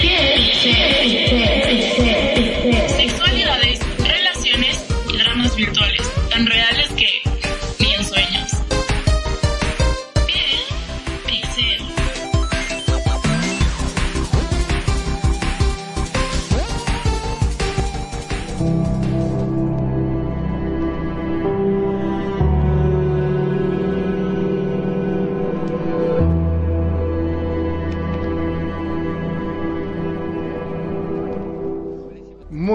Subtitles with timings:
[0.00, 2.09] Sexualidades,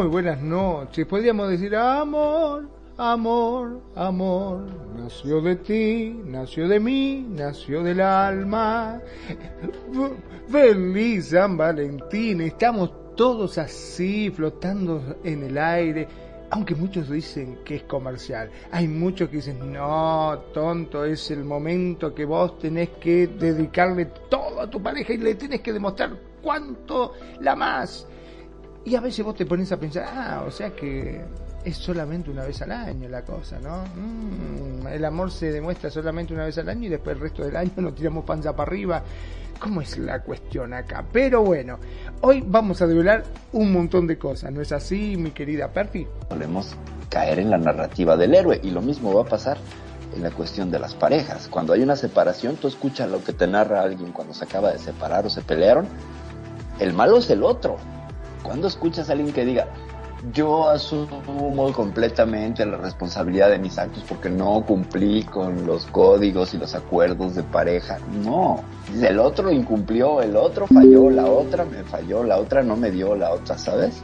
[0.06, 1.08] Muy buenas noches.
[1.08, 4.67] Podríamos decir amor, amor, amor.
[4.95, 9.02] Nació de ti, nació de mí, nació del alma.
[10.48, 12.42] Feliz San Valentín.
[12.42, 16.08] Estamos todos así, flotando en el aire.
[16.52, 22.14] Aunque muchos dicen que es comercial, hay muchos que dicen, no, tonto, es el momento
[22.14, 27.14] que vos tenés que dedicarle todo a tu pareja y le tenés que demostrar cuánto
[27.39, 28.08] la más.
[28.86, 31.22] Y a veces vos te pones a pensar, ah, o sea que
[31.64, 33.83] es solamente una vez al año la cosa, ¿no?
[33.95, 37.55] Mm, el amor se demuestra solamente una vez al año y después el resto del
[37.55, 39.03] año nos tiramos panza para arriba.
[39.59, 41.03] ¿Cómo es la cuestión acá?
[41.11, 41.80] Pero bueno,
[42.22, 46.05] hoy vamos a develar un montón de cosas, ¿no es así, mi querida Perfi?
[46.30, 46.75] Solemos
[47.09, 49.58] caer en la narrativa del héroe y lo mismo va a pasar
[50.16, 51.47] en la cuestión de las parejas.
[51.47, 54.77] Cuando hay una separación, tú escuchas lo que te narra alguien cuando se acaba de
[54.77, 55.88] separar o se pelearon.
[56.80, 57.77] El malo es el otro.
[58.45, 59.67] Cuando escuchas a alguien que diga,
[60.33, 66.58] yo asumo completamente la responsabilidad de mis actos porque no cumplí con los códigos y
[66.58, 67.97] los acuerdos de pareja.
[68.23, 68.64] No,
[69.02, 73.15] el otro incumplió, el otro falló, la otra me falló, la otra no me dio,
[73.15, 74.02] la otra, ¿sabes?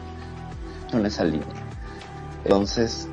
[0.92, 1.48] En esa línea.
[2.44, 3.08] Entonces,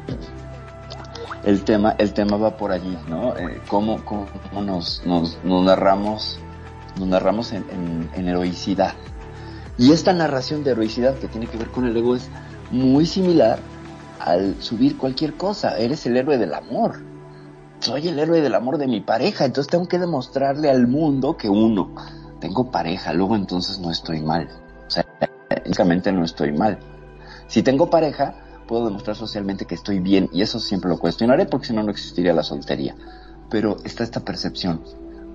[1.44, 3.36] el tema, el tema va por allí, ¿no?
[3.36, 4.26] Eh, ¿Cómo, cómo
[4.62, 5.02] nos,
[5.44, 6.38] narramos,
[6.98, 8.94] nos narramos en heroicidad?
[9.78, 12.28] Y esta narración de heroicidad que tiene que ver con el ego es
[12.70, 13.60] muy similar
[14.18, 15.78] al subir cualquier cosa.
[15.78, 17.00] Eres el héroe del amor.
[17.78, 21.48] Soy el héroe del amor de mi pareja, entonces tengo que demostrarle al mundo que
[21.48, 21.94] uno,
[22.40, 24.48] tengo pareja, luego entonces no estoy mal.
[24.88, 25.06] O sea,
[26.12, 26.78] no estoy mal.
[27.46, 28.34] Si tengo pareja,
[28.66, 31.92] puedo demostrar socialmente que estoy bien y eso siempre lo cuestionaré porque si no, no
[31.92, 32.96] existiría la soltería.
[33.48, 34.82] Pero está esta percepción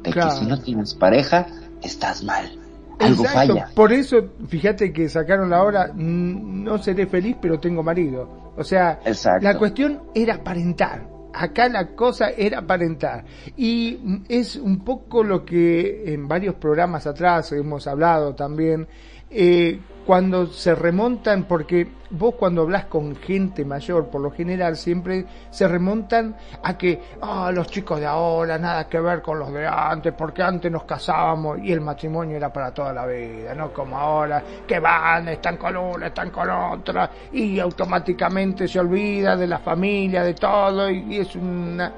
[0.04, 0.32] de Claro.
[0.32, 1.48] que si no tienes pareja,
[1.82, 2.60] estás mal.
[3.04, 3.70] Algo Exacto, falla.
[3.76, 8.54] Por eso, fíjate que sacaron la hora, no seré feliz, pero tengo marido.
[8.56, 9.44] O sea, Exacto.
[9.44, 11.08] la cuestión era aparentar.
[11.34, 13.26] Acá la cosa era aparentar.
[13.58, 18.88] Y es un poco lo que en varios programas atrás hemos hablado también,
[19.32, 25.26] eh, cuando se remontan, porque vos cuando hablas con gente mayor, por lo general siempre
[25.50, 29.66] se remontan a que, ah, los chicos de ahora, nada que ver con los de
[29.66, 33.98] antes, porque antes nos casábamos y el matrimonio era para toda la vida, no como
[33.98, 39.60] ahora, que van, están con una, están con otra, y automáticamente se olvida de la
[39.60, 41.92] familia, de todo, y, y es una...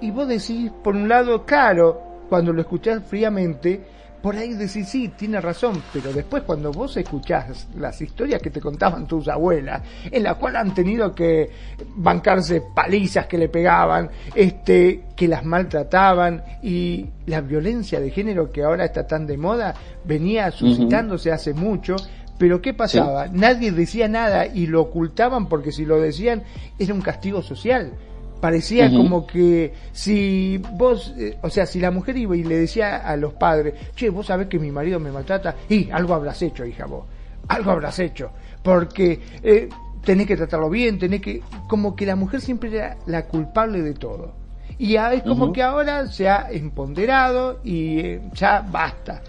[0.00, 5.12] Y vos decís, por un lado, claro, cuando lo escuchás fríamente, por ahí decís, sí,
[5.16, 10.24] tiene razón, pero después cuando vos escuchás las historias que te contaban tus abuelas, en
[10.24, 11.48] las cuales han tenido que
[11.94, 18.64] bancarse palizas que le pegaban, este, que las maltrataban y la violencia de género que
[18.64, 21.94] ahora está tan de moda, venía suscitándose hace mucho,
[22.36, 23.28] pero ¿qué pasaba?
[23.28, 26.42] Nadie decía nada y lo ocultaban porque si lo decían
[26.80, 27.92] era un castigo social.
[28.40, 32.96] Parecía como que si vos, eh, o sea, si la mujer iba y le decía
[32.98, 36.64] a los padres, che, vos sabés que mi marido me maltrata, y algo habrás hecho,
[36.64, 37.04] hija vos,
[37.48, 38.30] algo habrás hecho,
[38.62, 39.68] porque eh,
[40.04, 43.94] tenés que tratarlo bien, tenés que, como que la mujer siempre era la culpable de
[43.94, 44.34] todo.
[44.78, 49.22] Y a- es como que ahora se ha empoderado y eh, ya basta.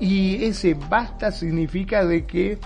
[0.00, 2.58] Y ese basta significa de que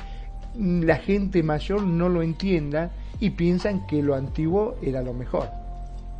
[0.56, 2.90] mm, la gente mayor no lo entienda
[3.20, 5.48] y piensan que lo antiguo era lo mejor.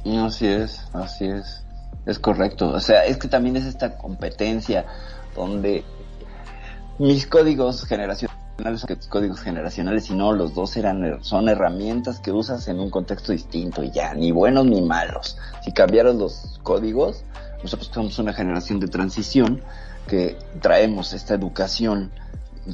[0.05, 1.65] Así es, así es.
[2.07, 2.71] Es correcto.
[2.71, 4.85] O sea, es que también es esta competencia
[5.37, 5.85] donde
[6.99, 8.43] mis códigos generacionales
[8.81, 12.91] son tus códigos generacionales y no, los dos eran, son herramientas que usas en un
[12.91, 15.37] contexto distinto y ya, ni buenos ni malos.
[15.65, 17.25] Si cambiaron los códigos,
[17.63, 19.63] nosotros somos una generación de transición
[20.07, 22.13] que traemos esta educación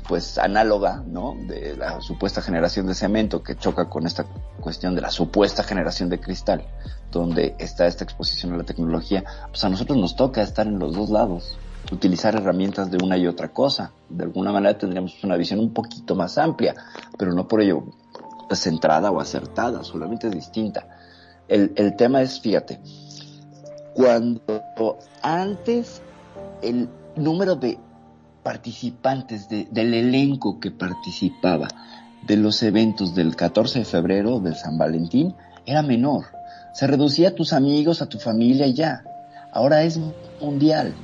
[0.06, 1.35] pues análoga, ¿no?
[1.46, 4.25] De la supuesta generación de cemento que choca con esta
[4.61, 6.67] cuestión de la supuesta generación de cristal,
[7.11, 10.94] donde está esta exposición a la tecnología, pues a nosotros nos toca estar en los
[10.94, 11.58] dos lados,
[11.90, 13.93] utilizar herramientas de una y otra cosa.
[14.11, 16.75] De alguna manera tendríamos una visión un poquito más amplia,
[17.17, 17.85] pero no por ello
[18.55, 20.87] centrada o acertada, solamente es distinta.
[21.49, 22.81] El, el tema es, fíjate,
[23.94, 24.43] cuando
[25.23, 26.02] antes
[26.62, 27.79] el número de
[28.49, 31.69] participantes del elenco que participaba
[32.27, 35.35] de los eventos del 14 de febrero del San Valentín
[35.67, 36.25] era menor.
[36.73, 39.05] Se reducía a tus amigos, a tu familia y ya.
[39.53, 40.00] Ahora es
[40.41, 40.95] mundial.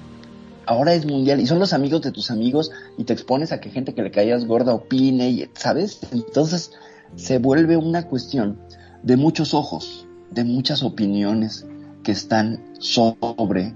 [0.64, 1.38] Ahora es mundial.
[1.38, 4.10] Y son los amigos de tus amigos y te expones a que gente que le
[4.10, 6.00] caías gorda opine y, ¿sabes?
[6.12, 6.70] Entonces
[7.14, 8.58] se vuelve una cuestión
[9.02, 11.66] de muchos ojos, de muchas opiniones
[12.04, 13.74] que están sobre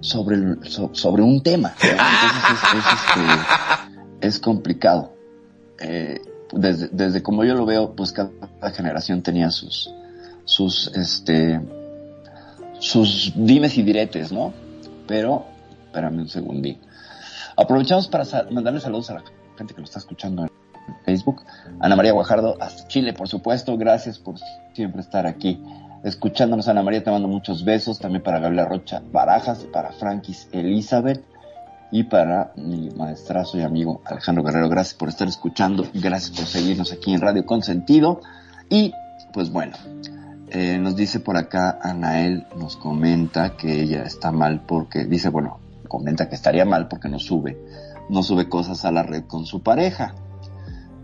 [0.00, 0.36] sobre,
[0.92, 1.74] sobre un tema.
[4.20, 5.12] Este, es, complicado.
[5.80, 6.20] Eh,
[6.52, 8.30] desde, desde como yo lo veo, pues cada
[8.74, 9.90] generación tenía sus,
[10.44, 11.60] sus, este,
[12.78, 14.52] sus dimes y diretes, ¿no?
[15.06, 15.46] Pero,
[15.86, 16.78] espérame un segundín.
[17.56, 19.22] Aprovechamos para mandarle saludos a la
[19.56, 20.50] gente que lo está escuchando en
[21.04, 21.42] Facebook.
[21.80, 23.76] Ana María Guajardo, hasta Chile, por supuesto.
[23.76, 24.36] Gracias por
[24.74, 25.60] siempre estar aquí
[26.04, 26.68] escuchándonos.
[26.68, 27.98] Ana María, te mando muchos besos.
[27.98, 31.24] También para Gabriela Rocha Barajas, para Frankis Elizabeth
[31.90, 34.68] y para mi maestrazo y amigo Alejandro Guerrero.
[34.68, 35.86] Gracias por estar escuchando.
[35.94, 38.20] Gracias por seguirnos aquí en Radio Consentido.
[38.68, 38.92] Y
[39.32, 39.76] pues bueno,
[40.50, 45.60] eh, nos dice por acá Anael, nos comenta que ella está mal porque dice, bueno,
[45.88, 47.58] comenta que estaría mal porque no sube,
[48.08, 50.14] no sube cosas a la red con su pareja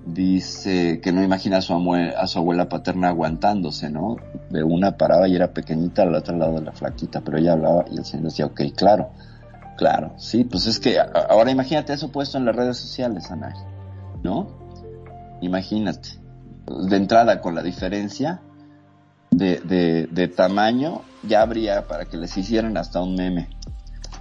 [0.06, 4.17] dice que no imagina a su, a su abuela paterna aguantándose, ¿no?
[4.51, 7.85] De una paraba y era pequeñita, al otro lado de la flaquita, pero ella hablaba
[7.91, 9.11] y el señor decía, ok, claro,
[9.77, 13.55] claro, sí, pues es que ahora imagínate eso puesto en las redes sociales, Anay,
[14.23, 14.49] ¿no?
[15.41, 16.11] Imagínate,
[16.67, 18.43] de entrada con la diferencia
[19.31, 23.49] de, de tamaño, ya habría para que les hicieran hasta un meme.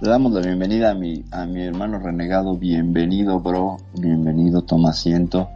[0.00, 2.56] Le damos la bienvenida a mi, a mi hermano renegado.
[2.56, 3.76] Bienvenido, bro.
[3.96, 5.48] Bienvenido, toma asiento.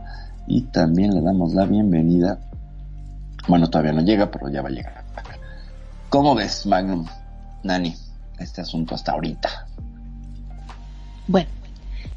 [0.46, 2.38] Y también le damos la bienvenida.
[3.48, 5.04] Bueno, todavía no llega, pero ya va a llegar.
[6.08, 7.04] ¿Cómo ves, Magnum,
[7.64, 7.96] Nani,
[8.38, 9.66] este asunto hasta ahorita?
[11.26, 11.50] Bueno,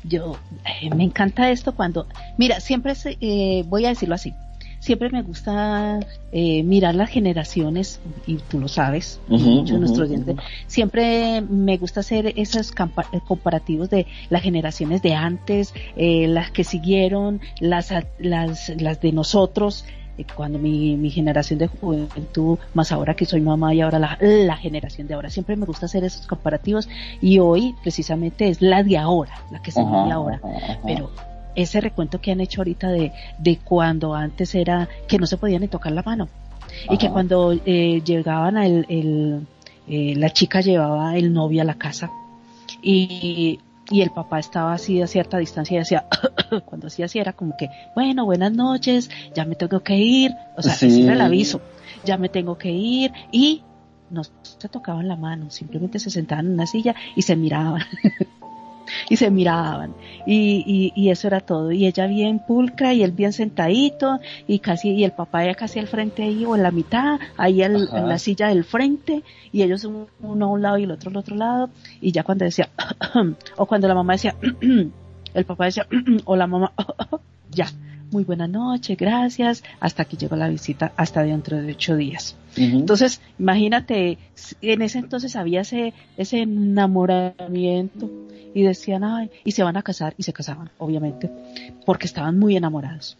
[0.03, 0.37] yo
[0.81, 2.07] eh, me encanta esto cuando,
[2.37, 4.33] mira, siempre eh, voy a decirlo así,
[4.81, 5.99] siempre me gusta
[6.31, 10.35] eh, mirar las generaciones, y tú lo sabes, muchos de nuestros oyentes,
[10.67, 16.63] siempre me gusta hacer esos eh, comparativos de las generaciones de antes, eh, las que
[16.63, 19.85] siguieron, las, las, las de nosotros,
[20.35, 24.55] cuando mi, mi generación de juventud, más ahora que soy mamá y ahora la, la,
[24.55, 25.29] generación de ahora.
[25.31, 26.87] Siempre me gusta hacer esos comparativos
[27.21, 30.39] y hoy precisamente es la de ahora, la que se ve ahora.
[30.85, 31.09] Pero
[31.55, 35.59] ese recuento que han hecho ahorita de, de cuando antes era que no se podía
[35.59, 36.29] ni tocar la mano.
[36.89, 39.45] Y que cuando eh, llegaban a el,
[39.87, 42.09] eh, la chica llevaba el novio a la casa
[42.81, 43.59] y,
[43.89, 46.05] y el papá estaba así a cierta distancia y decía,
[46.65, 50.61] cuando hacía así era como que, bueno, buenas noches, ya me tengo que ir, o
[50.61, 51.61] sea, ese era el aviso,
[52.05, 53.63] ya me tengo que ir y
[54.09, 57.83] no se tocaban la mano, simplemente se sentaban en una silla y se miraban.
[59.09, 59.93] y se miraban.
[60.25, 61.71] Y, y, eso era todo.
[61.71, 65.79] Y ella bien pulcra y él bien sentadito y casi y el papá ya casi
[65.79, 69.83] al frente ahí o en la mitad ahí en la silla del frente y ellos
[69.85, 71.69] uno a un lado y el otro al otro lado.
[71.99, 72.69] Y ya cuando decía
[73.57, 74.35] o cuando la mamá decía
[75.33, 75.87] el papá decía
[76.25, 76.71] o la mamá
[77.51, 77.67] ya
[78.11, 82.35] muy buena noche, gracias, hasta que llegó la visita, hasta dentro de ocho días.
[82.57, 84.17] Entonces, imagínate,
[84.61, 88.09] en ese entonces había ese, ese enamoramiento
[88.53, 91.31] y decían, ay, y se van a casar, y se casaban, obviamente,
[91.85, 93.17] porque estaban muy enamorados.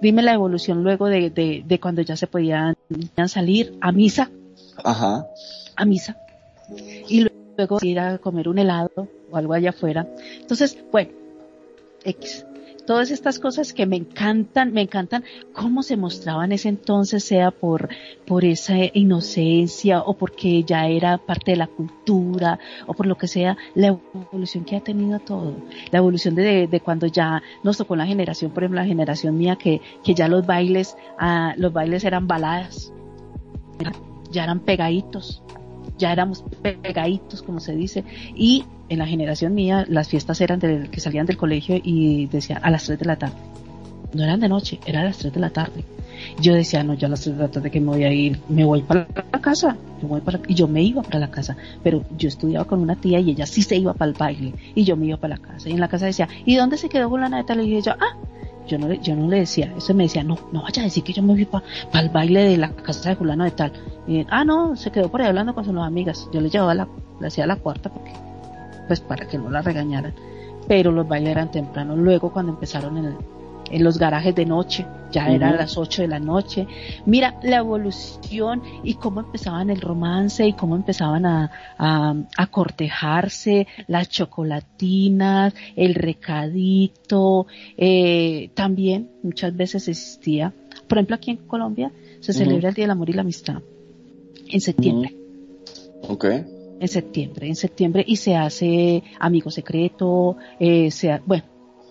[0.00, 2.76] Dime la evolución luego de, de, de cuando ya se podían
[3.26, 4.30] salir a misa.
[4.82, 5.26] Ajá.
[5.76, 6.16] A misa.
[7.08, 10.08] Y luego ir a comer un helado o algo allá afuera.
[10.40, 11.10] Entonces, bueno,
[12.04, 12.46] X
[12.84, 17.88] todas estas cosas que me encantan, me encantan cómo se mostraban ese entonces, sea por,
[18.26, 23.28] por esa inocencia o porque ya era parte de la cultura o por lo que
[23.28, 25.54] sea, la evolución que ha tenido todo,
[25.90, 29.56] la evolución de, de cuando ya nos tocó la generación, por ejemplo, la generación mía
[29.56, 32.92] que, que ya los bailes, ah, los bailes eran baladas,
[34.30, 35.42] ya eran pegaditos,
[36.00, 38.04] ya éramos pegaditos, como se dice,
[38.34, 42.58] y en la generación mía las fiestas eran de, que salían del colegio y decía
[42.60, 43.36] a las 3 de la tarde.
[44.12, 45.84] no eran de noche, era a las 3 de la tarde.
[46.40, 48.40] Yo decía, no, yo a las 3 de la tarde que me voy a ir,
[48.48, 51.56] me voy para la casa, yo voy para, y yo me iba para la casa,
[51.84, 54.84] pero yo estudiaba con una tía y ella sí se iba para el baile, y
[54.84, 57.08] yo me iba para la casa, y en la casa decía, ¿y dónde se quedó
[57.10, 57.54] con la neta?
[57.54, 58.16] Le dije yo, ah,
[58.70, 61.12] yo no, yo no le decía, eso me decía, no, no vaya a decir que
[61.12, 61.64] yo me fui para
[62.00, 63.72] el baile de la casa de fulano de tal.
[64.06, 66.28] Y, ah, no, se quedó por ahí hablando con sus amigas.
[66.32, 66.88] Yo le llevaba la,
[67.20, 68.12] le hacía la cuarta porque,
[68.86, 70.14] pues para que no la regañaran.
[70.68, 71.96] Pero los bailes eran temprano.
[71.96, 73.16] Luego cuando empezaron en,
[73.70, 76.66] en los garajes de noche, ya eran las 8 de la noche.
[77.06, 84.08] Mira la evolución y cómo empezaban el romance y cómo empezaban a, a, cortejarse, las
[84.08, 87.46] chocolatinas, el recadito,
[87.76, 90.52] eh, también muchas veces existía,
[90.88, 93.62] por ejemplo aquí en Colombia se celebra el Día del Amor y la Amistad
[94.48, 95.16] en septiembre.
[96.08, 96.44] Okay
[96.80, 101.44] en septiembre, en septiembre y se hace amigo secreto, eh, se, bueno,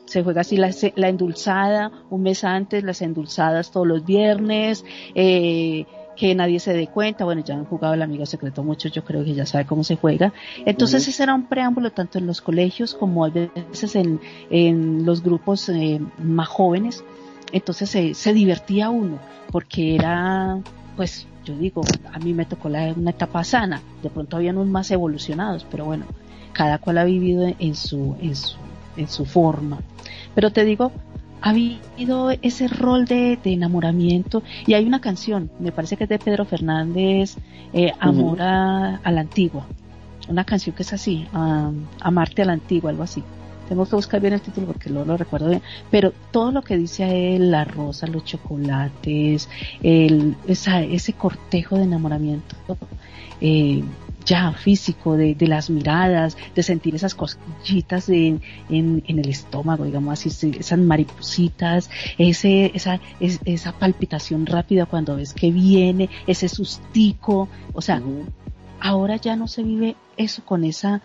[0.10, 5.86] se juega así la, la, endulzada un mes antes, las endulzadas todos los viernes, eh,
[6.16, 9.24] que nadie se dé cuenta, bueno, ya han jugado el amigo secreto mucho, yo creo
[9.24, 10.34] que ya sabe cómo se juega.
[10.66, 15.24] Entonces ese era un preámbulo tanto en los colegios como a veces en, en los
[15.24, 17.04] grupos eh, más jóvenes.
[17.52, 19.20] Entonces se, se divertía uno,
[19.52, 20.60] porque era,
[20.98, 24.72] pues, yo digo, a mí me tocó la, una etapa sana, de pronto habían unos
[24.72, 26.06] más evolucionados, pero bueno,
[26.52, 28.58] cada cual ha vivido en su, en su,
[28.98, 29.80] en su forma.
[30.36, 30.92] Pero te digo,
[31.42, 34.44] ha habido ese rol de, enamoramiento.
[34.66, 37.38] Y hay una canción, me parece que es de Pedro Fernández,
[37.74, 39.66] eh, Amor a, la Antigua,
[40.28, 41.28] una canción que es así,
[42.02, 43.24] Amarte a la Antigua, algo así.
[43.68, 46.76] Tengo que buscar bien el título porque no lo recuerdo bien, pero todo lo que
[46.76, 49.48] dice a él, la rosa, los chocolates,
[49.84, 52.56] el, esa, ese cortejo de enamoramiento,
[53.40, 53.84] eh,
[54.26, 60.14] ya físico, de, de, las miradas, de sentir esas cosquillitas en, en, el estómago, digamos
[60.14, 67.82] así, esas maripositas, ese, esa, esa palpitación rápida cuando ves que viene, ese sustico, o
[67.82, 68.02] sea,
[68.80, 71.02] ahora ya no se vive eso con esa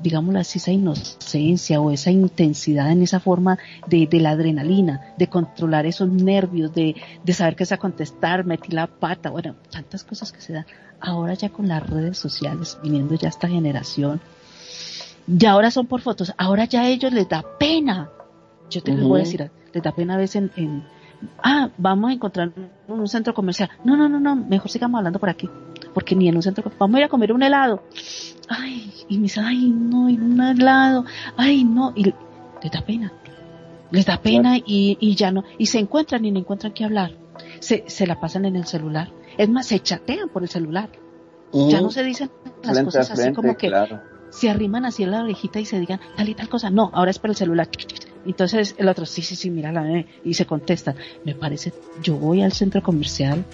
[0.00, 5.28] digámoslo así, esa inocencia o esa intensidad en esa forma de, de la adrenalina, de
[5.28, 10.04] controlar esos nervios, de, de saber que es a contestar, metí la pata, bueno, tantas
[10.04, 10.66] cosas que se dan.
[11.00, 14.20] Ahora ya con las redes sociales, viniendo ya esta generación,
[15.26, 18.10] ya ahora son por fotos, ahora ya a ellos les da pena.
[18.70, 20.84] Yo te lo voy a decir, les da pena a veces en, en,
[21.42, 22.52] ah, vamos a encontrar
[22.86, 23.70] un centro comercial.
[23.84, 25.48] No, no, no, no, mejor sigamos hablando por aquí
[25.98, 27.82] porque ni en un centro, vamos a ir a comer un helado.
[28.48, 31.04] Ay, y me dice, ay, no, y un helado,
[31.36, 33.12] ay, no, y les da pena.
[33.90, 37.12] Les da pena y, y ya no, y se encuentran y no encuentran qué hablar.
[37.58, 39.10] Se, se la pasan en el celular.
[39.38, 40.90] Es más, se chatean por el celular.
[41.52, 42.30] Ya no se dicen
[42.62, 43.72] las cosas así como que
[44.30, 46.68] se arriman así en la orejita y se digan tal y tal cosa.
[46.68, 47.68] No, ahora es por el celular.
[48.26, 50.96] Entonces el otro, sí, sí, sí, mira la y se contestan.
[51.24, 53.44] Me parece, yo voy al centro comercial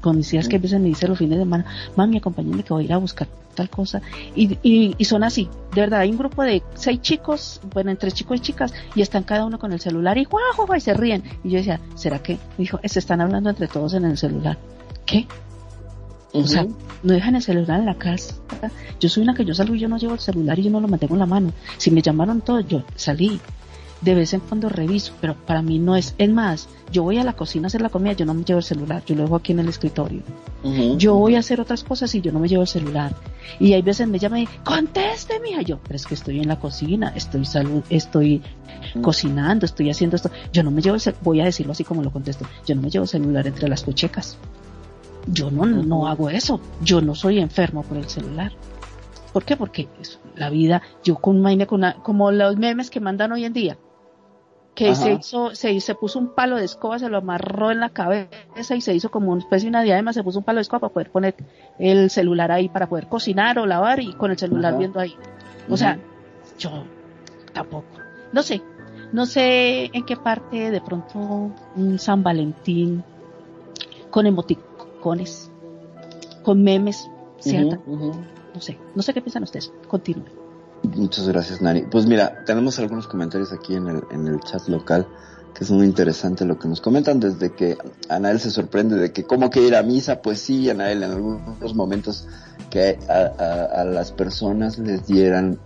[0.00, 1.64] con mis hijas que a veces me dice los fines de semana,
[1.96, 4.00] mami, acompáñame que voy a ir a buscar tal cosa.
[4.34, 8.38] Y, y, son así, de verdad, hay un grupo de seis chicos, bueno, entre chicos
[8.38, 11.22] y chicas, y están cada uno con el celular y guau, y se ríen.
[11.44, 12.34] Y yo decía, ¿será que?
[12.34, 14.56] Me dijo, se están hablando entre todos en el celular.
[15.06, 15.26] ¿Qué?
[16.32, 16.66] O sea,
[17.02, 18.34] no dejan el celular en la casa.
[19.00, 20.80] Yo soy una que yo salgo y yo no llevo el celular y yo no
[20.80, 21.52] lo mantengo en la mano.
[21.76, 23.40] Si me llamaron todos, yo salí
[24.00, 26.14] de vez en cuando reviso, pero para mí no es.
[26.18, 28.58] Es más, yo voy a la cocina a hacer la comida, yo no me llevo
[28.58, 30.22] el celular, yo lo dejo aquí en el escritorio.
[30.96, 33.14] Yo voy a hacer otras cosas y yo no me llevo el celular.
[33.58, 36.58] Y hay veces me llama y conteste, mija, yo, pero es que estoy en la
[36.58, 38.42] cocina, estoy salud, estoy
[39.02, 40.30] cocinando, estoy haciendo esto.
[40.52, 42.82] Yo no me llevo el celular, voy a decirlo así como lo contesto, yo no
[42.82, 44.38] me llevo el celular entre las cochecas.
[45.26, 46.60] Yo no, no hago eso.
[46.82, 48.52] Yo no soy enfermo por el celular.
[49.32, 49.56] ¿Por qué?
[49.56, 49.88] Porque
[50.34, 53.78] la vida, yo con con como los memes que mandan hoy en día
[54.74, 57.90] que se hizo, se, se puso un palo de escoba, se lo amarró en la
[57.90, 60.62] cabeza y se hizo como una especie de una diadema, se puso un palo de
[60.62, 61.34] escoba para poder poner
[61.78, 65.14] el celular ahí, para poder cocinar o lavar y con el celular viendo ahí.
[65.68, 65.98] O sea,
[66.58, 66.84] yo
[67.52, 67.84] tampoco.
[68.32, 68.62] No sé,
[69.12, 73.04] no sé en qué parte de pronto un San Valentín
[74.10, 74.69] con emoticones,
[75.00, 77.82] con memes, ¿cierto?
[77.86, 79.72] No sé, no sé qué piensan ustedes.
[79.88, 80.32] Continúen.
[80.82, 81.82] Muchas gracias, Nani.
[81.82, 85.06] Pues mira, tenemos algunos comentarios aquí en el, en el chat local,
[85.54, 87.76] que es muy interesante lo que nos comentan, desde que
[88.08, 91.74] Anael se sorprende de que cómo que ir a misa, pues sí, Anael, en algunos
[91.74, 92.26] momentos
[92.70, 95.58] que a, las personas les dieran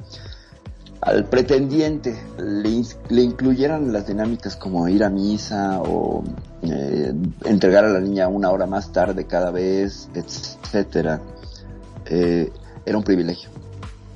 [1.05, 6.25] al pretendiente le, le, incluyeran las dinámicas como ir a misa o
[6.63, 7.13] eh,
[7.45, 11.21] entregar a la niña una hora más tarde cada vez, etcétera,
[12.07, 12.51] eh,
[12.87, 13.51] era un privilegio.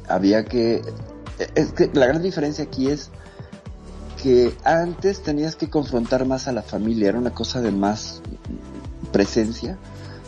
[0.08, 0.80] Había que...
[1.54, 3.10] Es que la gran diferencia aquí es
[4.22, 8.22] que antes tenías que confrontar más a la familia, era una cosa de más
[9.12, 9.76] presencia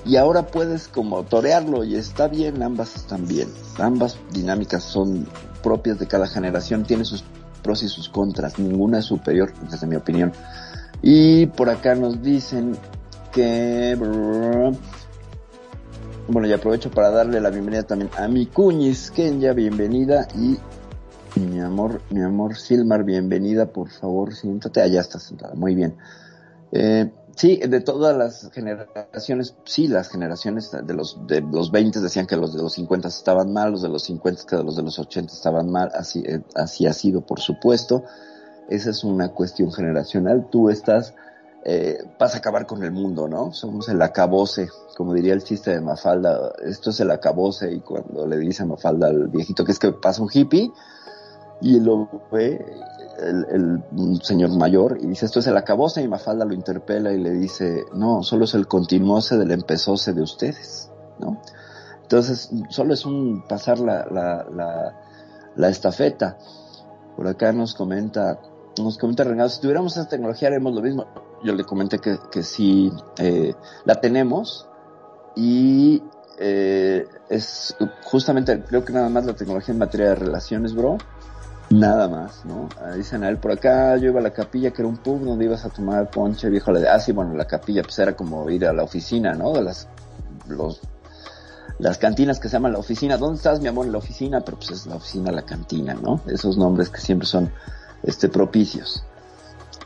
[0.05, 5.27] y ahora puedes como torearlo y está bien, ambas están bien, ambas dinámicas son
[5.63, 7.25] propias de cada generación, tiene sus
[7.63, 10.33] pros y sus contras, ninguna es superior desde mi opinión.
[11.03, 12.77] Y por acá nos dicen
[13.33, 13.97] que
[16.29, 20.59] bueno, y aprovecho para darle la bienvenida también a mi cuñis, Kenya, bienvenida y
[21.41, 24.81] mi amor, mi amor Silmar, bienvenida, por favor, siéntate.
[24.81, 25.97] Allá está sentada, muy bien.
[26.73, 32.27] Eh, sí, de todas las generaciones, sí, las generaciones de los de los 20 decían
[32.27, 34.99] que los de los 50 estaban mal, los de los 50 que los de los
[34.99, 38.05] 80 estaban mal, así, eh, así ha sido, por supuesto.
[38.69, 40.49] Esa es una cuestión generacional.
[40.51, 41.15] Tú estás,
[41.65, 43.55] eh, vas a acabar con el mundo, ¿no?
[43.55, 46.53] Somos el acabose, como diría el chiste de Mafalda.
[46.63, 49.93] Esto es el acabose y cuando le dice a Mafalda al viejito que es que
[49.93, 50.71] pasa un hippie,
[51.63, 52.65] y lo ve
[53.21, 53.85] el,
[54.23, 57.85] señor mayor y dice esto es el acabose y Mafalda lo interpela y le dice
[57.95, 61.41] no, solo es el continuose del empezose de ustedes, ¿no?
[62.03, 64.95] Entonces, solo es un pasar la, la,
[65.55, 66.39] la, estafeta.
[67.17, 68.41] Por acá nos comenta,
[68.83, 71.07] nos comenta Renado, si tuviéramos esa tecnología haremos lo mismo.
[71.45, 74.67] Yo le comenté que, que sí eh, la tenemos
[75.37, 76.03] y
[76.41, 80.99] eh, es justamente, creo que nada más la tecnología en materia de relaciones, bro,
[81.71, 82.69] Nada más, ¿no?
[82.81, 85.25] Ah, dicen a él, por acá yo iba a la capilla, que era un pub
[85.25, 86.73] donde ibas a tomar ponche, viejo.
[86.73, 89.53] Le ah, sí, bueno, la capilla, pues era como ir a la oficina, ¿no?
[89.53, 89.87] De las,
[90.49, 90.81] los,
[91.79, 93.17] las cantinas que se llaman la oficina.
[93.17, 93.87] ¿Dónde estás, mi amor?
[93.87, 96.21] En la oficina, pero pues es la oficina, la cantina, ¿no?
[96.27, 97.53] Esos nombres que siempre son,
[98.03, 99.05] este, propicios.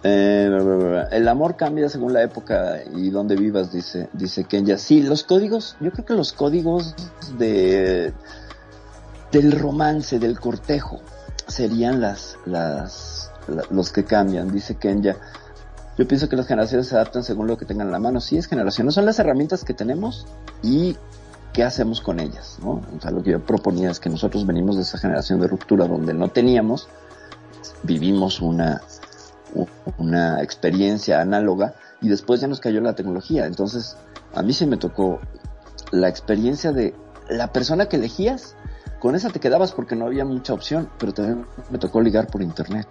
[0.02, 0.50] Eh,
[1.12, 4.78] el amor cambia según la época y donde vivas, dice, dice Kenya.
[4.78, 6.94] Sí, los códigos, yo creo que los códigos
[7.36, 8.14] de,
[9.32, 11.00] del romance, del cortejo,
[11.46, 12.38] serían las,
[13.70, 15.16] los que cambian, dice Kenya.
[15.96, 18.20] Yo pienso que las generaciones se adaptan según lo que tengan en la mano.
[18.20, 20.26] Sí, es generación, no son las herramientas que tenemos
[20.62, 20.96] y
[21.52, 22.82] qué hacemos con ellas, ¿no?
[22.96, 25.86] O sea, lo que yo proponía es que nosotros venimos de esa generación de ruptura
[25.86, 26.88] donde no teníamos,
[27.84, 28.82] vivimos una,
[29.98, 33.46] una experiencia análoga y después ya nos cayó la tecnología.
[33.46, 33.96] Entonces,
[34.34, 35.20] a mí se me tocó
[35.92, 36.92] la experiencia de
[37.28, 38.56] la persona que elegías
[39.04, 42.40] con esa te quedabas porque no había mucha opción, pero también me tocó ligar por
[42.40, 42.88] internet.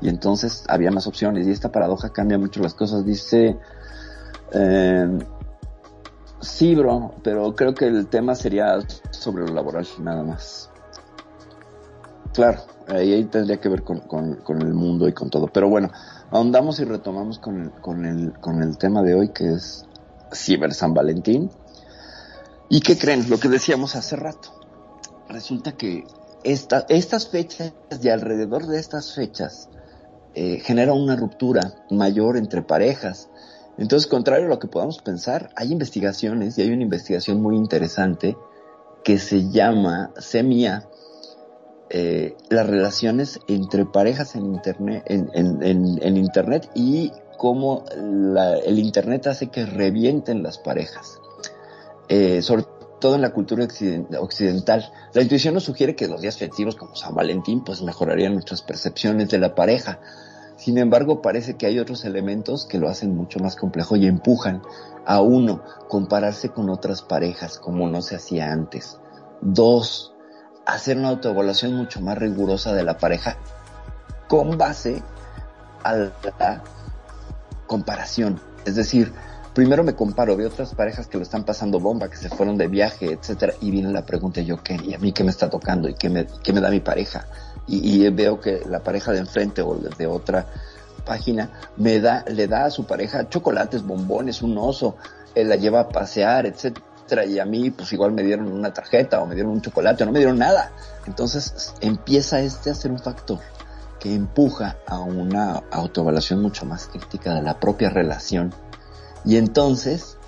[0.00, 3.04] Y entonces había más opciones y esta paradoja cambia mucho las cosas.
[3.04, 3.56] Dice,
[4.52, 5.18] eh,
[6.40, 8.80] sí, bro, pero creo que el tema sería
[9.12, 10.70] sobre lo laboral, nada más.
[12.32, 15.46] Claro, ahí, tendría que ver con, el mundo y con todo.
[15.46, 15.88] Pero bueno,
[16.32, 19.86] ahondamos y retomamos con el, con el, con el tema de hoy que es
[20.32, 21.48] Ciber San Valentín.
[22.68, 23.30] ¿Y qué creen?
[23.30, 24.63] Lo que decíamos hace rato
[25.28, 26.04] resulta que
[26.42, 29.68] esta, estas fechas y alrededor de estas fechas
[30.34, 33.28] eh, genera una ruptura mayor entre parejas.
[33.78, 38.36] Entonces, contrario a lo que podamos pensar, hay investigaciones y hay una investigación muy interesante
[39.02, 40.88] que se llama SEMIA,
[41.90, 49.26] eh, las relaciones entre parejas en internet, en, en, en, internet y cómo el internet
[49.26, 51.20] hace que revienten las parejas.
[52.08, 52.64] Eh, sobre
[53.00, 53.66] todo en la cultura
[54.20, 54.92] occidental.
[55.12, 59.28] La intuición nos sugiere que los días festivos como San Valentín pues mejorarían nuestras percepciones
[59.28, 60.00] de la pareja.
[60.56, 64.62] Sin embargo, parece que hay otros elementos que lo hacen mucho más complejo y empujan
[65.04, 68.98] a uno compararse con otras parejas como no se hacía antes.
[69.40, 70.14] Dos,
[70.64, 73.36] hacer una autoevaluación mucho más rigurosa de la pareja
[74.28, 75.02] con base
[75.82, 76.62] a la
[77.66, 78.40] comparación.
[78.64, 79.12] Es decir,
[79.54, 82.66] primero me comparo, veo otras parejas que lo están pasando bomba, que se fueron de
[82.66, 84.76] viaje, etcétera, y viene la pregunta, ¿yo qué?
[84.84, 85.88] ¿Y a mí qué me está tocando?
[85.88, 87.26] ¿Y qué me, da mi pareja?
[87.66, 90.46] Y, veo que la pareja de enfrente o de otra
[91.06, 94.96] página me da, le da a su pareja chocolates, bombones, un oso,
[95.34, 99.22] él la lleva a pasear, etcétera, y a mí pues igual me dieron una tarjeta
[99.22, 100.72] o me dieron un chocolate o no me dieron nada.
[101.06, 103.38] Entonces empieza este a ser un factor
[104.00, 108.52] que empuja a una autoevaluación mucho más crítica de la propia relación
[109.24, 110.18] y entonces,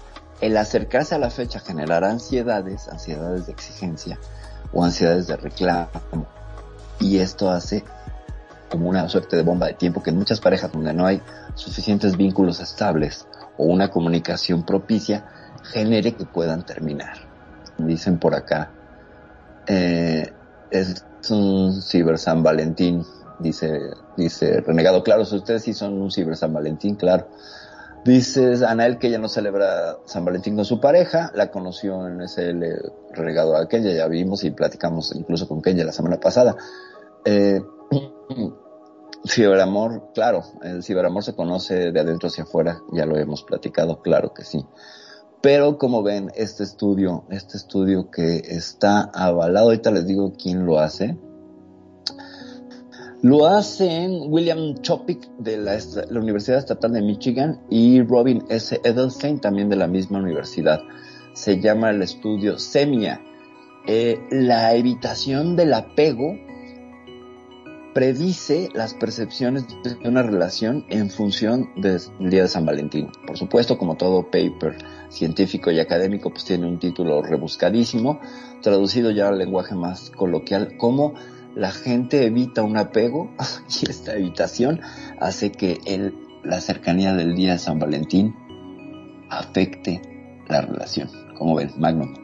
[0.40, 4.18] el acercarse a la fecha generará ansiedades, ansiedades de exigencia
[4.72, 6.26] o ansiedades de reclamo.
[6.98, 7.84] Y esto hace
[8.70, 11.22] como una suerte de bomba de tiempo que en muchas parejas donde no hay
[11.54, 15.24] suficientes vínculos estables o una comunicación propicia,
[15.62, 17.16] genere que puedan terminar.
[17.78, 18.70] Dicen por acá,
[19.66, 20.32] eh,
[20.70, 23.04] es un ciber San Valentín,
[23.38, 23.80] dice,
[24.16, 27.28] dice Renegado, claro, si ustedes sí son un ciber San Valentín, claro.
[28.06, 32.54] Dices, Anael, que ella no celebra San Valentín con su pareja, la conoció en ese
[33.12, 36.56] regado a Kenya, ya vimos y platicamos incluso con Kenya la semana pasada.
[37.24, 37.60] Eh,
[39.26, 44.32] Ciberamor, claro, el ciberamor se conoce de adentro hacia afuera, ya lo hemos platicado, claro
[44.32, 44.64] que sí.
[45.40, 50.78] Pero como ven, este estudio, este estudio que está avalado, ahorita les digo quién lo
[50.78, 51.18] hace.
[53.22, 55.78] Lo hacen William Chopik de la,
[56.10, 58.78] Universidad Estatal de Michigan y Robin S.
[58.84, 60.80] Edelstein también de la misma universidad.
[61.32, 63.22] Se llama el estudio SEMIA.
[63.86, 66.36] Eh, la evitación del apego
[67.94, 73.08] predice las percepciones de una relación en función del día de San Valentín.
[73.26, 74.76] Por supuesto, como todo paper
[75.08, 78.20] científico y académico, pues tiene un título rebuscadísimo,
[78.60, 81.14] traducido ya al lenguaje más coloquial, cómo
[81.56, 83.30] la gente evita un apego
[83.68, 84.80] y esta evitación
[85.18, 86.14] hace que el,
[86.44, 88.36] la cercanía del día de San Valentín
[89.30, 90.00] afecte
[90.48, 91.08] la relación.
[91.36, 92.14] Como ven, Magnum.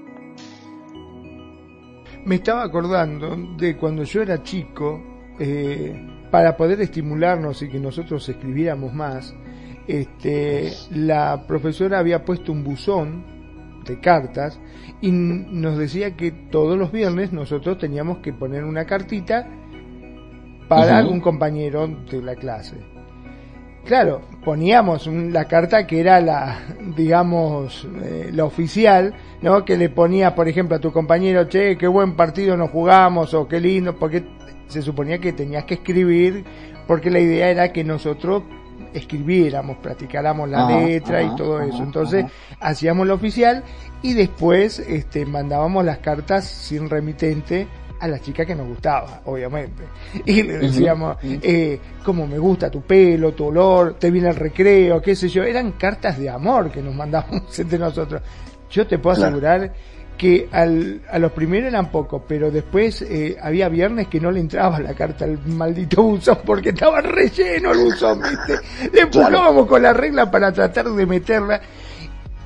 [2.25, 5.03] Me estaba acordando de cuando yo era chico,
[5.41, 5.93] eh,
[6.31, 9.35] para poder estimularnos y que nosotros escribiéramos más,
[9.89, 13.42] este, la profesora había puesto un buzón
[13.85, 14.59] de cartas
[15.01, 19.49] y nos decía que todos los viernes nosotros teníamos que poner una cartita
[20.69, 22.77] para algún compañero de la clase.
[23.85, 26.57] Claro, poníamos la carta que era la,
[26.97, 29.65] digamos, eh, la oficial, ¿no?
[29.65, 33.49] Que le ponía, por ejemplo, a tu compañero, che, qué buen partido nos jugamos, o
[33.49, 34.25] qué lindo, porque
[34.69, 36.45] se suponía que tenías que escribir
[36.87, 38.43] porque la idea era que nosotros
[38.93, 41.83] escribiéramos, practicáramos la letra y todo eso.
[41.83, 42.27] Entonces
[42.61, 43.63] hacíamos lo oficial
[44.03, 47.69] y después este, mandábamos las cartas sin remitente
[48.03, 49.85] a la chica que nos gustaba, obviamente.
[50.27, 55.01] Y le decíamos, eh, como me gusta tu pelo, tu olor, te viene el recreo,
[55.01, 55.45] qué sé yo.
[55.45, 58.21] Eran cartas de amor que nos mandábamos entre nosotros.
[58.69, 59.73] Yo te puedo asegurar
[60.17, 64.41] que al, a los primeros eran pocos, pero después eh, había viernes que no le
[64.41, 68.61] entraba la carta al maldito buzón porque estaba relleno el buzón, ¿viste?
[68.93, 71.61] Le empujábamos con la regla para tratar de meterla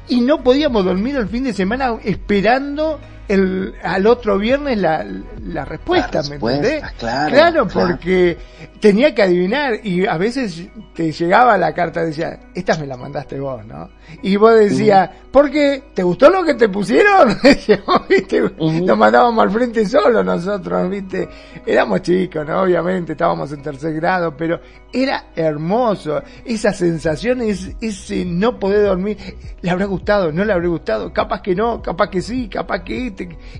[0.08, 5.04] y no podíamos dormir el fin de semana esperando el, al otro viernes la,
[5.42, 6.82] la respuesta, ¿me entendés?
[6.98, 8.36] Claro, claro, porque
[8.80, 13.38] tenía que adivinar y a veces te llegaba la carta decía, esta me la mandaste
[13.40, 13.90] vos, ¿no?
[14.22, 15.82] Y vos decías, ¿por qué?
[15.92, 17.36] ¿Te gustó lo que te pusieron?
[18.08, 18.40] ¿viste?
[18.40, 21.28] Nos mandábamos al frente solo nosotros, ¿viste?
[21.66, 22.62] Éramos chicos, ¿no?
[22.62, 24.60] Obviamente, estábamos en tercer grado, pero
[24.92, 26.22] era hermoso.
[26.44, 29.18] Esa sensación, ese no poder dormir.
[29.60, 30.32] ¿Le habrá gustado?
[30.32, 31.12] ¿No le habrá gustado?
[31.12, 33.10] Capaz que no, capaz que sí, capaz que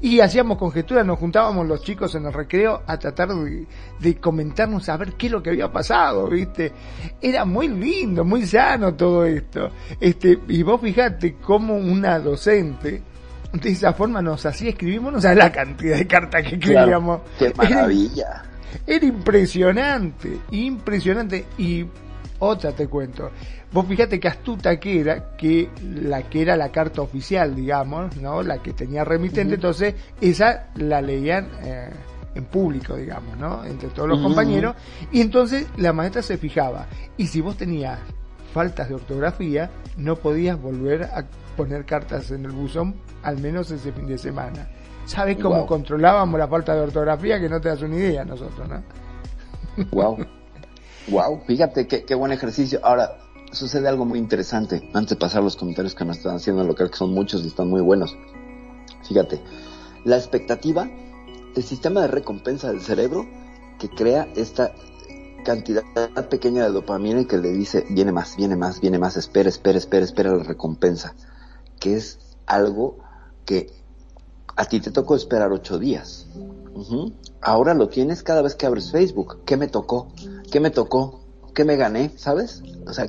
[0.00, 3.66] Y hacíamos conjeturas, nos juntábamos los chicos en el recreo a tratar de,
[3.98, 6.72] de comentarnos a ver qué es lo que había pasado, ¿viste?
[7.20, 9.70] Era muy lindo, muy sano todo esto.
[10.00, 13.02] Este, y vos fijate cómo una docente
[13.52, 17.20] de esa forma nos hacía escribimos, no sabes la cantidad de cartas que escribíamos.
[17.38, 18.42] qué maravilla.
[18.86, 21.46] Era, era, impresionante, impresionante.
[21.58, 21.86] Y
[22.38, 23.30] otra te cuento.
[23.72, 28.42] Vos fíjate que astuta que era, que la que era la carta oficial, digamos, ¿no?
[28.42, 31.90] La que tenía remitente, entonces esa la leían eh,
[32.34, 33.64] en público, digamos, ¿no?
[33.64, 34.76] Entre todos los compañeros.
[35.10, 36.86] Y entonces la maestra se fijaba.
[37.16, 37.98] Y si vos tenías
[38.52, 41.24] faltas de ortografía, no podías volver a
[41.56, 44.68] poner cartas en el buzón, al menos ese fin de semana.
[45.06, 45.66] ¿Sabes cómo wow.
[45.66, 47.40] controlábamos la falta de ortografía?
[47.40, 48.82] Que no te das una idea nosotros, ¿no?
[49.92, 50.18] Wow.
[51.08, 52.80] Wow, fíjate qué, qué buen ejercicio.
[52.82, 53.16] Ahora,
[53.52, 54.88] sucede algo muy interesante.
[54.92, 57.48] Antes de pasar los comentarios que nos están haciendo en local, que son muchos y
[57.48, 58.16] están muy buenos.
[59.06, 59.40] Fíjate,
[60.04, 60.88] la expectativa,
[61.54, 63.26] el sistema de recompensa del cerebro
[63.78, 64.72] que crea esta
[65.44, 65.84] cantidad
[66.28, 69.78] pequeña de dopamina y que le dice, viene más, viene más, viene más, espera, espera,
[69.78, 71.14] espera, espera la recompensa.
[71.78, 72.98] Que es algo
[73.44, 73.72] que
[74.56, 76.26] a ti te tocó esperar ocho días.
[77.40, 79.44] Ahora lo tienes cada vez que abres Facebook.
[79.44, 80.08] ¿Qué me tocó?
[80.50, 81.25] ¿Qué me tocó?
[81.56, 82.12] ¿Qué me gané?
[82.16, 82.62] ¿Sabes?
[82.86, 83.08] O sea,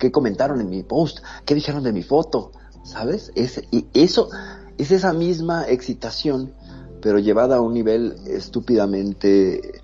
[0.00, 1.20] ¿qué, comentaron en mi post?
[1.46, 2.50] ¿Qué dijeron de mi foto?
[2.82, 3.30] ¿Sabes?
[3.36, 4.30] Es, y eso
[4.78, 6.52] es esa misma excitación,
[7.00, 9.80] pero llevada a un nivel estúpidamente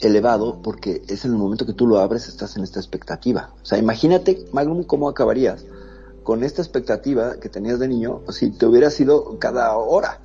[0.00, 3.50] elevado, porque es en el momento que tú lo abres, estás en esta expectativa.
[3.62, 5.64] O sea, imagínate, Magnum, cómo acabarías
[6.24, 10.18] con esta expectativa que tenías de niño si te hubiera sido cada hora.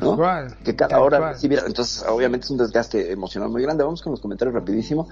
[0.00, 0.16] ¿no?
[0.16, 0.56] cual.
[0.64, 1.36] Que cada hora cual.
[1.66, 3.84] Entonces, obviamente es un desgaste emocional muy grande.
[3.84, 5.08] Vamos con los comentarios rapidísimo.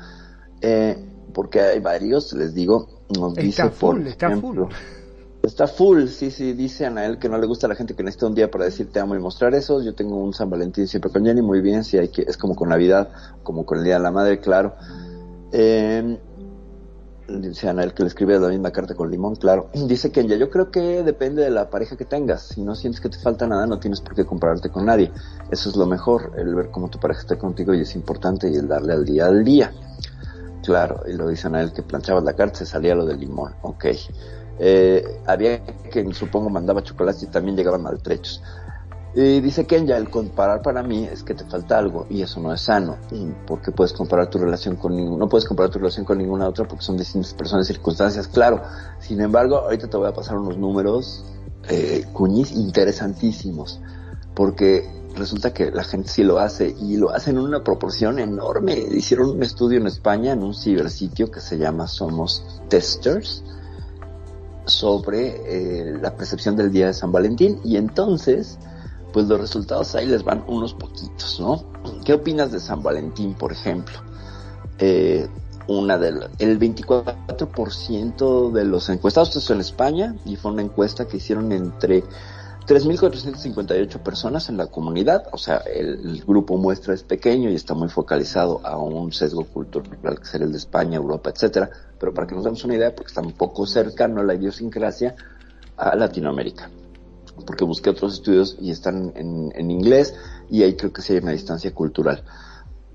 [0.63, 4.75] Eh, porque hay varios, les digo, nos Está dice full, por está ejemplo, full.
[5.43, 8.27] Está full, sí, sí, dice Anael que no le gusta a la gente que necesita
[8.27, 9.81] un día para decir te amo y mostrar eso.
[9.81, 12.57] Yo tengo un San Valentín siempre con Jenny, muy bien, sí, hay que, es como
[12.57, 13.11] con Navidad,
[13.45, 14.75] como con el Día de la Madre, claro.
[15.53, 16.19] Eh,
[17.29, 19.71] dice Anael que le escribe la misma carta con limón, claro.
[19.87, 22.43] Dice que yo creo que depende de la pareja que tengas.
[22.43, 25.11] Si no sientes que te falta nada, no tienes por qué compararte con nadie.
[25.51, 28.55] Eso es lo mejor, el ver cómo tu pareja está contigo y es importante y
[28.55, 29.73] el darle al día al día.
[30.67, 33.55] Claro, y lo dicen a él que planchabas la carta, se salía lo del limón,
[33.63, 33.85] ok.
[34.59, 38.43] Eh, había que supongo mandaba chocolate y también llegaban maltrechos.
[39.15, 42.63] Dice Kenya, el comparar para mí es que te falta algo y eso no es
[42.63, 42.99] sano.
[43.47, 46.67] Porque puedes comparar tu relación con ningún, no puedes comparar tu relación con ninguna otra
[46.67, 48.61] porque son distintas personas y circunstancias, claro.
[48.99, 51.25] Sin embargo, ahorita te voy a pasar unos números,
[51.69, 53.81] eh, cuñis, interesantísimos.
[54.35, 58.75] Porque resulta que la gente sí lo hace y lo hace en una proporción enorme.
[58.75, 63.43] Hicieron un estudio en España en un cibersitio que se llama Somos Testers
[64.67, 68.59] sobre eh, la percepción del día de San Valentín y entonces
[69.13, 71.65] pues los resultados ahí les van unos poquitos, ¿no?
[72.05, 73.95] ¿Qué opinas de San Valentín, por ejemplo?
[74.79, 75.27] Eh,
[75.69, 81.17] una del, el 24% de los encuestados, esto en España, y fue una encuesta que
[81.17, 82.05] hicieron entre
[82.67, 87.89] 3.458 personas en la comunidad, o sea, el, grupo muestra es pequeño y está muy
[87.89, 92.35] focalizado a un sesgo cultural que sería el de España, Europa, etcétera, pero para que
[92.35, 95.15] nos demos una idea, porque está un poco cercano a la idiosincrasia
[95.77, 96.69] a Latinoamérica,
[97.47, 100.15] porque busqué otros estudios y están en, inglés
[100.51, 102.25] y ahí creo que sí hay una distancia cultural.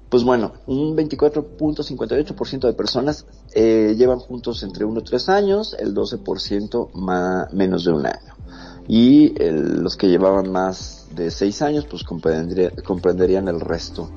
[0.10, 5.96] Pues bueno, un 24.58% de personas eh, llevan juntos entre 1 y 3 años, el
[5.96, 8.41] 12% más, menos de un año
[8.88, 14.10] y los que llevaban más de seis años pues comprenderían el resto,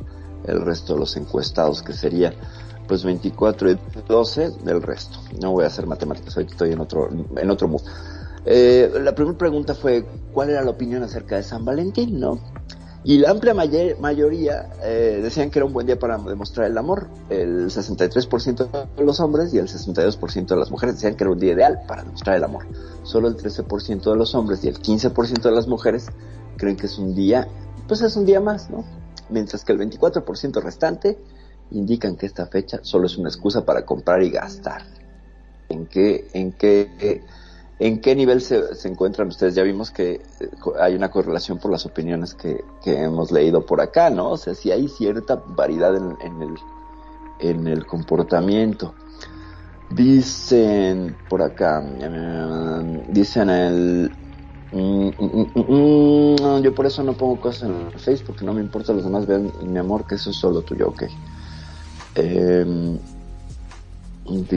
[0.46, 2.34] el resto de los encuestados que sería
[2.86, 5.18] pues 24 y 12 del resto.
[5.40, 7.82] No voy a hacer matemáticas, hoy estoy en otro, en otro mood.
[8.44, 12.38] Eh, la primera pregunta fue, ¿cuál era la opinión acerca de San Valentín, no?
[13.06, 17.08] Y la amplia mayoría eh, decían que era un buen día para demostrar el amor.
[17.28, 21.38] El 63% de los hombres y el 62% de las mujeres decían que era un
[21.38, 22.66] día ideal para demostrar el amor.
[23.02, 26.06] Solo el 13% de los hombres y el 15% de las mujeres
[26.56, 27.46] creen que es un día,
[27.86, 28.86] pues es un día más, ¿no?
[29.28, 31.18] Mientras que el 24% restante
[31.72, 34.82] indican que esta fecha solo es una excusa para comprar y gastar.
[35.68, 37.22] ¿En qué, en qué
[37.84, 39.54] ¿En qué nivel se, se, encuentran ustedes?
[39.54, 43.82] Ya vimos que eh, hay una correlación por las opiniones que, que hemos leído por
[43.82, 44.30] acá, ¿no?
[44.30, 46.54] O sea, si hay cierta variedad en, el,
[47.40, 48.94] en el comportamiento.
[49.90, 54.10] Dicen por acá, mm, dicen el...
[54.72, 59.04] Mm, mm, yo por eso no pongo cosas en el Facebook, no me importa los
[59.04, 61.02] demás vean mi amor, que eso es solo tuyo, ok.
[62.14, 62.98] Eh,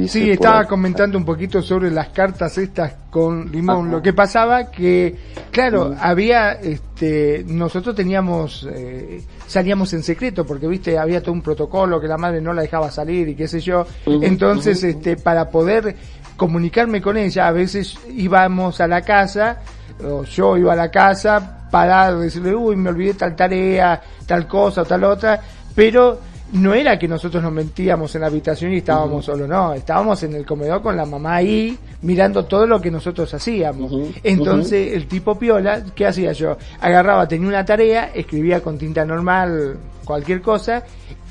[0.07, 3.91] sí, estaba comentando un poquito sobre las cartas estas con limón.
[3.91, 5.15] Lo que pasaba que,
[5.51, 11.99] claro, había, este, nosotros teníamos, eh, salíamos en secreto porque, viste, había todo un protocolo
[11.99, 13.85] que la madre no la dejaba salir y qué sé yo.
[14.05, 15.95] Entonces, este, para poder
[16.37, 19.61] comunicarme con ella, a veces íbamos a la casa,
[20.03, 24.83] o yo iba a la casa para decirle, uy, me olvidé tal tarea, tal cosa
[24.83, 25.41] o tal otra,
[25.75, 26.19] pero
[26.53, 30.33] no era que nosotros nos mentíamos en la habitación y estábamos solo, no, estábamos en
[30.33, 33.91] el comedor con la mamá ahí mirando todo lo que nosotros hacíamos.
[34.23, 36.57] Entonces el tipo piola, ¿qué hacía yo?
[36.79, 40.83] Agarraba, tenía una tarea, escribía con tinta normal cualquier cosa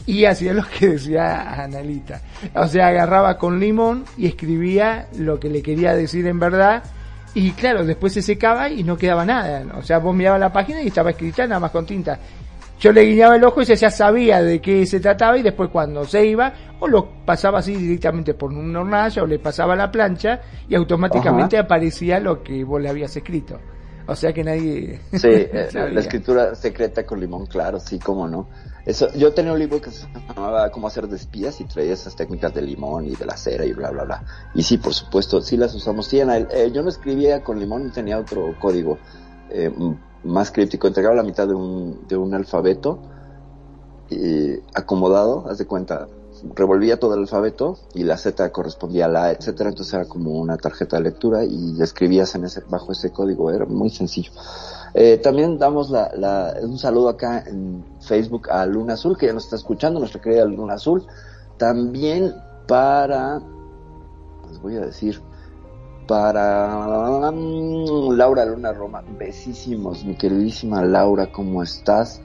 [0.04, 2.20] y hacía lo que decía Analita.
[2.54, 6.82] O sea, agarraba con limón y escribía lo que le quería decir en verdad
[7.34, 9.64] y claro, después se secaba y no quedaba nada.
[9.78, 12.18] O sea, vos mirabas la página y estaba escrita nada más con tinta
[12.78, 15.70] yo le guiñaba el ojo y ella ya sabía de qué se trataba y después
[15.70, 19.90] cuando se iba o lo pasaba así directamente por un hornalla o le pasaba la
[19.90, 23.58] plancha y automáticamente aparecía lo que vos le habías escrito.
[24.08, 25.00] O sea que nadie...
[25.12, 28.48] Sí, eh, la escritura secreta con limón, claro, sí, cómo no.
[28.84, 32.14] Eso, yo tenía un libro que se llamaba Cómo hacer de espías y traía esas
[32.14, 34.24] técnicas de limón y de la cera y bla, bla, bla.
[34.54, 36.06] Y sí, por supuesto, sí las usamos.
[36.06, 38.98] Sí, eh, yo no escribía con limón, tenía otro código.
[39.50, 39.72] Eh,
[40.26, 42.98] más críptico, entregaba la mitad de un, de un alfabeto
[44.10, 46.08] eh, acomodado, haz de cuenta,
[46.54, 50.32] revolvía todo el alfabeto y la Z correspondía a la A, etcétera, entonces era como
[50.38, 54.32] una tarjeta de lectura y escribías en ese, bajo ese código, era muy sencillo.
[54.94, 59.32] Eh, también damos la, la, un saludo acá en Facebook a Luna Azul, que ya
[59.32, 61.06] nos está escuchando, nuestra querida Luna Azul.
[61.58, 62.34] También
[62.66, 63.40] para,
[64.48, 65.20] les voy a decir,
[66.06, 72.20] para mm, Laura Luna Roma, besísimos, mi queridísima Laura, ¿cómo estás?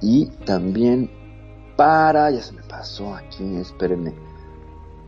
[0.00, 1.10] Y también
[1.76, 4.14] para, ya se me pasó aquí, espérenme,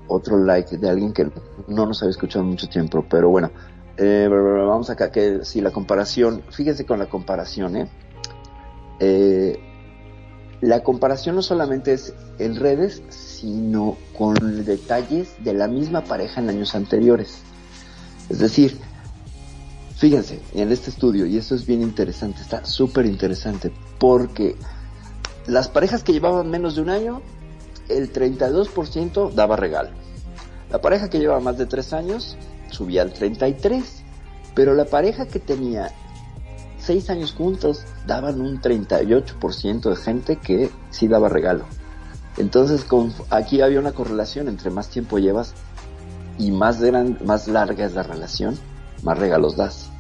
[0.06, 1.30] otro like de alguien que
[1.68, 3.50] no nos había escuchado mucho tiempo, pero bueno,
[3.96, 7.88] eh, vamos acá, que si la comparación, fíjense con la comparación, ¿eh?
[9.00, 9.60] ¿eh?
[10.60, 16.48] La comparación no solamente es en redes, sino con detalles de la misma pareja en
[16.48, 17.42] años anteriores.
[18.28, 18.78] Es decir,
[19.96, 24.56] fíjense en este estudio, y esto es bien interesante, está súper interesante, porque
[25.46, 27.22] las parejas que llevaban menos de un año
[27.88, 29.90] el 32% daba regalo.
[30.70, 32.37] La pareja que llevaba más de 3 años
[32.70, 33.84] subía al 33%,
[34.54, 35.92] pero la pareja que tenía
[36.78, 41.64] 6 años juntos daban un 38% de gente que sí daba regalo.
[42.37, 45.54] Entonces con, aquí había una correlación entre más tiempo llevas
[46.38, 48.59] y más, gran, más larga es la relación,
[49.03, 49.90] más regalos das.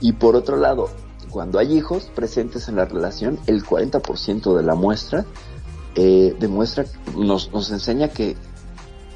[0.00, 0.88] Y por otro lado,
[1.30, 5.24] cuando hay hijos presentes en la relación, el 40% de la muestra
[5.94, 6.84] eh, demuestra,
[7.16, 8.36] nos, nos enseña que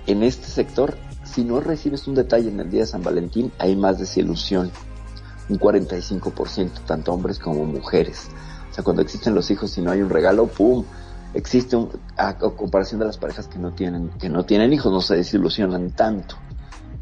[0.06, 3.76] en este sector, si no recibes un detalle en el día de San Valentín, hay
[3.76, 4.70] más desilusión.
[5.48, 8.28] Un 45%, tanto hombres como mujeres.
[8.70, 10.84] O sea, cuando existen los hijos y no hay un regalo, ¡pum!
[11.34, 15.00] Existe un, a, comparación de las parejas que no tienen, que no tienen hijos, no
[15.00, 16.36] se desilusionan tanto.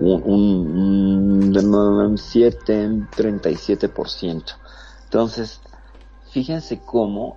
[0.00, 4.44] un, un, un 7, 37%.
[5.04, 5.60] Entonces,
[6.30, 7.36] fíjense cómo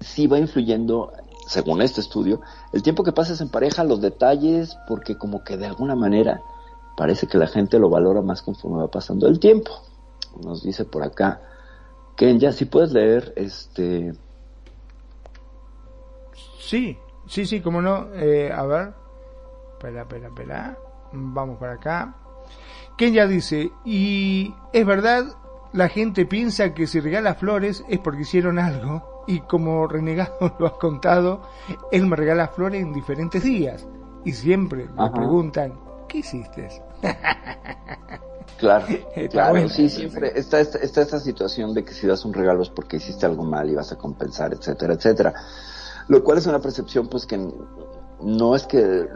[0.00, 1.12] sí va influyendo
[1.46, 2.40] según este estudio,
[2.72, 6.42] el tiempo que pasas en pareja, los detalles, porque como que de alguna manera
[6.96, 9.70] parece que la gente lo valora más conforme va pasando el tiempo.
[10.42, 11.40] Nos dice por acá,
[12.16, 14.12] Kenya, si puedes leer este...
[16.60, 18.12] Sí, sí, sí, como no.
[18.14, 18.92] Eh, a ver,
[19.72, 20.78] espera, espera, espera.
[21.12, 22.14] Vamos para acá.
[22.98, 25.24] Kenya dice, y es verdad,
[25.72, 30.66] la gente piensa que si regala flores es porque hicieron algo y como renegado lo
[30.66, 31.42] has contado,
[31.92, 33.86] él me regala flores en diferentes días
[34.24, 35.74] y siempre me preguntan,
[36.08, 36.68] ¿qué hiciste?
[38.58, 38.86] Claro,
[39.30, 42.96] claro, sí, siempre está, está, esta situación de que si das un regalo es porque
[42.96, 45.34] hiciste algo mal y vas a compensar, etcétera, etcétera.
[46.08, 47.38] Lo cual es una percepción pues que
[48.20, 49.06] no es que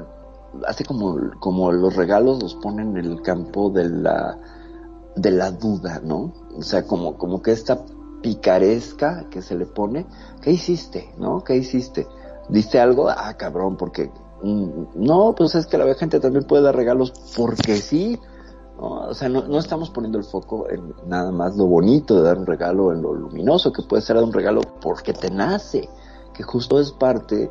[0.66, 4.38] hace como, como los regalos los ponen en el campo de la,
[5.16, 6.32] de la duda, ¿no?
[6.56, 7.84] O sea, como, como que esta
[8.22, 10.06] picaresca que se le pone,
[10.40, 11.12] ¿qué hiciste?
[11.18, 11.42] ¿No?
[11.44, 12.06] ¿Qué hiciste?
[12.48, 13.08] ¿Diste algo?
[13.08, 14.10] Ah, cabrón, porque
[14.42, 18.18] mm, no, pues es que la gente también puede dar regalos porque sí.
[18.78, 19.08] ¿no?
[19.08, 22.46] O sea, no, estamos poniendo el foco en nada más lo bonito de dar un
[22.46, 25.88] regalo, en lo luminoso que puede ser dar un regalo porque te nace,
[26.34, 27.50] que justo es parte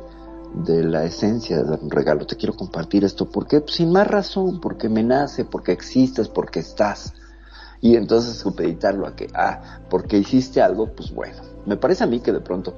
[0.54, 2.26] de la esencia de dar un regalo.
[2.26, 6.60] Te quiero compartir esto porque pues, sin más razón, porque me nace, porque existes, porque
[6.60, 7.14] estás
[7.82, 12.20] y entonces supeditarlo a que, ah, porque hiciste algo, pues bueno, me parece a mí
[12.20, 12.74] que de pronto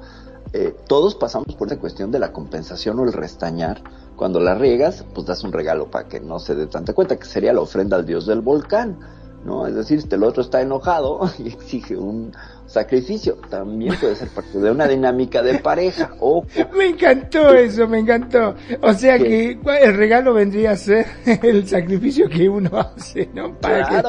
[0.54, 3.82] eh, todos pasamos por esa cuestión de la compensación o el restañar.
[4.16, 7.26] Cuando la riegas, pues das un regalo para que no se dé tanta cuenta, que
[7.26, 8.98] sería la ofrenda al dios del volcán,
[9.44, 9.66] ¿no?
[9.66, 12.32] Es decir, el otro está enojado y exige un,
[12.66, 16.10] sacrificio también puede ser parte de una dinámica de pareja.
[16.76, 18.54] Me encantó eso, me encantó.
[18.80, 21.06] O sea que el regalo vendría a ser
[21.42, 23.54] el sacrificio que uno hace, ¿no?
[23.58, 24.02] Para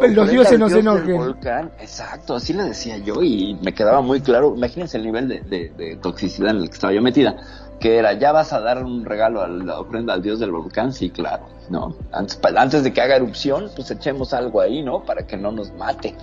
[0.00, 1.36] que los dioses no se enojen.
[1.80, 4.54] Exacto, así le decía yo y me quedaba muy claro.
[4.56, 7.36] Imagínense el nivel de, toxicidad en el que estaba yo metida.
[7.80, 10.94] Que era, ya vas a dar un regalo a la ofrenda al dios del volcán,
[10.94, 11.94] sí, claro, ¿no?
[12.10, 15.04] Antes, antes de que haga erupción, pues echemos algo ahí, ¿no?
[15.04, 16.14] Para que no nos mate.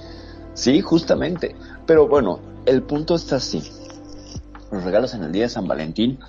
[0.54, 1.56] Sí, justamente.
[1.86, 3.64] Pero bueno, el punto está así.
[4.72, 6.20] Los regalos en el día de San Valentín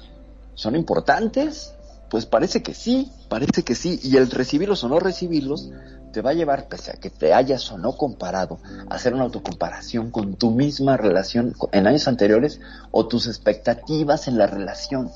[0.55, 1.75] son importantes.
[2.11, 4.01] Pues parece que sí, parece que sí.
[4.03, 5.71] Y el recibirlos o no recibirlos
[6.13, 9.25] te va a llevar, pese a que te hayas o no comparado, a hacer una
[9.25, 12.61] autocomparación con tu misma relación en años anteriores
[12.93, 15.11] o tus expectativas en la relación.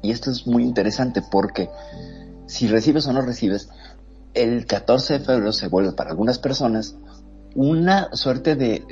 [0.00, 1.68] Y esto es muy interesante porque
[2.46, 3.68] si recibes o no recibes,
[4.32, 6.96] el 14 de febrero se vuelve para algunas personas
[7.54, 8.84] una suerte de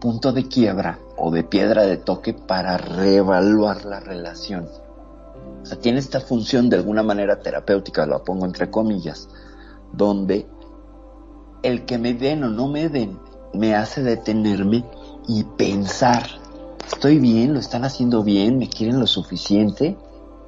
[0.00, 4.68] punto de quiebra o de piedra de toque para reevaluar la relación.
[5.62, 9.28] O sea, tiene esta función de alguna manera terapéutica, lo pongo entre comillas,
[9.92, 10.46] donde
[11.62, 13.18] el que me den o no me den
[13.52, 14.84] me hace detenerme
[15.28, 16.24] y pensar,
[16.86, 17.52] ¿estoy bien?
[17.52, 18.58] ¿Lo están haciendo bien?
[18.58, 19.96] ¿Me quieren lo suficiente?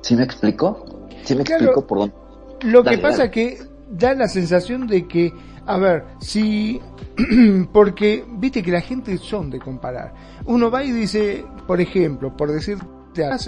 [0.03, 0.85] ¿Sí me explico?
[1.25, 2.15] ¿Sí me explico por dónde?
[2.63, 3.59] Lo que pasa es que
[3.91, 5.33] da la sensación de que,
[5.67, 6.81] a ver, si
[7.73, 10.15] porque viste que la gente son de comparar.
[10.47, 12.87] Uno va y dice, por ejemplo, por decirte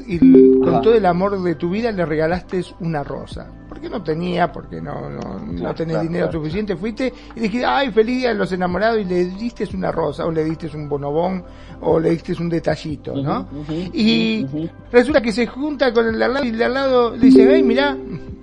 [0.06, 0.18] y
[0.60, 3.50] con todo el amor de tu vida le regalaste una rosa.
[3.68, 8.18] Porque no tenía, porque no, no, no tenés dinero suficiente, fuiste y dijiste, ay, feliz
[8.18, 11.44] día de los enamorados y le diste una rosa, o le diste un bonobón,
[11.80, 13.48] o le diste un detallito, ¿no?
[13.92, 14.46] y
[14.92, 17.26] resulta que se junta con el de al lado y el de al lado le
[17.26, 17.96] dice, hey, mira,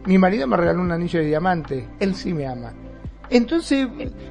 [0.05, 2.73] mi marido me regaló un anillo de diamante, él sí me ama
[3.31, 3.87] Entonces,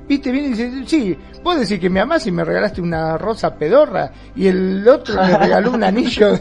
[0.06, 3.54] viste, viene y dice, sí, vos decís que me amás y me regalaste una rosa
[3.54, 6.38] pedorra y el otro me regaló un anillo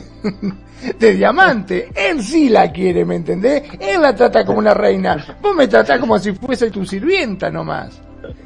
[0.99, 1.89] de diamante.
[1.95, 3.63] Él sí la quiere, ¿me entendés?
[3.79, 5.37] Él la trata como una reina.
[5.41, 8.01] Vos me tratás como si fuese tu sirvienta nomás.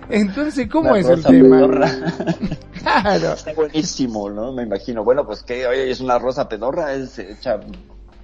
[0.09, 1.68] Entonces, ¿cómo es el tema?
[2.84, 3.34] claro.
[3.34, 4.53] Está buenísimo, ¿no?
[4.53, 5.03] Me imagino.
[5.03, 7.59] Bueno, pues que, oye, es una rosa pedorra, es hecha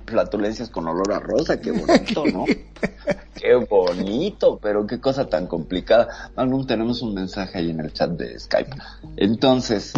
[0.10, 2.46] flatulencias con olor a rosa, qué bonito, ¿no?
[3.36, 6.32] qué bonito, pero qué cosa tan complicada.
[6.36, 8.76] Magnum, tenemos un mensaje ahí en el chat de Skype.
[9.18, 9.94] Entonces,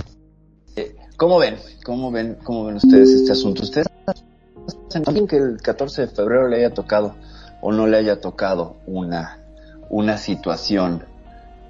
[0.75, 1.57] eh, ¿cómo ven?
[1.83, 3.63] ¿Cómo ven, cómo ven ustedes este asunto?
[3.63, 3.87] ¿Ustedes
[5.05, 7.15] alguien que el 14 de febrero le haya tocado
[7.61, 9.39] o no le haya tocado una,
[9.89, 11.03] una situación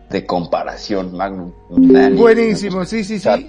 [0.10, 1.54] de comparación, Magnum?
[1.70, 3.48] Buenísimo, sí, sí, sí.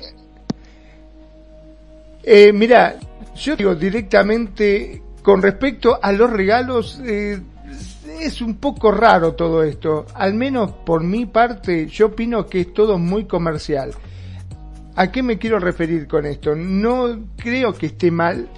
[2.25, 2.97] Eh, mira,
[3.35, 7.41] yo digo directamente con respecto a los regalos, eh,
[8.21, 10.07] es un poco raro todo esto.
[10.15, 13.93] Al menos por mi parte, yo opino que es todo muy comercial.
[14.95, 16.55] ¿A qué me quiero referir con esto?
[16.55, 18.49] No creo que esté mal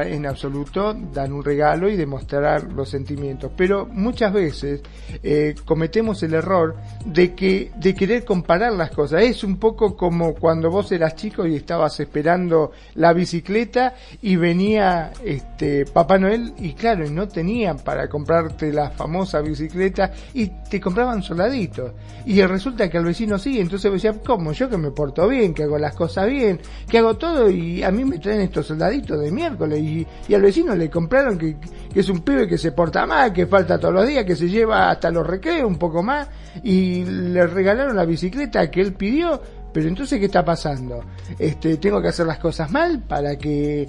[0.00, 3.52] en absoluto dan un regalo y demostrar los sentimientos.
[3.56, 4.80] Pero muchas veces
[5.22, 9.22] eh, cometemos el error de que de querer comparar las cosas.
[9.22, 15.12] Es un poco como cuando vos eras chico y estabas esperando la bicicleta y venía
[15.24, 21.22] este Papá Noel y claro, no tenían para comprarte la famosa bicicleta y te compraban
[21.22, 21.92] soldaditos.
[22.24, 24.52] Y resulta que al vecino sí, entonces decía, ¿cómo?
[24.52, 27.90] Yo que me porto bien, que hago las cosas bien, que hago todo y a
[27.90, 31.56] mí me traen estos soldaditos de miércoles y, al vecino le compraron que,
[31.94, 34.90] es un pibe que se porta mal, que falta todos los días, que se lleva
[34.90, 36.28] hasta los recreos un poco más
[36.62, 39.40] y le regalaron la bicicleta que él pidió,
[39.72, 41.04] pero entonces ¿qué está pasando?
[41.38, 43.86] Este, tengo que hacer las cosas mal para que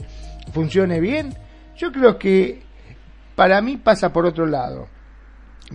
[0.54, 1.34] funcione bien.
[1.78, 2.62] Yo creo que
[3.36, 4.88] para mí pasa por otro lado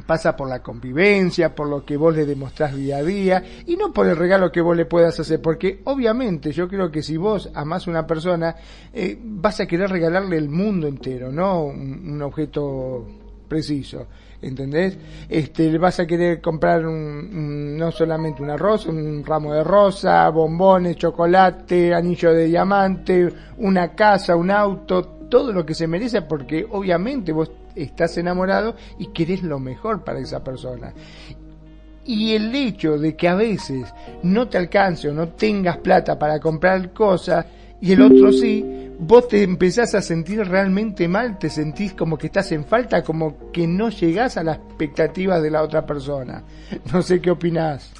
[0.07, 3.93] pasa por la convivencia, por lo que vos le demostrás día a día y no
[3.93, 7.51] por el regalo que vos le puedas hacer, porque obviamente yo creo que si vos
[7.55, 8.57] amás a una persona,
[8.93, 13.07] eh, vas a querer regalarle el mundo entero, no un, objeto
[13.49, 14.07] preciso.
[14.41, 14.97] ¿entendés?
[15.29, 20.97] Este, vas a querer comprar un, no solamente una rosa, un ramo de rosa, bombones,
[20.97, 27.33] chocolate, anillo de diamante, una casa, un auto, todo lo que se merece porque obviamente
[27.33, 27.51] vos
[27.83, 30.93] estás enamorado y querés lo mejor para esa persona.
[32.05, 36.41] Y el hecho de que a veces no te alcance o no tengas plata para
[36.41, 37.45] comprar cosas
[37.81, 38.65] y el otro sí,
[38.99, 43.53] vos te empezás a sentir realmente mal, te sentís como que estás en falta, como
[43.53, 46.43] que no llegás a las expectativas de la otra persona.
[46.93, 47.93] No sé qué opinás,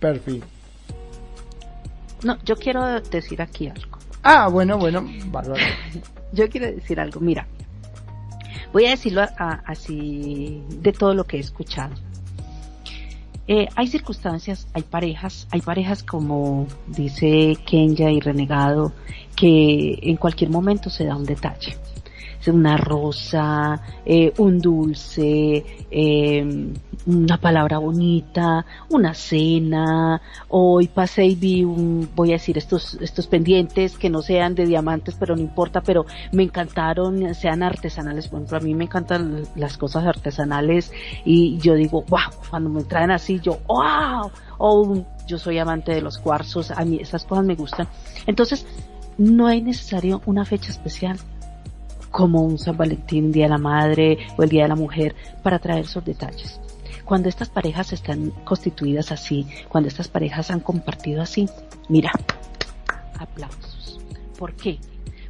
[0.00, 0.42] Perfi.
[2.24, 3.98] No, yo quiero decir aquí algo.
[4.22, 5.62] Ah, bueno, bueno, bárbaro.
[6.32, 7.46] yo quiero decir algo, mira,
[8.72, 11.94] Voy a decirlo así de todo lo que he escuchado.
[13.46, 18.92] Eh, hay circunstancias, hay parejas, hay parejas como dice Kenya y Renegado,
[19.34, 21.76] que en cualquier momento se da un detalle
[22.46, 26.72] una rosa, eh, un dulce, eh,
[27.06, 33.26] una palabra bonita, una cena, hoy pasé y vi un, voy a decir estos, estos
[33.26, 38.38] pendientes que no sean de diamantes, pero no importa, pero me encantaron, sean artesanales, por
[38.38, 40.92] ejemplo, a mí me encantan las cosas artesanales
[41.24, 46.00] y yo digo, wow, cuando me traen así, yo, wow, o yo soy amante de
[46.00, 47.88] los cuarzos, a mí esas cosas me gustan.
[48.26, 48.66] Entonces,
[49.16, 51.18] no es necesario una fecha especial
[52.10, 55.58] como un San Valentín, Día de la Madre o el Día de la Mujer, para
[55.58, 56.60] traer esos detalles.
[57.04, 61.48] Cuando estas parejas están constituidas así, cuando estas parejas han compartido así,
[61.88, 62.12] mira,
[63.18, 63.98] aplausos.
[64.38, 64.78] ¿Por qué?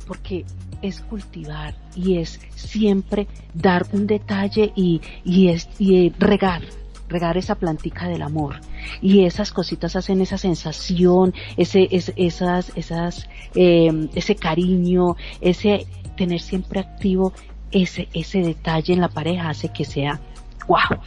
[0.07, 0.45] Porque
[0.83, 6.62] es cultivar y es siempre dar un detalle y, y es y regar,
[7.09, 8.61] regar esa plantica del amor
[9.01, 15.87] y esas cositas hacen esa sensación, ese, esas, esas, eh, ese cariño, ese
[16.19, 17.33] tener siempre activo
[17.71, 20.21] ese, ese detalle en la pareja hace que sea
[20.69, 20.99] wow,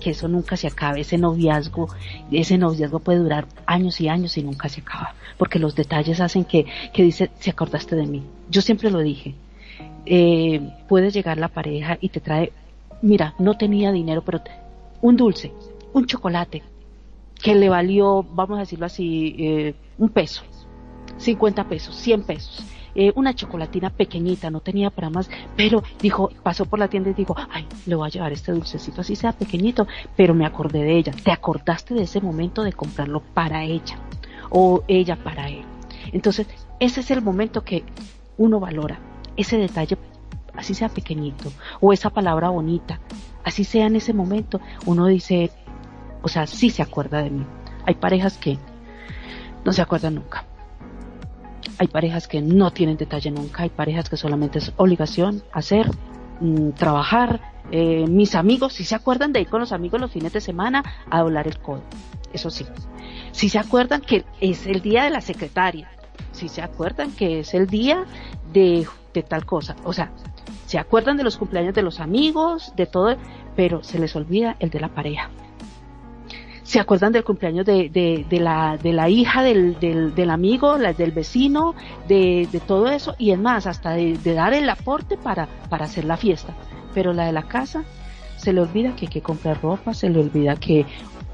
[0.00, 1.88] que eso nunca se acabe, ese noviazgo,
[2.30, 6.44] ese noviazgo puede durar años y años y nunca se acaba, porque los detalles hacen
[6.44, 8.22] que, que dice, se acordaste de mí.
[8.48, 9.34] Yo siempre lo dije,
[10.06, 12.52] eh, puede llegar la pareja y te trae,
[13.02, 14.40] mira, no tenía dinero, pero
[15.02, 15.52] un dulce,
[15.92, 16.62] un chocolate,
[17.42, 20.42] que le valió, vamos a decirlo así, eh, un peso,
[21.20, 22.64] 50 pesos, 100 pesos
[22.94, 27.14] eh, una chocolatina pequeñita, no tenía para más, pero dijo, pasó por la tienda y
[27.14, 30.96] dijo, ay, le voy a llevar este dulcecito, así sea pequeñito, pero me acordé de
[30.96, 31.12] ella.
[31.12, 33.96] Te acordaste de ese momento de comprarlo para ella
[34.50, 35.64] o ella para él.
[36.12, 36.48] Entonces,
[36.80, 37.84] ese es el momento que
[38.36, 38.98] uno valora,
[39.36, 39.96] ese detalle,
[40.54, 43.00] así sea pequeñito, o esa palabra bonita,
[43.44, 45.52] así sea en ese momento, uno dice,
[46.22, 47.46] O sea, sí se acuerda de mí.
[47.86, 48.58] Hay parejas que
[49.64, 50.49] no se acuerdan nunca.
[51.80, 53.62] Hay parejas que no tienen detalle nunca.
[53.62, 55.90] Hay parejas que solamente es obligación hacer,
[56.40, 57.40] mm, trabajar.
[57.72, 60.84] Eh, mis amigos, si se acuerdan de ir con los amigos los fines de semana
[61.08, 61.80] a doblar el codo.
[62.34, 62.66] Eso sí.
[63.32, 65.90] Si se acuerdan que es el día de la secretaria.
[66.32, 68.04] Si se acuerdan que es el día
[68.52, 69.74] de, de tal cosa.
[69.84, 70.12] O sea,
[70.66, 73.16] se acuerdan de los cumpleaños de los amigos, de todo,
[73.56, 75.30] pero se les olvida el de la pareja
[76.70, 81.74] se acuerdan del cumpleaños de, de, la, de la hija del, del, amigo, del vecino,
[82.06, 86.04] de, de, todo eso, y es más, hasta de, dar el aporte para, para hacer
[86.04, 86.54] la fiesta.
[86.94, 87.82] Pero la de la casa,
[88.36, 90.86] se le olvida que hay que comprar ropa, se le olvida que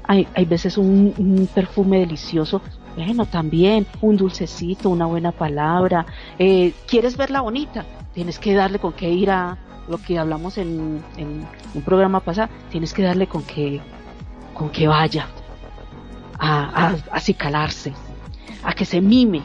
[0.05, 2.63] hay, hay veces un, perfume delicioso,
[2.95, 6.07] bueno, también un dulcecito, una buena palabra.
[6.39, 7.85] Eh, ¿Quieres verla bonita?
[8.15, 9.55] Tienes que darle con qué ir a
[9.87, 13.81] lo que hablamos en, en un programa pasado, tienes que darle con qué
[14.57, 15.27] con que vaya
[16.39, 17.93] a, a, acicalarse,
[18.63, 19.43] a que se mime.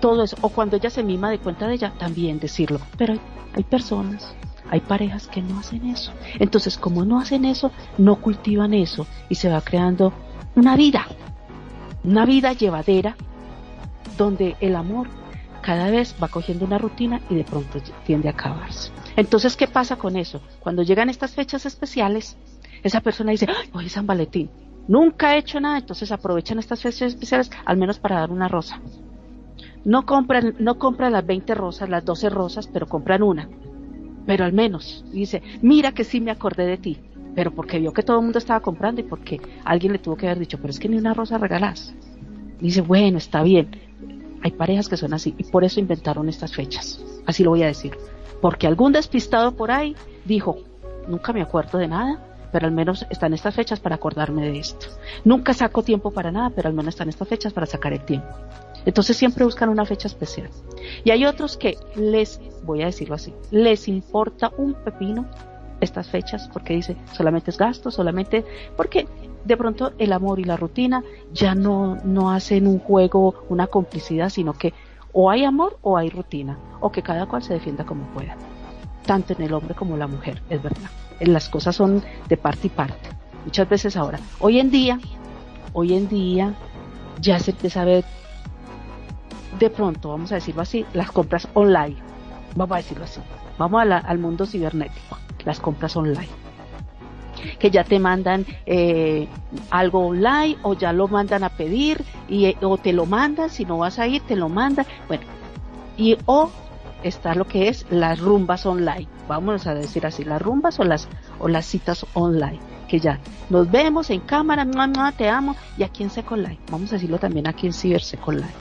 [0.00, 2.80] Todo eso, o cuando ella se mima de cuenta de ella, también decirlo.
[2.96, 3.18] Pero
[3.54, 4.34] hay, personas,
[4.70, 6.12] hay parejas que no hacen eso.
[6.38, 10.14] Entonces, como no hacen eso, no cultivan eso y se va creando
[10.54, 11.06] una vida,
[12.04, 13.16] una vida llevadera
[14.16, 15.08] donde el amor
[15.60, 18.92] cada vez va cogiendo una rutina y de pronto tiende a acabarse.
[19.16, 20.40] Entonces, ¿qué pasa con eso?
[20.60, 22.36] Cuando llegan estas fechas especiales,
[22.84, 24.50] esa persona dice, hoy es San Valentín,
[24.86, 28.80] nunca he hecho nada, entonces aprovechan estas fechas especiales al menos para dar una rosa.
[29.84, 33.48] No compran, no compran las 20 rosas, las 12 rosas, pero compran una.
[34.26, 36.98] Pero al menos dice, mira que sí me acordé de ti,
[37.34, 40.26] pero porque vio que todo el mundo estaba comprando y porque alguien le tuvo que
[40.26, 41.94] haber dicho, pero es que ni una rosa regalás.
[42.60, 43.70] Dice, bueno, está bien.
[44.42, 47.02] Hay parejas que son así y por eso inventaron estas fechas.
[47.26, 47.96] Así lo voy a decir.
[48.40, 50.58] Porque algún despistado por ahí dijo,
[51.08, 52.22] nunca me acuerdo de nada,
[52.54, 54.86] pero al menos están estas fechas para acordarme de esto.
[55.24, 58.28] Nunca saco tiempo para nada, pero al menos están estas fechas para sacar el tiempo.
[58.86, 60.50] Entonces siempre buscan una fecha especial.
[61.02, 65.26] Y hay otros que les, voy a decirlo así, les importa un pepino
[65.80, 68.44] estas fechas porque dice solamente es gasto, solamente
[68.76, 69.08] porque
[69.44, 71.02] de pronto el amor y la rutina
[71.32, 74.74] ya no, no hacen un juego, una complicidad, sino que
[75.12, 78.36] o hay amor o hay rutina, o que cada cual se defienda como pueda,
[79.06, 80.88] tanto en el hombre como en la mujer, es verdad
[81.20, 83.08] las cosas son de parte y parte.
[83.44, 84.98] Muchas veces ahora, hoy en día,
[85.72, 86.54] hoy en día
[87.20, 88.04] ya se empieza a ver
[89.58, 91.96] de pronto, vamos a decirlo así, las compras online.
[92.54, 93.20] Vamos a decirlo así.
[93.58, 96.28] Vamos al mundo cibernético, las compras online.
[97.58, 99.28] Que ya te mandan eh,
[99.70, 103.78] algo online o ya lo mandan a pedir y, o te lo mandan, si no
[103.78, 104.86] vas a ir, te lo mandan.
[105.08, 105.24] Bueno,
[105.96, 106.50] y o
[107.04, 109.06] está lo que es las rumbas online.
[109.28, 112.58] Vamos a decir así, las rumbas o las, o las citas online.
[112.88, 116.60] Que ya nos vemos en cámara, no, te amo, y aquí en Second Life.
[116.70, 118.54] Vamos a decirlo también aquí en Ciber Life.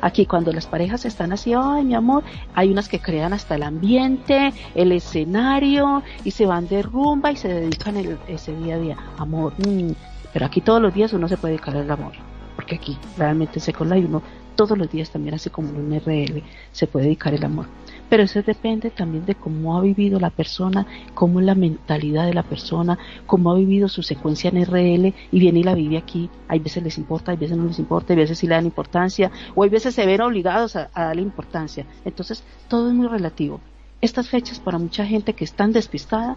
[0.00, 2.22] Aquí cuando las parejas están así, ay mi amor,
[2.54, 7.36] hay unas que crean hasta el ambiente, el escenario, y se van de rumba y
[7.36, 8.96] se dedican el, ese día a día.
[9.18, 9.92] Amor, mm,
[10.32, 12.12] pero aquí todos los días uno se puede dedicar al amor.
[12.56, 14.22] Porque aquí realmente en Second Life uno
[14.54, 17.66] todos los días también así como un RL se puede dedicar el amor
[18.10, 20.84] pero eso depende también de cómo ha vivido la persona,
[21.14, 25.38] cómo es la mentalidad de la persona, cómo ha vivido su secuencia en RL y
[25.38, 26.28] viene y la vive aquí.
[26.48, 29.30] Hay veces les importa, hay veces no les importa, hay veces sí le dan importancia,
[29.54, 31.86] o hay veces se ven obligados a, darle importancia.
[32.04, 33.60] Entonces, todo es muy relativo.
[34.00, 36.36] Estas fechas para mucha gente que es tan despistada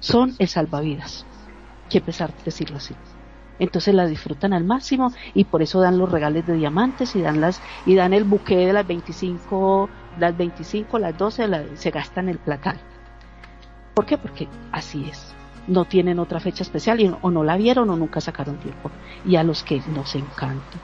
[0.00, 1.24] son el salvavidas,
[1.88, 2.94] que pesar de decirlo así
[3.58, 7.40] entonces la disfrutan al máximo y por eso dan los regales de diamantes y dan
[7.40, 12.38] las y dan el buque de las 25 las 25 las 12 se gastan el
[12.38, 12.78] platal.
[13.94, 14.16] ¿por qué?
[14.16, 15.34] porque así es.
[15.66, 18.90] No tienen otra fecha especial y, o no la vieron o nunca sacaron tiempo.
[19.26, 20.78] Y a los que nos encanta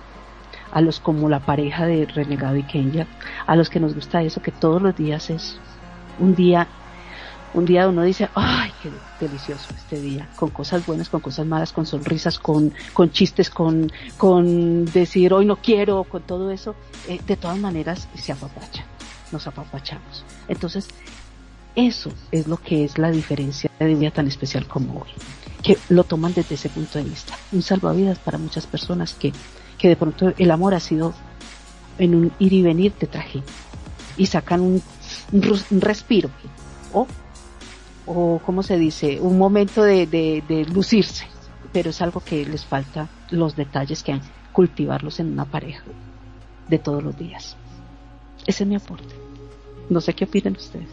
[0.72, 3.06] a los como la pareja de Renegado y Kenya
[3.46, 5.60] a los que nos gusta eso que todos los días es
[6.18, 6.66] un día
[7.54, 11.72] un día uno dice, ay, qué delicioso este día, con cosas buenas, con cosas malas,
[11.72, 16.74] con sonrisas, con, con chistes, con, con decir hoy no quiero, con todo eso,
[17.08, 18.84] eh, de todas maneras se apapacha,
[19.32, 20.24] nos apapachamos.
[20.48, 20.88] Entonces,
[21.74, 25.10] eso es lo que es la diferencia de un día tan especial como hoy,
[25.62, 27.34] que lo toman desde ese punto de vista.
[27.52, 29.32] Un salvavidas para muchas personas que,
[29.78, 31.14] que de pronto el amor ha sido
[31.98, 33.42] en un ir y venir de traje
[34.16, 34.82] y sacan un,
[35.32, 36.30] un respiro
[36.92, 37.06] o
[38.06, 41.26] o cómo se dice, un momento de, de, lucirse,
[41.72, 44.20] pero es algo que les falta los detalles que han
[44.52, 45.82] cultivarlos en una pareja
[46.68, 47.56] de todos los días.
[48.46, 49.14] Ese es mi aporte.
[49.88, 50.88] No sé qué opinan ustedes.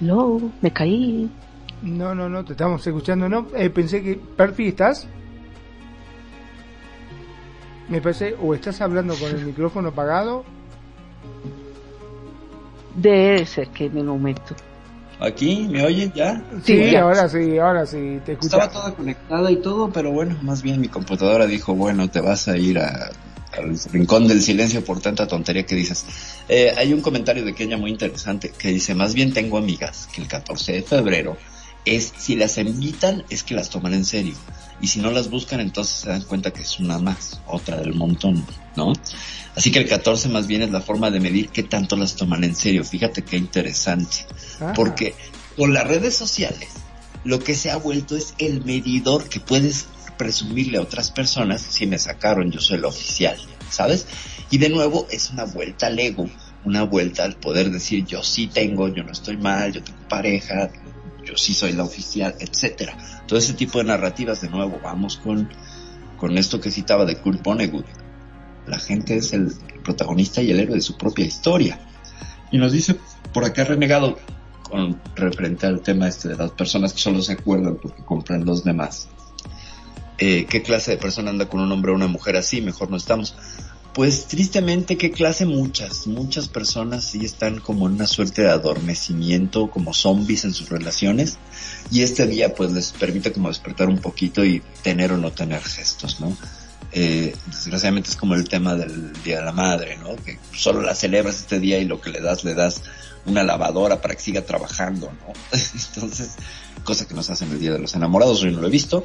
[0.00, 1.30] Hello, me caí.
[1.82, 3.46] No, no, no, te estamos escuchando, no.
[3.54, 4.16] Eh, pensé que.
[4.16, 5.06] Perfi, ¿estás?
[7.88, 10.44] Me parece, o estás hablando con el micrófono apagado.
[12.96, 14.54] Debe ser que en el momento.
[15.20, 15.68] ¿Aquí?
[15.70, 16.42] ¿Me oyen ya?
[16.64, 18.56] Sí, ahora sí, ahora sí, te escucho.
[18.56, 22.48] Estaba toda conectada y todo, pero bueno, más bien mi computadora dijo, bueno, te vas
[22.48, 23.10] a ir a,
[23.56, 26.04] al rincón del silencio por tanta tontería que dices.
[26.48, 30.22] Eh, hay un comentario de Kenia muy interesante que dice, más bien tengo amigas que
[30.22, 31.36] el 14 de febrero
[31.84, 34.34] es, si las invitan, es que las toman en serio.
[34.80, 37.94] Y si no las buscan, entonces se dan cuenta que es una más, otra del
[37.94, 38.44] montón,
[38.76, 38.92] ¿no?
[39.54, 42.42] Así que el 14 más bien es la forma de medir qué tanto las toman
[42.44, 42.84] en serio.
[42.84, 44.26] Fíjate qué interesante.
[44.60, 44.72] Ah.
[44.74, 45.14] Porque
[45.56, 46.68] con las redes sociales,
[47.24, 49.86] lo que se ha vuelto es el medidor que puedes
[50.16, 53.36] presumirle a otras personas si me sacaron, yo soy el oficial,
[53.70, 54.06] ¿sabes?
[54.50, 56.28] Y de nuevo es una vuelta al ego,
[56.64, 60.70] una vuelta al poder decir yo sí tengo, yo no estoy mal, yo tengo pareja,
[61.24, 62.96] yo sí soy la oficial, etcétera.
[63.26, 65.48] Todo ese tipo de narrativas, de nuevo, vamos con,
[66.18, 67.86] con esto que citaba de Kurt Vonnegut.
[68.66, 69.52] La gente es el
[69.82, 71.78] protagonista y el héroe de su propia historia.
[72.50, 72.96] Y nos dice
[73.32, 74.18] por acá renegado
[74.62, 78.64] con referente al tema este de las personas que solo se acuerdan porque compran los
[78.64, 79.08] demás.
[80.18, 82.60] Eh, ¿Qué clase de persona anda con un hombre o una mujer así?
[82.60, 83.34] Mejor no estamos.
[83.94, 85.46] Pues tristemente, ¿qué clase?
[85.46, 90.68] Muchas, muchas personas sí están como en una suerte de adormecimiento, como zombies en sus
[90.68, 91.38] relaciones.
[91.92, 95.62] Y este día pues les permite como despertar un poquito y tener o no tener
[95.62, 96.36] gestos, ¿no?
[96.90, 100.16] Eh, desgraciadamente es como el tema del Día de la Madre, ¿no?
[100.16, 102.82] Que solo la celebras este día y lo que le das, le das
[103.26, 105.32] una lavadora para que siga trabajando, ¿no?
[105.94, 106.30] Entonces,
[106.84, 109.02] cosa que nos hacen el Día de los Enamorados, yo no lo he visto,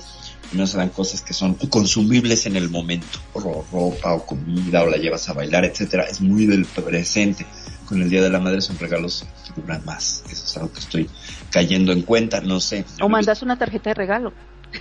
[0.53, 4.89] no se dan cosas que son consumibles en el momento, o ropa, o comida, o
[4.89, 7.45] la llevas a bailar, etcétera, es muy del presente.
[7.87, 10.79] Con el Día de la Madre son regalos que duran más, eso es algo que
[10.79, 11.09] estoy
[11.49, 12.85] cayendo en cuenta, no sé.
[13.01, 14.31] O mandas una tarjeta de regalo.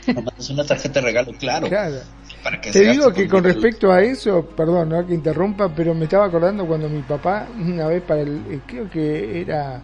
[0.08, 1.68] O mandas una tarjeta de regalo, claro.
[1.68, 1.96] Claro.
[2.42, 5.94] Para que Te digo que con el- respecto a eso, perdón, no que interrumpa, pero
[5.94, 9.82] me estaba acordando cuando mi papá una vez para el, eh, creo que era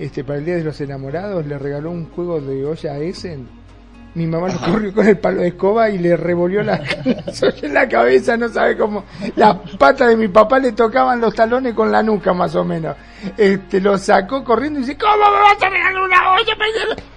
[0.00, 3.48] este para el Día de los Enamorados, le regaló un juego de olla a Essen.
[4.14, 6.82] Mi mamá lo corrió con el palo de escoba y le revolvió la,
[7.62, 9.04] en la cabeza, no sabe cómo.
[9.36, 12.96] Las patas de mi papá le tocaban los talones con la nuca más o menos.
[13.36, 16.56] Este, lo sacó corriendo y dice, ¿cómo me vas a regalar una olla?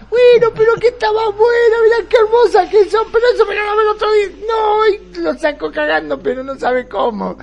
[0.10, 4.12] Bueno, pero que estaba buena, mira qué hermosa que son, pero eso me lo otro
[4.14, 4.28] día.
[4.48, 7.36] No, y lo sacó cagando, pero no sabe cómo.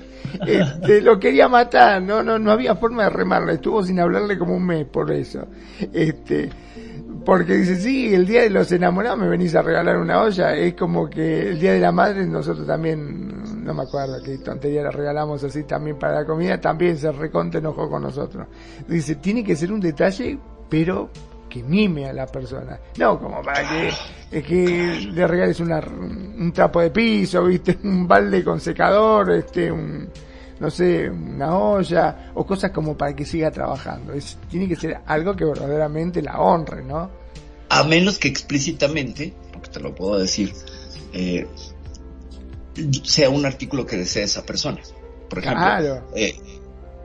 [0.47, 4.57] Este, lo quería matar, no, no, no había forma de remarla, estuvo sin hablarle como
[4.57, 5.47] un mes por eso.
[5.93, 6.51] Este,
[7.24, 10.74] porque dice, sí, el día de los enamorados me venís a regalar una olla, es
[10.74, 14.91] como que el día de la madre nosotros también, no me acuerdo qué tontería le
[14.91, 18.47] regalamos así también para la comida, también se reconte enojó con nosotros.
[18.89, 21.11] Dice, tiene que ser un detalle, pero
[21.51, 22.81] que mime a la persona.
[22.97, 23.89] No, como para que,
[24.31, 29.71] es que le regales una, un trapo de piso, viste, un balde con secador, este,
[29.71, 30.09] un,
[30.61, 34.15] no sé, una olla, o cosas como para que siga trabajando.
[34.15, 37.11] Es, tiene que ser algo que verdaderamente la honre, ¿no?
[37.69, 40.53] A menos que explícitamente, porque te lo puedo decir,
[41.13, 41.47] eh,
[43.05, 44.81] sea un artículo que desee esa persona.
[45.29, 46.03] Por ejemplo, Claro.
[46.15, 46.35] eh,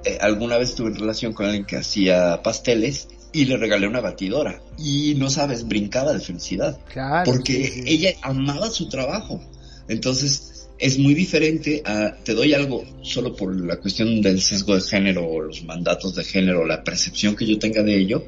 [0.04, 4.62] eh, alguna vez tuve relación con alguien que hacía pasteles y le regalé una batidora.
[4.78, 6.80] Y no sabes, brincaba de felicidad.
[6.92, 7.30] Claro.
[7.30, 9.42] porque sí, ella amaba su trabajo.
[9.90, 14.82] Entonces, es muy diferente a te doy algo solo por la cuestión del sesgo de
[14.82, 18.26] género o los mandatos de género, la percepción que yo tenga de ello,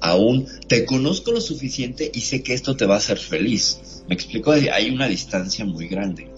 [0.00, 4.02] aún te conozco lo suficiente y sé que esto te va a hacer feliz.
[4.08, 6.28] Me explico, hay una distancia muy grande.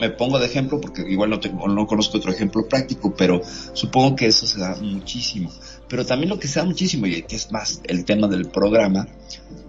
[0.00, 3.42] Me pongo de ejemplo porque igual no, tengo, no conozco otro ejemplo práctico, pero
[3.74, 5.52] supongo que eso se da muchísimo.
[5.94, 9.06] Pero también lo que se da muchísimo, y que es más el tema del programa,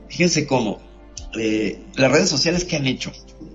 [0.09, 0.79] fíjense cómo
[1.39, 3.11] eh, las redes sociales que han hecho,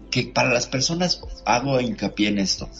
[0.09, 2.71] que para las personas, hago hincapié en esto,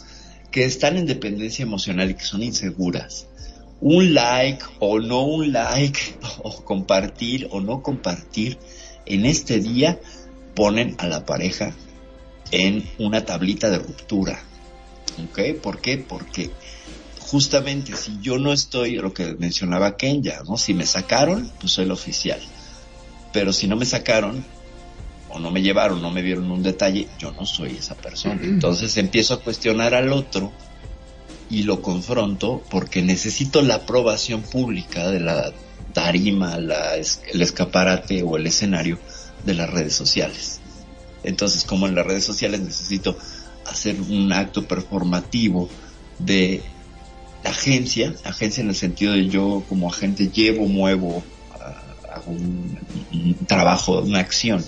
[0.49, 3.27] que están en dependencia emocional y que son inseguras,
[3.81, 5.99] un like o no un like,
[6.41, 8.59] o compartir o no compartir,
[9.05, 9.99] en este día
[10.55, 11.75] ponen a la pareja
[12.51, 14.41] en una tablita de ruptura.
[15.21, 15.59] ¿Ok?
[15.61, 15.97] ¿Por qué?
[15.97, 16.49] Porque
[17.31, 20.57] justamente si yo no estoy, lo que mencionaba Kenya, ¿no?
[20.57, 22.41] Si me sacaron, pues soy el oficial.
[23.31, 24.43] Pero si no me sacaron,
[25.29, 28.41] o no me llevaron, no me vieron un detalle, yo no soy esa persona.
[28.43, 30.51] Entonces empiezo a cuestionar al otro
[31.49, 35.53] y lo confronto porque necesito la aprobación pública de la
[35.93, 38.99] tarima, la, el escaparate o el escenario
[39.45, 40.59] de las redes sociales.
[41.23, 43.17] Entonces, como en las redes sociales necesito
[43.65, 45.69] hacer un acto performativo
[46.19, 46.61] de
[47.43, 51.23] agencia, agencia en el sentido de yo como agente llevo, muevo
[52.11, 52.77] hago un,
[53.47, 54.63] trabajo, una acción,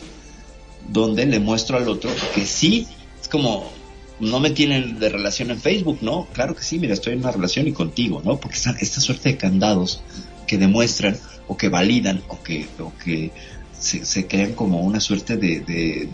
[0.90, 2.88] donde le muestro al otro que sí,
[3.22, 3.72] es como,
[4.20, 6.28] no me tienen de relación en Facebook, ¿no?
[6.34, 8.40] Claro que sí, mira, estoy en una relación y contigo, ¿no?
[8.40, 10.02] Porque están esta suerte de candados
[10.48, 11.18] que demuestran
[11.48, 13.32] o que validan o que, o que
[13.78, 16.10] se, crean como una suerte de,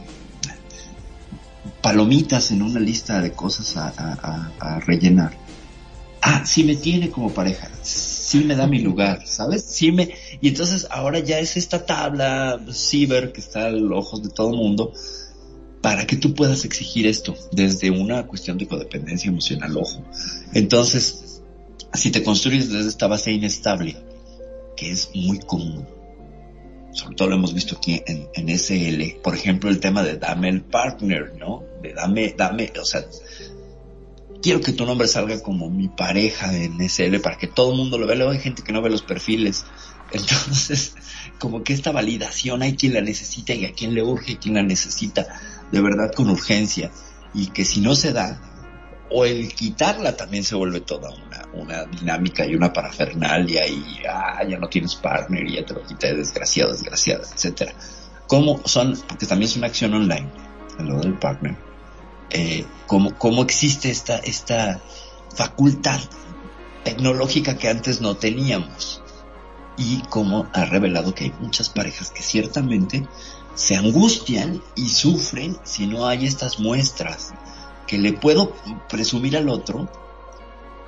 [1.81, 5.37] palomitas en una lista de cosas a, rellenar.
[6.21, 9.63] Ah, sí me tiene como pareja, sí me da mi lugar, ¿sabes?
[9.63, 10.09] Sí me...
[10.41, 14.51] Y entonces ahora ya es esta tabla ciber que está a los ojos de todo
[14.51, 14.93] el mundo
[15.81, 20.03] para que tú puedas exigir esto desde una cuestión de codependencia emocional, ojo.
[20.53, 21.41] Entonces,
[21.93, 23.95] si te construyes desde esta base inestable,
[24.75, 25.87] que es muy común,
[26.91, 30.49] sobre todo lo hemos visto aquí en, en SL, por ejemplo, el tema de dame
[30.49, 31.63] el partner, ¿no?
[31.81, 33.05] De dame, dame, o sea,
[34.41, 37.97] quiero que tu nombre salga como mi pareja en SL para que todo el mundo
[37.97, 38.15] lo vea.
[38.15, 39.65] Luego hay gente que no ve los perfiles.
[40.11, 40.95] Entonces,
[41.37, 44.63] como que esta validación hay quien la necesita y a quien le urge quien la
[44.63, 45.27] necesita
[45.71, 46.91] de verdad con urgencia.
[47.33, 48.41] Y que si no se da,
[49.11, 54.43] o el quitarla también se vuelve toda una, una dinámica y una parafernalia y ah,
[54.47, 57.73] ya no tienes partner y ya te lo quité, desgraciado, desgraciada, etcétera.
[58.27, 58.97] ¿Cómo son?
[59.07, 60.29] Porque también es una acción online,
[60.79, 61.68] lo del partner.
[62.31, 64.81] Eh, cómo, cómo existe esta, esta
[65.35, 65.99] facultad
[66.83, 69.01] tecnológica que antes no teníamos
[69.77, 73.07] y cómo ha revelado que hay muchas parejas que ciertamente
[73.55, 77.33] se angustian y sufren si no hay estas muestras
[77.87, 78.53] que le puedo
[78.87, 79.89] presumir al otro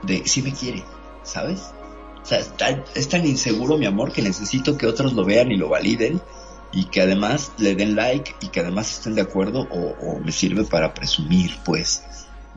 [0.04, 0.84] de si me quiere,
[1.24, 1.62] ¿sabes?
[2.22, 2.39] O sea,
[2.94, 6.22] es tan inseguro mi amor que necesito que otros lo vean y lo validen
[6.72, 10.63] y que además le den like y que además estén de acuerdo o, me sirve
[10.63, 12.03] para presumir, pues,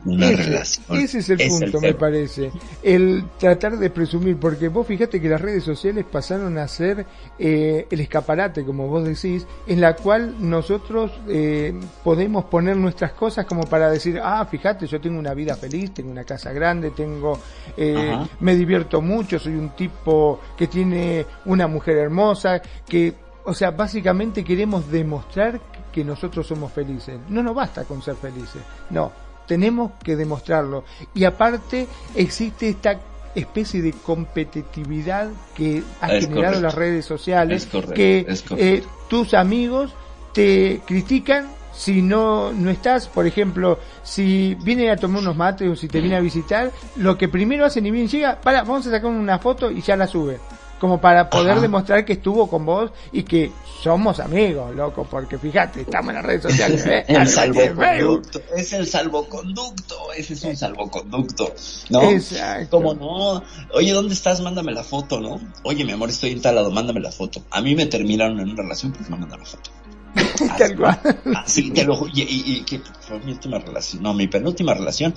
[0.05, 0.99] una relación.
[0.99, 2.51] Ese es el punto, me parece.
[2.83, 7.07] El tratar de presumir, porque vos fíjate que las redes sociales pasaron a ser
[7.39, 13.47] eh, el escaparate, como vos decís, en la cual nosotros eh, podemos poner nuestras cosas
[13.47, 17.39] como para decir, ah, fíjate, yo tengo una vida feliz, tengo una casa grande, tengo,
[17.75, 23.71] eh, me divierto mucho, soy un tipo que tiene una mujer hermosa, que o sea,
[23.71, 27.19] básicamente queremos demostrar que nosotros somos felices.
[27.29, 28.61] No nos basta con ser felices.
[28.89, 29.11] No,
[29.47, 30.83] tenemos que demostrarlo.
[31.13, 32.99] Y aparte existe esta
[33.35, 38.25] especie de competitividad que ha generado las redes sociales, que
[38.57, 39.93] eh, tus amigos
[40.33, 45.75] te critican si no, no estás, por ejemplo, si viene a tomar unos mates o
[45.75, 48.91] si te viene a visitar, lo que primero hacen y bien llega, para, vamos a
[48.91, 50.39] sacar una foto y ya la sube
[50.79, 53.51] como para poder demostrar que estuvo con vos y que
[53.81, 56.85] somos amigos, loco, porque fíjate, estamos en las redes sociales.
[56.87, 57.05] ¿eh?
[57.07, 61.53] el salvoconducto, es el salvoconducto, ese es un salvoconducto,
[61.89, 62.01] ¿no?
[62.09, 62.77] Exacto.
[62.77, 64.41] Como no, oye, ¿dónde estás?
[64.41, 65.39] Mándame la foto, ¿no?
[65.63, 67.41] Oye, mi amor, estoy instalado, mándame la foto.
[67.51, 69.71] A mí me terminaron en una relación porque me mandaron la foto.
[70.57, 70.99] Tal cual.
[71.35, 75.13] Así, te lo y, y, que fue mi última relación, no, mi penúltima relación,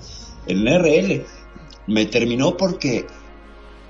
[0.47, 1.25] el RL,
[1.87, 3.07] me terminó porque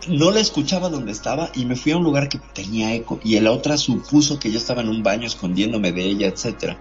[0.08, 3.38] no la escuchaba donde estaba y me fui a un lugar que tenía eco y
[3.40, 6.78] la otra supuso que yo estaba en un baño escondiéndome de ella, etcétera.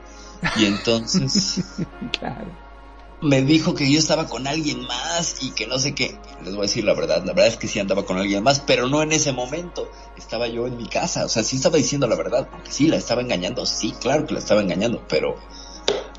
[0.56, 1.64] Y entonces
[3.22, 6.18] me dijo que yo estaba con alguien más y que no sé qué.
[6.44, 8.60] Les voy a decir la verdad, la verdad es que sí andaba con alguien más,
[8.60, 9.90] pero no en ese momento.
[10.18, 12.98] Estaba yo en mi casa, o sea, sí estaba diciendo la verdad, porque sí la
[12.98, 15.36] estaba engañando, sí, claro que la estaba engañando, pero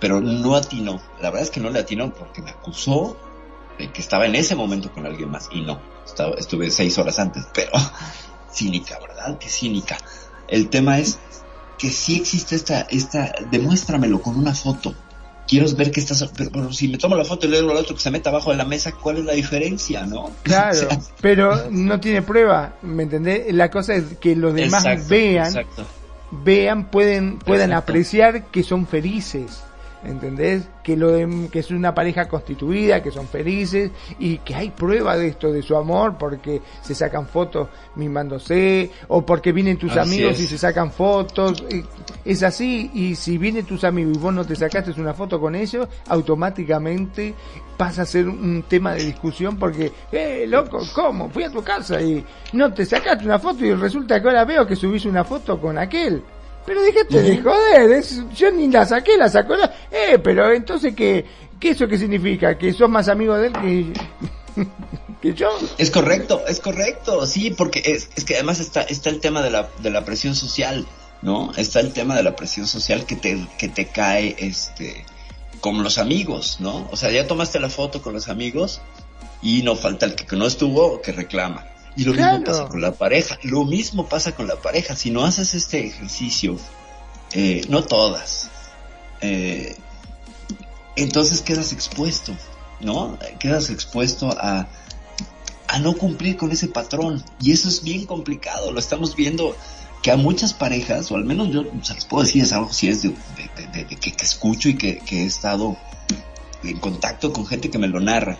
[0.00, 1.00] pero no atinó.
[1.20, 3.16] La verdad es que no le atinó porque me acusó
[3.86, 7.46] que estaba en ese momento con alguien más y no, estaba, estuve seis horas antes,
[7.54, 7.70] pero
[8.52, 9.38] cínica, ¿verdad?
[9.38, 9.96] Que cínica.
[10.48, 11.18] El tema es
[11.78, 14.94] que sí existe esta, esta, demuéstramelo con una foto.
[15.46, 17.94] Quiero ver que estás, pero, si me tomo la foto y le digo al otro
[17.94, 20.30] que se meta abajo de la mesa, ¿cuál es la diferencia, no?
[20.42, 20.88] Claro,
[21.22, 23.54] pero no tiene prueba, ¿me entendés?
[23.54, 25.54] La cosa es que los demás vean,
[26.30, 29.62] vean, pueden, puedan apreciar que son felices.
[30.04, 30.68] ¿Entendés?
[30.82, 31.12] Que lo
[31.50, 35.62] que es una pareja constituida, que son felices y que hay prueba de esto, de
[35.62, 40.90] su amor, porque se sacan fotos mimándose, o porque vienen tus amigos y se sacan
[40.90, 41.64] fotos,
[42.24, 45.54] es así, y si vienen tus amigos y vos no te sacaste una foto con
[45.54, 47.34] ellos, automáticamente
[47.76, 51.30] pasa a ser un tema de discusión porque, eh, loco, ¿cómo?
[51.30, 54.66] Fui a tu casa y no te sacaste una foto y resulta que ahora veo
[54.66, 56.22] que subís una foto con aquel.
[56.68, 58.04] Pero déjate de joder,
[58.36, 59.74] yo ni la saqué, la sacó la...
[59.90, 61.24] Eh, pero entonces, ¿qué,
[61.58, 62.58] qué eso qué significa?
[62.58, 64.66] ¿Que sos más amigo de él que,
[65.22, 65.48] que yo?
[65.78, 69.50] Es correcto, es correcto, sí, porque es, es que además está, está el tema de
[69.50, 70.86] la, de la presión social,
[71.22, 71.54] ¿no?
[71.56, 75.06] Está el tema de la presión social que te, que te cae, este,
[75.62, 76.86] como los amigos, ¿no?
[76.92, 78.82] O sea, ya tomaste la foto con los amigos
[79.40, 81.64] y no falta el que no estuvo que reclama
[81.96, 83.38] Y lo mismo pasa con la pareja.
[83.42, 84.94] Lo mismo pasa con la pareja.
[84.94, 86.56] Si no haces este ejercicio,
[87.32, 88.48] eh, no todas,
[89.20, 89.76] eh,
[90.96, 92.34] entonces quedas expuesto,
[92.80, 93.18] ¿no?
[93.38, 94.68] Quedas expuesto a,
[95.66, 97.22] a no cumplir con ese patrón.
[97.40, 98.72] Y eso es bien complicado.
[98.72, 99.56] Lo estamos viendo
[100.02, 102.88] que a muchas parejas, o al menos yo se les puedo decir, es algo si
[102.88, 103.14] es de,
[104.00, 105.76] que, escucho y que, que he estado
[106.62, 108.38] en contacto con gente que me lo narra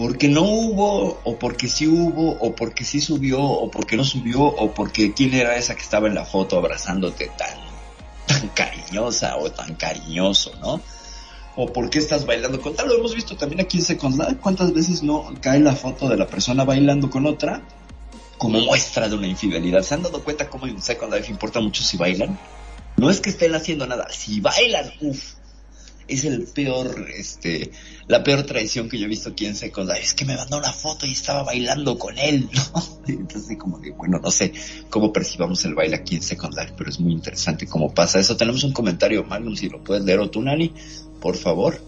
[0.00, 4.40] porque no hubo, o porque sí hubo, o porque sí subió, o porque no subió,
[4.40, 7.58] o porque quién era esa que estaba en la foto abrazándote tan,
[8.24, 10.80] tan cariñosa o tan cariñoso, ¿no?
[11.54, 14.36] O por qué estás bailando con tal, lo hemos visto también aquí en Second Life,
[14.40, 17.60] cuántas veces no cae la foto de la persona bailando con otra
[18.38, 19.82] como muestra de una infidelidad.
[19.82, 22.38] ¿Se han dado cuenta cómo en Second Life importa mucho si bailan?
[22.96, 25.34] No es que estén haciendo nada, si bailan, uff,
[26.10, 27.70] es el peor, este,
[28.08, 30.72] la peor traición que yo he visto aquí en Second Es que me mandó una
[30.72, 32.82] foto y estaba bailando con él, ¿no?
[33.06, 34.52] Entonces, como de, bueno, no sé
[34.88, 38.36] cómo percibamos el baile aquí en Second Life, pero es muy interesante cómo pasa eso.
[38.36, 40.42] Tenemos un comentario, Magnum, si lo puedes leer o tú,
[41.20, 41.80] por favor.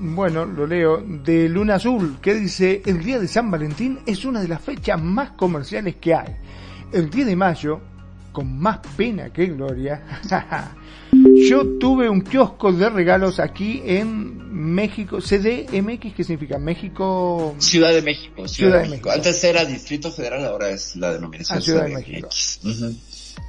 [0.00, 4.40] Bueno, lo leo, de Luna Azul, que dice, el día de San Valentín es una
[4.40, 6.36] de las fechas más comerciales que hay.
[6.92, 7.80] El 10 de mayo,
[8.30, 10.20] con más pena que gloria,
[11.12, 14.38] Yo tuve un kiosco de regalos aquí en
[14.74, 16.58] México, CDMX, ¿qué significa?
[16.58, 17.54] México...
[17.58, 18.46] Ciudad de México.
[18.48, 19.10] Ciudad, de, México.
[19.10, 22.28] Antes era Distrito Federal, ahora es la denominación ah, Ciudad, de México.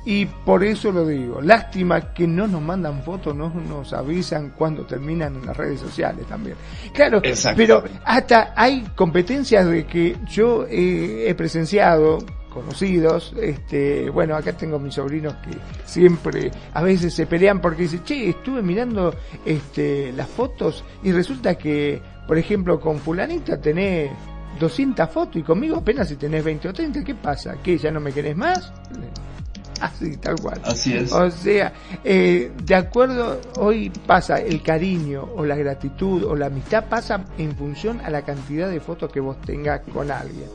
[0.05, 4.85] Y por eso lo digo, lástima que no nos mandan fotos, no nos avisan cuando
[4.85, 6.55] terminan en las redes sociales también.
[6.93, 7.21] Claro,
[7.55, 12.19] pero hasta hay competencias de que yo he presenciado
[12.61, 18.03] conocidos, este, bueno, acá tengo mis sobrinos que siempre a veces se pelean porque dicen,
[18.03, 24.11] che, estuve mirando este, las fotos y resulta que, por ejemplo, con fulanita tenés
[24.59, 27.57] 200 fotos y conmigo apenas si tenés 20 o 30, ¿qué pasa?
[27.63, 28.71] ¿Qué, ya no me querés más?
[29.79, 30.59] Así, tal cual.
[30.65, 31.13] Así es.
[31.13, 31.71] O sea,
[32.03, 37.55] eh, de acuerdo, hoy pasa el cariño o la gratitud o la amistad pasa en
[37.55, 40.49] función a la cantidad de fotos que vos tengas con alguien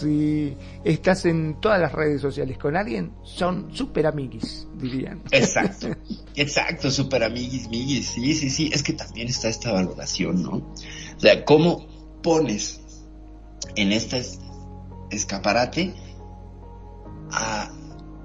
[0.00, 5.22] si estás en todas las redes sociales con alguien, son super amiguis, dirían.
[5.30, 5.88] Exacto,
[6.36, 10.50] exacto, super amiguis, miguis, sí, sí, sí, es que también está esta valoración, ¿no?
[10.50, 11.86] O sea, ¿cómo
[12.22, 12.80] pones
[13.76, 14.24] en este
[15.10, 15.94] escaparate
[17.30, 17.70] a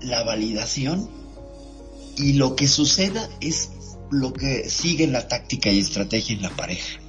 [0.01, 1.09] la validación
[2.17, 3.71] y lo que suceda es
[4.11, 6.99] lo que sigue la táctica y estrategia en la pareja,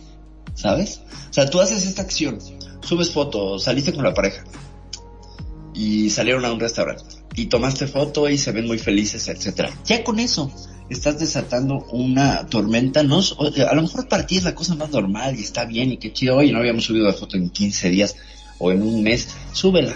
[0.54, 1.00] ¿sabes?
[1.30, 2.38] O sea, tú haces esta acción,
[2.86, 4.44] subes fotos, saliste con la pareja
[5.74, 9.70] y salieron a un restaurante y tomaste foto y se ven muy felices, etcétera.
[9.84, 10.50] Ya con eso
[10.88, 15.36] estás desatando una tormenta, no, a lo mejor para ti es la cosa más normal
[15.36, 18.16] y está bien y qué chido, oye, no habíamos subido la foto en 15 días
[18.58, 19.94] o en un mes, súbela.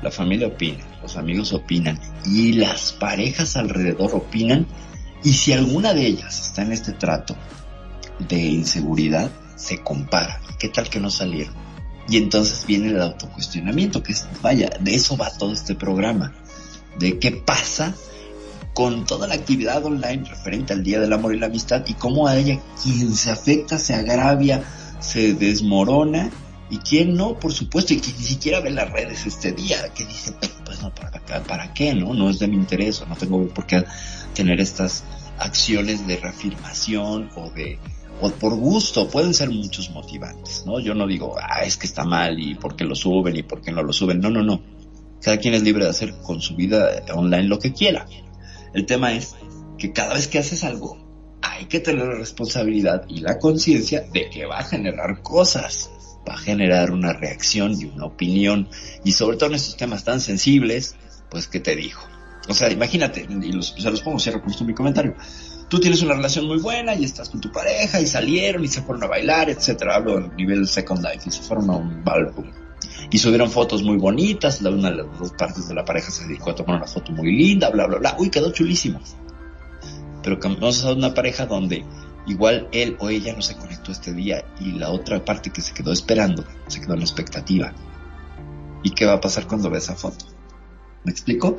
[0.00, 4.66] La familia opina, los amigos opinan y las parejas alrededor opinan
[5.24, 7.34] y si alguna de ellas está en este trato
[8.28, 10.40] de inseguridad, se compara.
[10.60, 11.67] ¿Qué tal que no salieron?
[12.08, 16.32] Y entonces viene el autocuestionamiento, que es, vaya, de eso va todo este programa,
[16.98, 17.94] de qué pasa
[18.74, 22.28] con toda la actividad online referente al Día del Amor y la Amistad y cómo
[22.28, 24.62] a ella quien se afecta, se agravia,
[25.00, 26.30] se desmorona
[26.70, 30.04] y quien no, por supuesto, y que ni siquiera ve las redes este día, que
[30.04, 30.32] dice,
[30.64, 31.94] pues no, ¿para, para qué?
[31.94, 33.84] No, no es de mi interés, o no tengo por qué
[34.34, 35.04] tener estas
[35.38, 37.78] acciones de reafirmación o de
[38.20, 40.80] o por gusto, pueden ser muchos motivantes, ¿no?
[40.80, 43.60] Yo no digo, ah, es que está mal y por qué lo suben y por
[43.60, 44.20] qué no lo suben.
[44.20, 44.60] No, no, no.
[45.22, 48.06] Cada quien es libre de hacer con su vida online lo que quiera.
[48.74, 49.36] El tema es
[49.76, 50.98] que cada vez que haces algo,
[51.42, 55.90] hay que tener la responsabilidad y la conciencia de que va a generar cosas,
[56.28, 58.68] va a generar una reacción y una opinión.
[59.04, 60.96] Y sobre todo en estos temas tan sensibles,
[61.30, 62.06] pues, ¿qué te dijo?
[62.48, 65.14] O sea, imagínate, y los, se los pongo, cierro con mi comentario
[65.68, 68.82] tú tienes una relación muy buena y estás con tu pareja y salieron y se
[68.82, 69.96] fueron a bailar, etcétera.
[69.96, 72.50] Hablo a nivel Second Life y se fueron a un álbum.
[73.10, 76.26] Y subieron fotos muy bonitas, la una de las dos partes de la pareja se
[76.26, 78.16] dedicó a tomar una foto muy linda, bla, bla, bla.
[78.18, 79.00] Uy, quedó chulísimo.
[80.22, 81.84] Pero vamos a una pareja donde
[82.26, 85.72] igual él o ella no se conectó este día y la otra parte que se
[85.72, 87.72] quedó esperando, se quedó en la expectativa.
[88.82, 90.26] ¿Y qué va a pasar cuando ve esa foto?
[91.04, 91.58] ¿Me explico?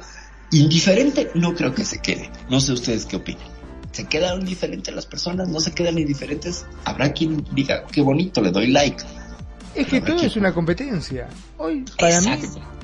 [0.52, 2.32] Indiferente no creo que se quede.
[2.50, 3.59] No sé ustedes qué opinan
[3.92, 6.66] se quedan diferentes las personas, no se quedan indiferentes.
[6.86, 9.04] Habrá quien diga, qué bonito, le doy like.
[9.76, 11.28] Es que todo es una competencia.
[11.58, 12.32] Hoy para mí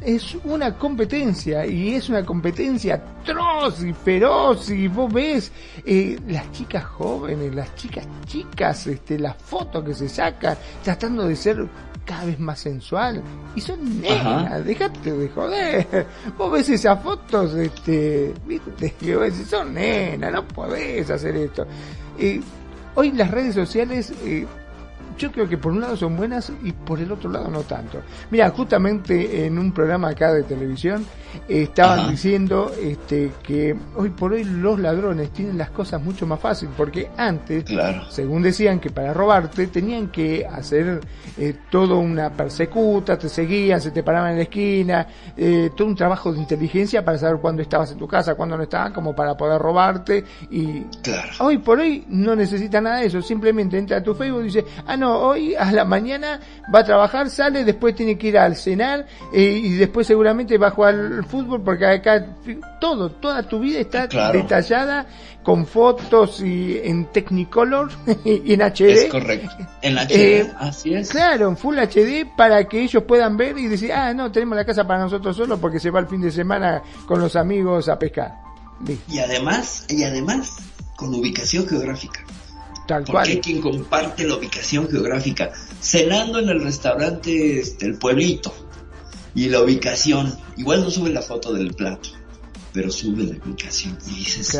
[0.05, 5.51] es una competencia y es una competencia atroz y feroz y vos ves
[5.83, 11.35] eh, las chicas jóvenes, las chicas chicas, este, las fotos que se sacan tratando de
[11.35, 11.67] ser
[12.05, 13.21] cada vez más sensual.
[13.55, 16.07] Y son nenas, déjate de joder.
[16.37, 21.65] Vos ves esas fotos, este, viste, que vos decís, son nenas, no podés hacer esto.
[22.17, 22.41] Eh,
[22.95, 24.45] hoy las redes sociales, eh,
[25.17, 28.01] yo creo que por un lado son buenas y por el otro lado no tanto.
[28.31, 31.05] Mira, justamente en un programa acá de televisión
[31.47, 36.69] estaban diciendo este, que hoy por hoy los ladrones tienen las cosas mucho más fácil,
[36.75, 37.65] porque antes,
[38.09, 41.01] según decían que para robarte tenían que hacer
[41.37, 45.95] eh, todo una persecuta, te seguían, se te paraban en la esquina, eh, todo un
[45.95, 49.35] trabajo de inteligencia para saber cuándo estabas en tu casa, cuándo no estabas, como para
[49.35, 50.23] poder robarte.
[50.49, 50.85] Y
[51.39, 54.65] hoy por hoy no necesita nada de eso, simplemente entra a tu Facebook y dice,
[54.85, 56.39] ah, no, hoy a la mañana
[56.73, 60.67] va a trabajar, sale, después tiene que ir al cenar eh, y después seguramente va
[60.67, 62.25] a jugar fútbol porque acá
[62.79, 65.05] todo, toda tu vida está detallada
[65.43, 67.91] con fotos y en Technicolor
[68.25, 68.81] y en HD.
[68.81, 69.49] Es correcto.
[69.81, 71.09] En HD, eh, así es.
[71.09, 74.65] Claro, en Full HD para que ellos puedan ver y decir, ah, no, tenemos la
[74.65, 77.99] casa para nosotros solos porque se va el fin de semana con los amigos a
[77.99, 78.33] pescar.
[79.07, 80.57] Y además, y además,
[80.95, 82.21] con ubicación geográfica.
[82.87, 85.51] Tal Porque hay quien comparte la ubicación geográfica.
[85.81, 88.53] Cenando en el restaurante este, El Pueblito.
[89.33, 90.37] Y la ubicación.
[90.57, 92.09] Igual no sube la foto del plato.
[92.73, 93.97] Pero sube la ubicación.
[94.07, 94.57] Y dices,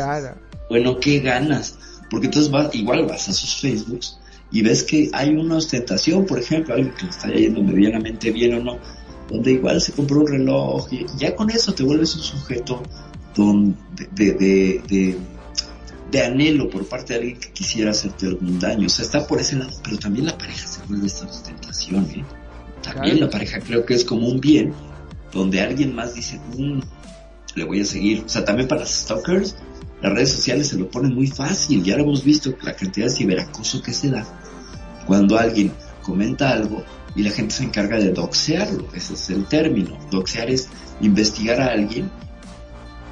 [0.68, 1.78] bueno, qué ganas.
[2.10, 4.18] Porque entonces vas, igual vas a sus Facebooks
[4.50, 8.54] y ves que hay una ostentación, por ejemplo, alguien que le está yendo medianamente bien
[8.54, 8.78] o no,
[9.28, 12.82] donde igual se compró un reloj y ya con eso te vuelves un sujeto
[13.34, 15.18] don, de, de de
[16.14, 18.86] anhelo por parte de alguien que quisiera hacerte algún daño.
[18.86, 22.24] O sea, está por ese lado, pero también la pareja se vuelve esta ostentación, ¿eh?
[22.82, 24.72] También la pareja creo que es como un bien
[25.32, 26.80] donde alguien más dice, mmm,
[27.54, 28.22] le voy a seguir.
[28.24, 29.56] O sea, también para los stalkers,
[30.02, 31.82] las redes sociales se lo ponen muy fácil.
[31.82, 34.24] Ya lo hemos visto, la cantidad de ciberacoso que se da
[35.06, 36.84] cuando alguien comenta algo
[37.14, 38.88] y la gente se encarga de doxearlo.
[38.94, 39.98] Ese es el término.
[40.10, 40.68] Doxear es
[41.00, 42.10] investigar a alguien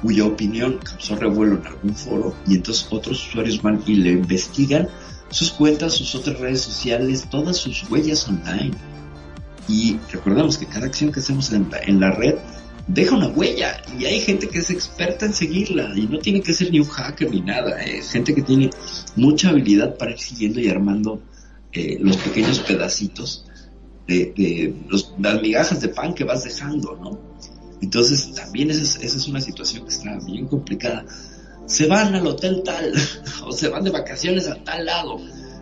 [0.05, 4.87] cuya opinión causó revuelo en algún foro y entonces otros usuarios van y le investigan
[5.31, 8.71] sus cuentas, sus otras redes sociales, todas sus huellas online.
[9.67, 12.35] Y recordemos que cada acción que hacemos en la, red
[12.87, 16.53] deja una huella y hay gente que es experta en seguirla y no tiene que
[16.53, 18.69] ser ni un hacker ni nada, es gente que tiene
[19.15, 21.19] mucha habilidad para ir siguiendo y armando
[21.73, 23.47] eh, los pequeños pedacitos
[24.05, 24.75] de
[25.17, 27.34] las migajas de pan que vas dejando, ¿no?
[27.85, 31.05] Entonces, también esa es, una situación que está bien complicada.
[31.67, 32.91] Se van al hotel tal,
[33.45, 35.17] o se van de vacaciones a tal lado,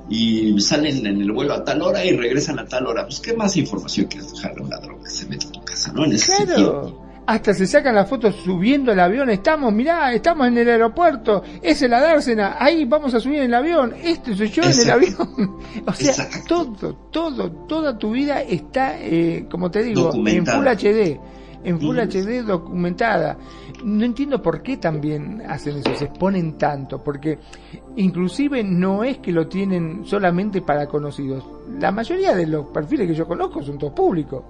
[0.09, 3.03] y salen en el vuelo a tal hora y regresan a tal hora.
[3.03, 5.91] Pues, ¿qué más información quieres dejarle a un ladrón que se mete a tu casa,
[5.91, 6.05] no?
[6.05, 7.01] En ese claro.
[7.25, 9.29] Hasta se sacan las fotos subiendo el avión.
[9.29, 11.43] Estamos, mirá, estamos en el aeropuerto.
[11.61, 12.57] Es la dársena.
[12.59, 13.93] Ahí vamos a subir en el avión.
[14.01, 15.57] Este soy yo en el avión.
[15.85, 21.19] o sea, todo, todo, toda tu vida está, eh, como te digo, en Full HD
[21.63, 23.37] en Full HD documentada.
[23.83, 27.39] No entiendo por qué también hacen eso, se exponen tanto, porque
[27.95, 31.43] inclusive no es que lo tienen solamente para conocidos.
[31.79, 34.43] La mayoría de los perfiles que yo conozco son todos públicos.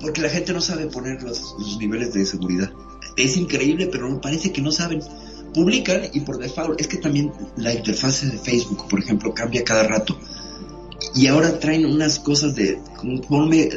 [0.00, 2.70] Porque la gente no sabe poner los, niveles de seguridad.
[3.16, 5.00] Es increíble, pero me parece que no saben.
[5.54, 9.82] Publican y por default, es que también la interfase de Facebook, por ejemplo, cambia cada
[9.82, 10.16] rato
[11.14, 12.80] y ahora traen unas cosas de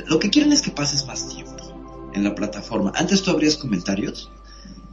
[0.07, 1.55] lo que quieren es que pases más tiempo
[2.16, 2.91] en la plataforma.
[2.95, 4.30] Antes tú abrías comentarios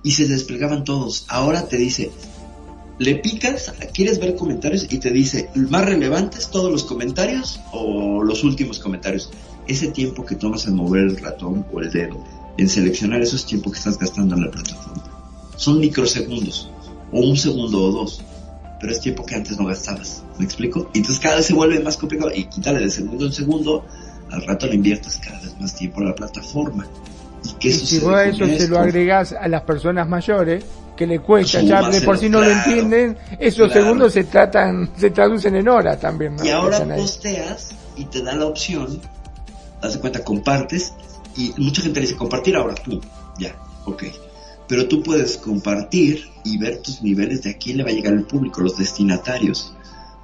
[0.02, 1.24] y se desplegaban todos.
[1.28, 2.10] Ahora te dice,
[2.98, 8.44] le picas, quieres ver comentarios y te dice, más relevantes todos los comentarios o los
[8.44, 9.30] últimos comentarios.
[9.66, 12.22] Ese tiempo que tomas en mover el ratón o el dedo,
[12.58, 15.04] en seleccionar esos tiempos que estás gastando en la plataforma.
[15.56, 16.68] Son microsegundos,
[17.12, 18.22] o un segundo o dos,
[18.80, 20.24] pero es tiempo que antes no gastabas.
[20.38, 20.90] ¿Me explico?
[20.92, 23.84] Y entonces cada vez se vuelve más complicado y quítale de segundo en segundo,
[24.30, 26.86] al rato le inviertes cada vez más tiempo a la plataforma.
[27.60, 30.64] ¿Y, si vos a eso se lo agregás a las personas mayores,
[30.96, 35.10] que le cuesta, ya de por si no lo entienden, esos segundos se tratan, se
[35.10, 36.36] traducen en horas también.
[36.42, 39.00] Y ahora posteas y te da la opción,
[39.80, 40.92] das cuenta, compartes,
[41.36, 43.00] y mucha gente le dice compartir ahora tú,
[43.38, 44.04] ya, ok.
[44.68, 48.12] Pero tú puedes compartir y ver tus niveles de a quién le va a llegar
[48.12, 49.74] el público, los destinatarios.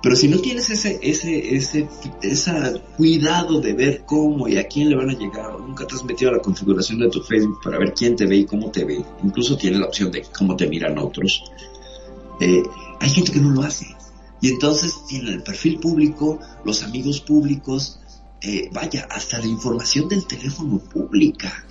[0.00, 1.88] Pero si no tienes ese, ese, ese,
[2.22, 5.96] esa cuidado de ver cómo y a quién le van a llegar, o nunca te
[5.96, 8.70] has metido a la configuración de tu Facebook para ver quién te ve y cómo
[8.70, 11.42] te ve, incluso tiene la opción de cómo te miran otros,
[12.40, 12.62] eh,
[13.00, 13.86] hay gente que no lo hace.
[14.40, 17.98] Y entonces tiene el perfil público, los amigos públicos,
[18.40, 21.66] eh, vaya, hasta la información del teléfono pública.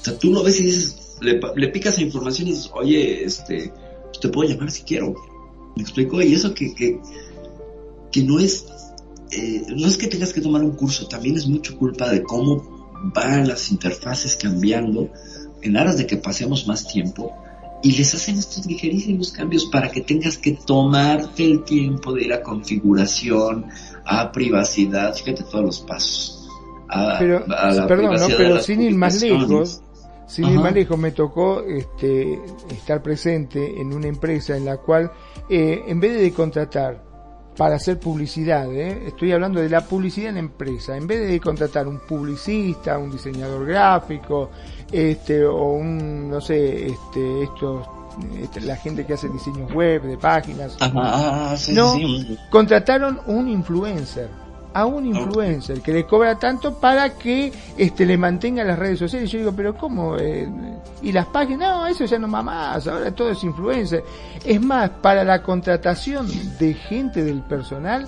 [0.00, 3.24] O sea, tú lo ves y dices, le, le picas a información y dices, oye,
[3.24, 3.70] este,
[4.06, 5.14] pues te puedo llamar si quiero.
[5.76, 6.22] ¿Me explico?
[6.22, 6.98] Y eso que, que
[8.16, 8.66] que no es
[9.30, 12.88] eh, no es que tengas que tomar un curso, también es mucho culpa de cómo
[13.14, 15.10] van las interfaces cambiando
[15.60, 17.36] en aras de que pasemos más tiempo
[17.82, 22.32] y les hacen estos ligerísimos cambios para que tengas que tomarte el tiempo de ir
[22.32, 23.66] a configuración,
[24.06, 26.48] a privacidad, fíjate todos los pasos.
[27.18, 27.44] pero,
[27.86, 28.26] perdón, ¿no?
[28.28, 29.82] pero sin ir más lejos,
[30.26, 32.40] sin ir más lejos, me tocó este,
[32.70, 35.12] estar presente en una empresa en la cual,
[35.50, 37.15] eh, en vez de contratar
[37.56, 39.04] para hacer publicidad, ¿eh?
[39.06, 43.66] estoy hablando de la publicidad en empresa, en vez de contratar un publicista, un diseñador
[43.66, 44.50] gráfico,
[44.92, 47.86] este, o un, no sé, este, estos,
[48.38, 51.94] este, la gente que hace diseños web, de páginas, ah, no,
[52.50, 54.28] contrataron un influencer
[54.76, 59.30] a un influencer que le cobra tanto para que este le mantenga las redes sociales.
[59.30, 60.18] Y yo digo, pero ¿cómo?
[60.18, 60.46] Eh,
[61.00, 64.04] y las páginas, no, eso ya no va más, ahora todo es influencer.
[64.44, 68.06] Es más, para la contratación de gente del personal,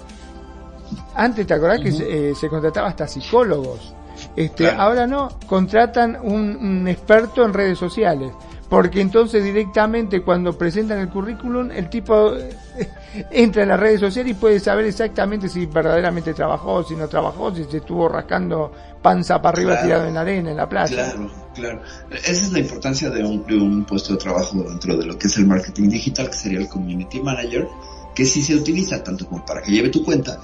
[1.14, 3.94] antes te acordás que se, eh, se, contrataba hasta psicólogos.
[4.36, 8.30] Este, ahora no, contratan un, un experto en redes sociales
[8.68, 12.56] porque entonces directamente cuando presentan el currículum el tipo eh,
[13.30, 17.54] entra en las redes sociales y puede saber exactamente si verdaderamente trabajó, si no trabajó,
[17.54, 21.12] si se estuvo rascando panza para arriba tirado en la arena, en la playa.
[21.12, 21.82] Claro, claro.
[22.10, 25.28] Esa es la importancia de un, de un puesto de trabajo dentro de lo que
[25.28, 27.66] es el marketing digital, que sería el community manager,
[28.14, 30.38] que sí se utiliza tanto como para que lleve tu cuenta,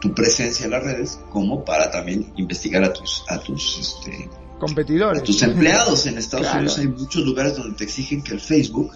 [0.00, 4.28] tu presencia en las redes, como para también investigar a tus, a tus, este,
[4.58, 5.22] competidores.
[5.22, 8.92] tus empleados en Estados Unidos hay muchos lugares donde te exigen que el Facebook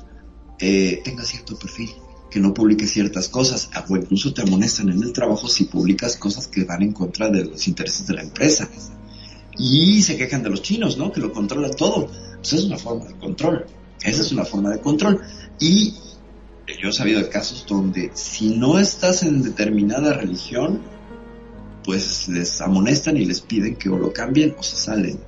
[0.58, 1.90] eh, tenga cierto perfil,
[2.30, 6.48] que no publique ciertas cosas, o incluso te amonestan en el trabajo si publicas cosas
[6.48, 8.68] que van en contra de los intereses de la empresa.
[9.56, 11.10] Y se quejan de los chinos, ¿no?
[11.10, 12.08] Que lo controlan todo.
[12.36, 13.66] Pues es una forma de control.
[14.02, 15.20] Esa es una forma de control.
[15.58, 15.94] Y
[16.80, 20.80] yo he sabido de casos donde si no estás en determinada religión,
[21.84, 25.18] pues les amonestan y les piden que o lo cambien o se salen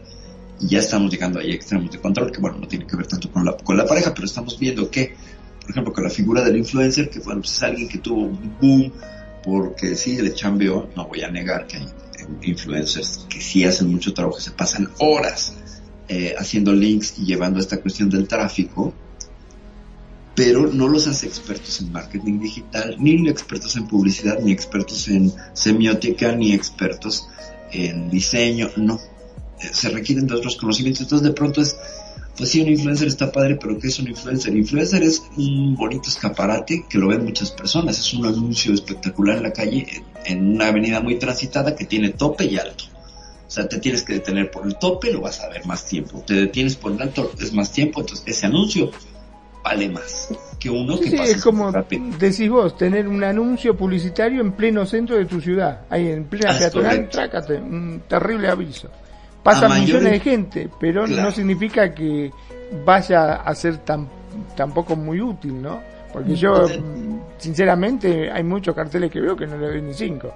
[0.60, 3.06] y ya estamos llegando ahí a extremos de control, que bueno, no tiene que ver
[3.06, 5.14] tanto con la, con la pareja, pero estamos viendo que,
[5.60, 8.56] por ejemplo, con la figura del influencer, que bueno, pues es alguien que tuvo un
[8.60, 8.92] boom,
[9.42, 11.86] porque sí, le chambeó, no voy a negar que hay
[12.42, 15.54] influencers que sí hacen mucho trabajo, que se pasan horas
[16.08, 18.92] eh, haciendo links y llevando esta cuestión del tráfico,
[20.34, 25.32] pero no los hace expertos en marketing digital, ni expertos en publicidad, ni expertos en
[25.54, 27.28] semiótica, ni expertos
[27.72, 28.98] en diseño, no
[29.72, 31.02] se requieren de otros conocimientos.
[31.02, 31.76] Entonces de pronto es,
[32.36, 34.54] pues sí, un influencer está padre, pero ¿qué es un influencer?
[34.56, 37.98] Influencer es un bonito escaparate que lo ven muchas personas.
[37.98, 39.86] Es un anuncio espectacular en la calle,
[40.24, 42.84] en una avenida muy transitada que tiene tope y alto.
[43.46, 46.22] O sea, te tienes que detener por el tope, lo vas a ver más tiempo.
[46.24, 48.00] Te detienes por el alto, es más tiempo.
[48.00, 48.90] Entonces ese anuncio
[49.62, 54.52] vale más que uno que sí, es como decís vos, tener un anuncio publicitario en
[54.52, 58.88] pleno centro de tu ciudad, ahí en plena peatonal, trácate, un terrible aviso.
[59.42, 62.30] Pasa millones de gente, pero no significa que
[62.84, 64.08] vaya a ser tan
[64.56, 65.82] tampoco muy útil, ¿no?
[66.12, 66.68] Porque yo,
[67.38, 70.34] sinceramente, hay muchos carteles que veo que no le doy ni cinco.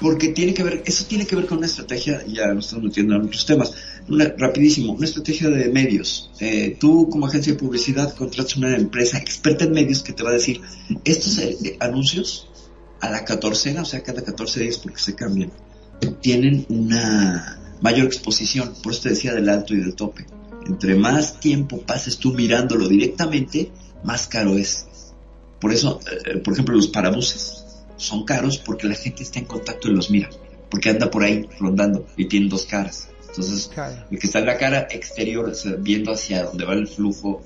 [0.00, 3.16] Porque tiene que ver, eso tiene que ver con una estrategia, ya nos estamos metiendo
[3.16, 3.74] en otros temas,
[4.08, 6.30] una, rapidísimo, una estrategia de medios.
[6.38, 10.30] Eh, tú como agencia de publicidad contratas una empresa experta en medios que te va
[10.30, 10.60] a decir,
[11.04, 12.48] estos eh, anuncios
[13.00, 15.50] a la catorcena, o sea, cada 14 días porque se cambian,
[16.20, 18.74] tienen una mayor exposición.
[18.82, 20.26] Por eso te decía del alto y del tope.
[20.66, 23.70] Entre más tiempo pases tú mirándolo directamente,
[24.04, 24.86] más caro es.
[25.60, 27.64] Por eso, eh, por ejemplo, los parabuses
[27.96, 30.28] son caros porque la gente está en contacto y los mira.
[30.70, 33.08] Porque anda por ahí rondando y tienen dos caras.
[33.28, 33.70] Entonces,
[34.10, 37.42] el que está en la cara exterior, viendo hacia donde va el flujo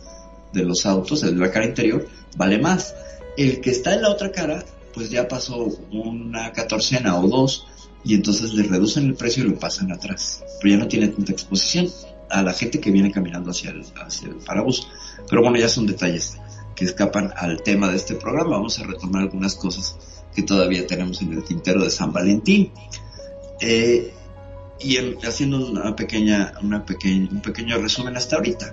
[0.52, 2.94] de los autos, el de la cara interior, vale más.
[3.36, 4.64] El que está en la otra cara,
[4.94, 7.66] pues ya pasó una catorcena o dos
[8.04, 10.42] y entonces le reducen el precio y lo pasan atrás.
[10.60, 11.88] Pero ya no tiene tanta exposición
[12.30, 14.88] a la gente que viene caminando hacia el, hacia el parabús.
[15.28, 16.38] Pero bueno, ya son detalles
[16.74, 18.56] que escapan al tema de este programa.
[18.56, 19.96] Vamos a retomar algunas cosas
[20.34, 22.72] que todavía tenemos en el tintero de San Valentín.
[23.60, 24.12] Eh,
[24.80, 28.72] y haciendo una pequeña, una pequeña, un pequeño resumen hasta ahorita.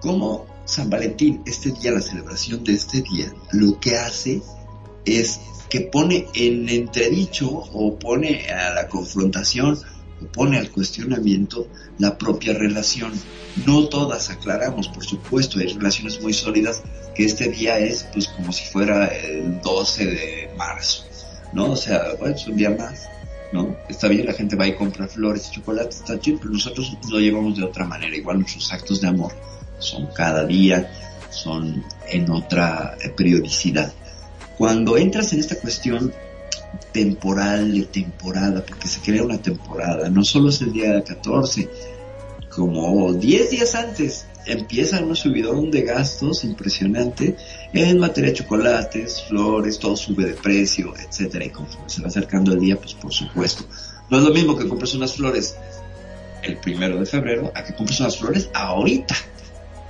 [0.00, 4.42] Como San Valentín, este día, la celebración de este día, lo que hace
[5.04, 9.78] es que pone en entredicho o pone a la confrontación
[10.22, 11.68] o pone al cuestionamiento
[11.98, 13.12] la propia relación.
[13.64, 16.82] No todas aclaramos, por supuesto, hay relaciones muy sólidas
[17.14, 21.04] que este día es pues como si fuera el 12 de marzo,
[21.52, 21.72] ¿no?
[21.72, 23.08] O sea, bueno, es un día más,
[23.52, 23.76] ¿no?
[23.88, 27.18] Está bien, la gente va y compra flores y chocolates, está chido, pero nosotros lo
[27.18, 28.14] llevamos de otra manera.
[28.14, 29.32] Igual nuestros actos de amor
[29.78, 30.90] son cada día,
[31.30, 33.92] son en otra periodicidad.
[34.58, 36.12] Cuando entras en esta cuestión
[36.92, 41.68] temporal de temporada, porque se crea una temporada, no solo es el día 14,
[42.48, 47.36] como 10 días antes empieza un subidón de gastos impresionante
[47.72, 52.52] en materia de chocolates, flores, todo sube de precio, etcétera, y como se va acercando
[52.52, 53.64] el día, pues por supuesto.
[54.08, 55.56] No es lo mismo que compres unas flores
[56.42, 59.16] el primero de febrero a que compres unas flores ahorita.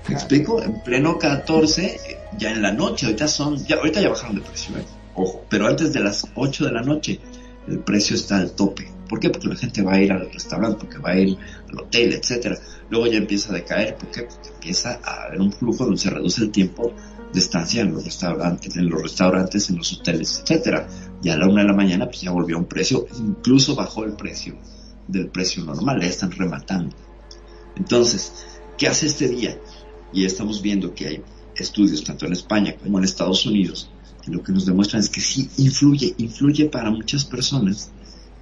[0.08, 0.62] ¿Me explico?
[0.62, 2.00] En pleno 14,
[2.38, 4.84] ya en la noche, ahorita son, ya, ahorita ya bajaron de precio, ¿eh?
[5.14, 7.20] ojo, pero antes de las 8 de la noche,
[7.68, 8.92] el precio está al tope.
[9.08, 9.30] ¿Por qué?
[9.30, 11.36] Porque la gente va a ir al restaurante, porque va a ir
[11.68, 12.58] al hotel, etcétera.
[12.90, 14.22] Luego ya empieza a decaer, ¿por qué?
[14.22, 16.92] Porque empieza a haber un flujo donde se reduce el tiempo
[17.32, 20.88] de estancia en los restaurantes, en los restaurantes, en los hoteles, etcétera.
[21.22, 24.04] Y a la una de la mañana pues ya volvió a un precio, incluso bajó
[24.04, 24.56] el precio
[25.06, 26.94] del precio normal, ya están rematando.
[27.76, 28.46] Entonces,
[28.76, 29.58] ¿qué hace este día?
[30.12, 31.22] Y estamos viendo que hay
[31.62, 33.90] estudios tanto en España como en Estados Unidos
[34.28, 37.90] lo que nos demuestran es que sí influye, influye para muchas personas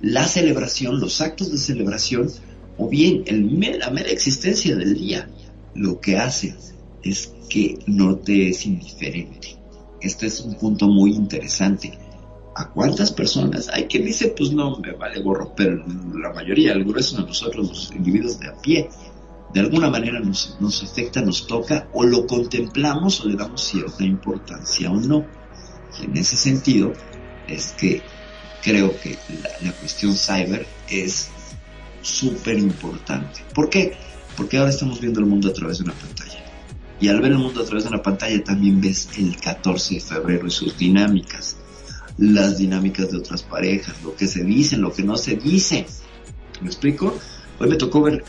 [0.01, 2.31] la celebración, los actos de celebración
[2.77, 5.29] o bien el, la mera existencia del día.
[5.75, 6.57] Lo que hace
[7.03, 9.57] es que no te es indiferente.
[10.01, 11.99] Este es un punto muy interesante.
[12.57, 13.69] ¿A cuántas personas?
[13.69, 15.85] Hay quien dice, pues no, me vale gorro, pero
[16.15, 18.89] la mayoría, el grueso de nosotros, los individuos de a pie,
[19.55, 24.03] de alguna manera nos, nos afecta, nos toca, o lo contemplamos o le damos cierta
[24.03, 25.25] importancia o no.
[26.01, 26.93] Y en ese sentido
[27.47, 28.03] es que
[28.65, 29.17] creo que
[29.63, 31.29] la, cuestión cyber es
[32.03, 33.45] súper importante.
[33.55, 33.97] ¿Por qué?
[34.37, 36.45] Porque ahora estamos viendo el mundo a través de una pantalla.
[36.99, 40.01] Y al ver el mundo a través de una pantalla también ves el 14 de
[40.01, 41.59] febrero y sus dinámicas.
[42.19, 45.87] Las dinámicas de otras parejas, lo que se dice, lo que no se dice.
[46.61, 47.17] ¿Me explico?
[47.61, 48.25] Hoy me tocó ver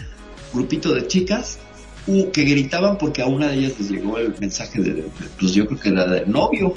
[0.53, 1.59] grupito de chicas
[2.05, 5.05] que gritaban porque a una de ellas les llegó el mensaje de,
[5.39, 6.75] pues yo creo que la del novio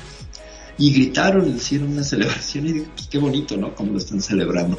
[0.79, 3.75] y gritaron, hicieron una celebración y dije, pues qué bonito, ¿no?
[3.75, 4.79] Como lo están celebrando.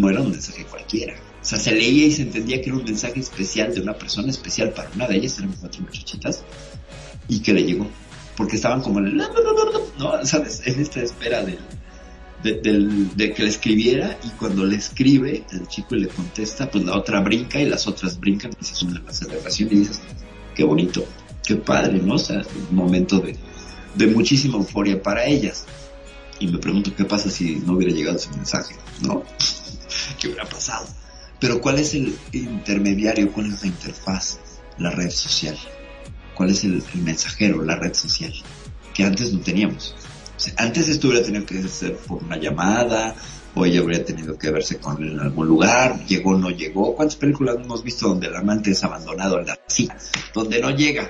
[0.00, 1.14] No era un mensaje cualquiera.
[1.14, 4.30] O sea, se leía y se entendía que era un mensaje especial de una persona
[4.30, 6.42] especial para una de ellas, eran cuatro muchachitas,
[7.28, 7.86] y que le llegó.
[8.36, 9.16] Porque estaban como en el...
[9.98, 10.24] ¿No?
[10.24, 10.62] ¿Sabes?
[10.64, 11.44] En esta espera
[12.44, 17.20] de, que le escribiera y cuando le escribe el chico le contesta, pues la otra
[17.20, 20.00] brinca y las otras brincan y se suman a la celebración y dices,
[20.54, 21.04] qué bonito,
[21.42, 22.14] qué padre, ¿no?
[22.14, 23.36] O sea, un momento de,
[23.94, 25.64] de muchísima euforia para ellas.
[26.38, 29.22] Y me pregunto qué pasa si no hubiera llegado ese mensaje, ¿no?
[30.20, 30.86] ¿Qué hubiera pasado?
[31.40, 33.32] Pero ¿cuál es el intermediario?
[33.32, 34.38] ¿Cuál es la interfaz?
[34.78, 35.56] La red social.
[36.34, 37.62] ¿Cuál es el, mensajero?
[37.62, 38.32] La red social.
[38.92, 39.94] Que antes no teníamos.
[40.56, 43.14] Antes esto hubiera tenido que ser por una llamada,
[43.54, 46.94] o ella habría tenido que verse con él en algún lugar, llegó o no llegó.
[46.94, 49.88] ¿Cuántas películas hemos visto donde el amante es abandonado en la sí,
[50.34, 51.08] donde no llega?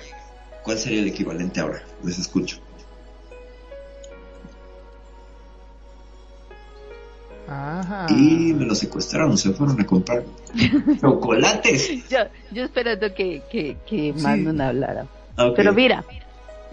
[0.63, 1.83] ¿Cuál sería el equivalente ahora?
[2.03, 2.59] Les escucho.
[8.09, 10.25] Y me lo secuestraron, se fueron a comprar
[11.01, 12.09] chocolates.
[12.09, 12.19] yo,
[12.51, 14.15] yo esperando que, que, que
[14.61, 15.07] hablara.
[15.55, 16.05] Pero mira,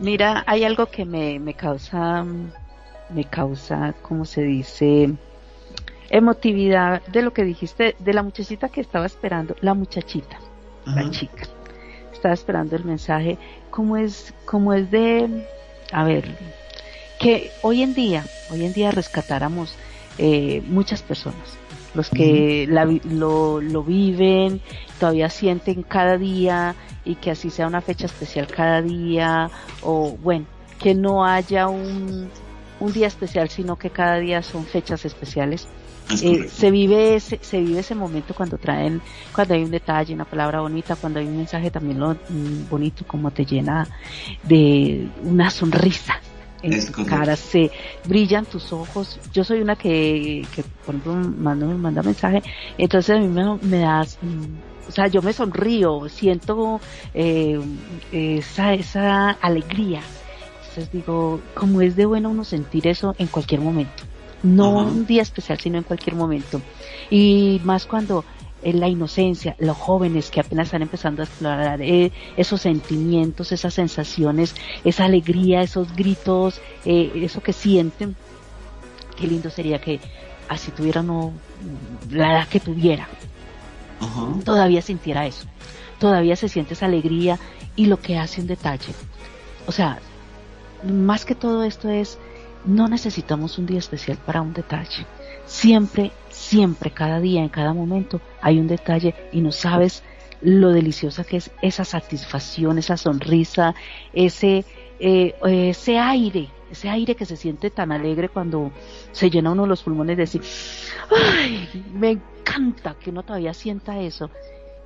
[0.02, 2.26] mira, hay algo que me, me causa,
[3.10, 5.14] me causa, ¿cómo se dice?
[6.10, 10.40] Emotividad de lo que dijiste, de la muchachita que estaba esperando, la muchachita,
[10.86, 11.48] la chica,
[12.12, 13.38] estaba esperando el mensaje,
[13.70, 15.48] como es, como es de,
[15.94, 16.36] a ver,
[17.20, 19.76] que hoy en día, hoy en día rescatáramos
[20.18, 21.58] eh, muchas personas,
[21.94, 22.68] los que
[23.06, 24.62] lo, lo viven,
[25.00, 29.50] todavía sienten cada día y que así sea una fecha especial cada día,
[29.82, 30.46] o bueno,
[30.80, 32.30] que no haya un,
[32.80, 35.68] un día especial, sino que cada día son fechas especiales.
[36.22, 39.02] Eh, se vive ese, se vive ese momento cuando traen,
[39.34, 43.06] cuando hay un detalle, una palabra bonita, cuando hay un mensaje también lo, mm, bonito,
[43.08, 43.88] como te llena
[44.44, 46.20] de una sonrisa,
[46.64, 47.72] en tu cara, se
[48.06, 49.20] brillan tus ojos.
[49.34, 52.42] Yo soy una que, que por ejemplo, manda, me manda mensaje,
[52.78, 56.82] entonces a mí me, me das, mm, o sea, yo me sonrío, siento
[57.14, 57.60] eh,
[58.12, 60.02] esa, esa alegría.
[60.60, 64.04] Entonces digo, como es de bueno uno sentir eso en cualquier momento.
[64.44, 66.62] No un día especial, sino en cualquier momento.
[67.10, 68.26] Y más cuando
[68.64, 74.56] la inocencia, los jóvenes que apenas están empezando a explorar eh, esos sentimientos, esas sensaciones,
[74.84, 78.16] esa alegría, esos gritos, eh, eso que sienten.
[79.16, 80.00] Qué lindo sería que
[80.48, 81.34] así tuviera no,
[82.10, 83.08] la edad que tuviera,
[84.44, 85.46] todavía sintiera eso,
[86.00, 87.40] todavía se siente esa alegría
[87.76, 88.94] y lo que hace un detalle.
[89.68, 90.00] O sea,
[90.84, 92.18] más que todo esto es,
[92.66, 95.06] no necesitamos un día especial para un detalle.
[95.52, 96.12] Siempre
[96.52, 100.04] siempre, cada día, en cada momento, hay un detalle y no sabes
[100.42, 103.76] lo deliciosa que es esa satisfacción, esa sonrisa,
[104.14, 104.66] ese,
[105.00, 108.72] eh, ese aire ese aire que se siente tan alegre cuando
[109.12, 110.42] se llena uno los pulmones de decir,
[111.10, 114.30] ay, me encanta que uno todavía sienta eso.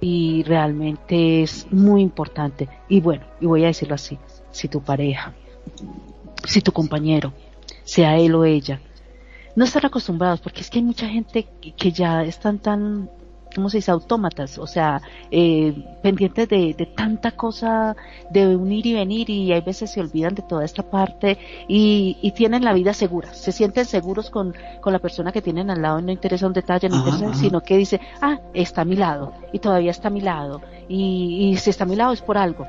[0.01, 2.67] Y realmente es muy importante.
[2.89, 4.17] Y bueno, y voy a decirlo así,
[4.49, 5.35] si tu pareja,
[6.43, 7.33] si tu compañero,
[7.83, 8.81] sea él o ella,
[9.55, 13.09] no están acostumbrados, porque es que hay mucha gente que ya están tan
[13.55, 13.91] ¿cómo se dice?
[13.91, 15.01] Autómatas, o sea,
[15.31, 15.73] eh,
[16.03, 17.95] pendientes de, de, tanta cosa,
[18.29, 21.37] de unir y venir y hay veces se olvidan de toda esta parte
[21.67, 25.69] y, y tienen la vida segura, se sienten seguros con, con, la persona que tienen
[25.69, 28.85] al lado y no interesa un detalle, no interesa, sino que dice, ah, está a
[28.85, 32.11] mi lado y todavía está a mi lado y, y si está a mi lado
[32.11, 32.67] es por algo.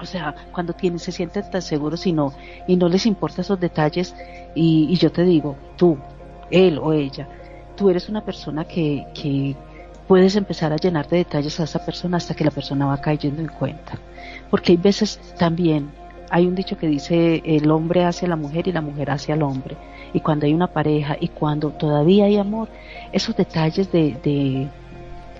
[0.00, 2.32] O sea, cuando tienen, se sienten tan seguros y no,
[2.66, 4.14] y no les importa esos detalles
[4.54, 5.98] y, y yo te digo, tú,
[6.50, 7.28] él o ella,
[7.76, 9.56] tú eres una persona que, que
[10.06, 13.40] puedes empezar a llenar de detalles a esa persona hasta que la persona va cayendo
[13.40, 13.98] en cuenta.
[14.50, 15.90] Porque hay veces también,
[16.30, 19.42] hay un dicho que dice el hombre hacia la mujer y la mujer hacia el
[19.42, 19.76] hombre.
[20.12, 22.68] Y cuando hay una pareja y cuando todavía hay amor,
[23.12, 24.68] esos detalles de, de,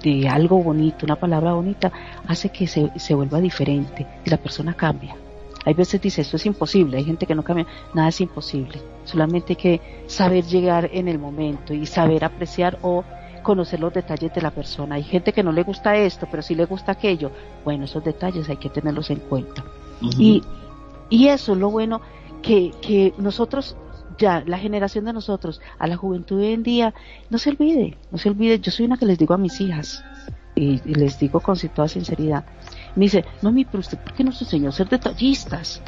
[0.05, 1.91] de algo bonito, una palabra bonita,
[2.29, 5.17] hace que se, se vuelva diferente y la persona cambia.
[5.65, 8.81] Hay veces dice, esto es imposible, hay gente que no cambia, nada es imposible.
[9.05, 13.03] Solamente hay que saber llegar en el momento y saber apreciar o
[13.43, 14.97] conocer los detalles de la persona.
[14.97, 17.31] Hay gente que no le gusta esto, pero sí le gusta aquello.
[17.65, 19.65] Bueno, esos detalles hay que tenerlos en cuenta.
[20.03, 20.17] Uh -huh.
[20.19, 20.43] y,
[21.09, 22.01] y eso es lo bueno
[22.43, 23.77] que, que nosotros
[24.19, 26.95] ya, la generación de nosotros, a la juventud de hoy en día,
[27.31, 28.59] no se olvide, no se olvide.
[28.61, 30.05] Yo soy una que les digo a mis hijas,
[30.55, 32.45] y, y les digo con toda sinceridad,
[32.95, 35.83] me dice, mami, pero usted, ¿por qué nos enseñó a ser detallistas?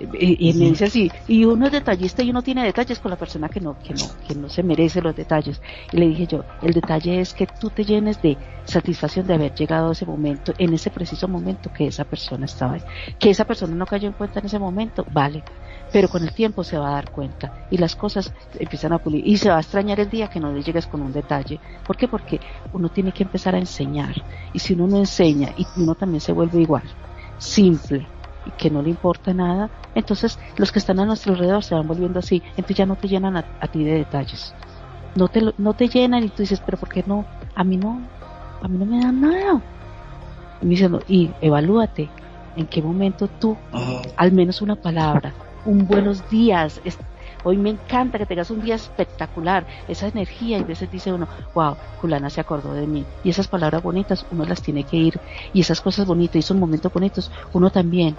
[0.00, 3.16] Y, y me dice así, y uno es detallista y uno tiene detalles con la
[3.16, 5.60] persona que no, que no, que no se merece los detalles.
[5.90, 9.54] Y le dije yo, el detalle es que tú te llenes de satisfacción de haber
[9.54, 12.82] llegado a ese momento, en ese preciso momento que esa persona estaba ahí.
[13.18, 15.42] Que esa persona no cayó en cuenta en ese momento, vale.
[15.90, 19.26] Pero con el tiempo se va a dar cuenta y las cosas empiezan a pulir.
[19.26, 21.60] Y se va a extrañar el día que no le llegues con un detalle.
[21.86, 22.08] ¿Por qué?
[22.08, 22.40] Porque
[22.72, 24.14] uno tiene que empezar a enseñar.
[24.52, 26.96] Y si uno no enseña y uno también se vuelve igual,
[27.38, 28.12] simple,
[28.44, 31.86] y que no le importa nada, entonces los que están a nuestro alrededor se van
[31.86, 34.56] volviendo así, entonces ya no te llenan a, a ti de detalles.
[35.14, 37.28] No te, no te llenan y tú dices, pero ¿por qué no?
[37.54, 38.10] A mí no,
[38.60, 39.66] a mí no me dan nada.
[40.60, 42.14] Y me dicen, y evalúate
[42.54, 43.62] en qué momento tú,
[44.16, 45.38] al menos una palabra,
[45.68, 46.96] un buenos días, es,
[47.44, 51.28] hoy me encanta que tengas un día espectacular, esa energía y a veces dice uno,
[51.54, 53.04] wow, Julana se acordó de mí.
[53.22, 55.20] Y esas palabras bonitas uno las tiene que ir,
[55.52, 58.16] y esas cosas bonitas y esos momentos bonitos, uno también,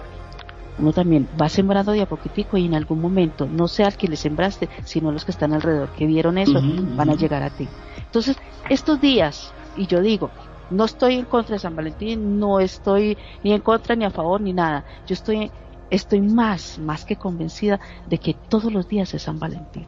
[0.78, 4.06] uno también va sembrando de a poquitico y en algún momento, no sea al que
[4.06, 7.42] le sembraste, sino los que están alrededor, que vieron eso, uh -huh, van a llegar
[7.42, 7.68] a ti.
[7.96, 8.36] Entonces,
[8.68, 10.30] estos días, y yo digo,
[10.70, 14.40] no estoy en contra de San Valentín, no estoy ni en contra ni a favor
[14.40, 15.50] ni nada, yo estoy
[15.90, 19.86] estoy más, más que convencida de que todos los días es San Valentín.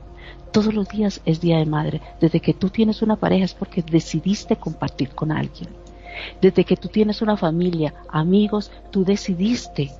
[0.52, 2.00] Todos los días es Día de Madre.
[2.20, 5.70] Desde que tú tienes una pareja es porque decidiste compartir con alguien.
[6.40, 9.90] Desde que tú tienes una familia, amigos, tú decidiste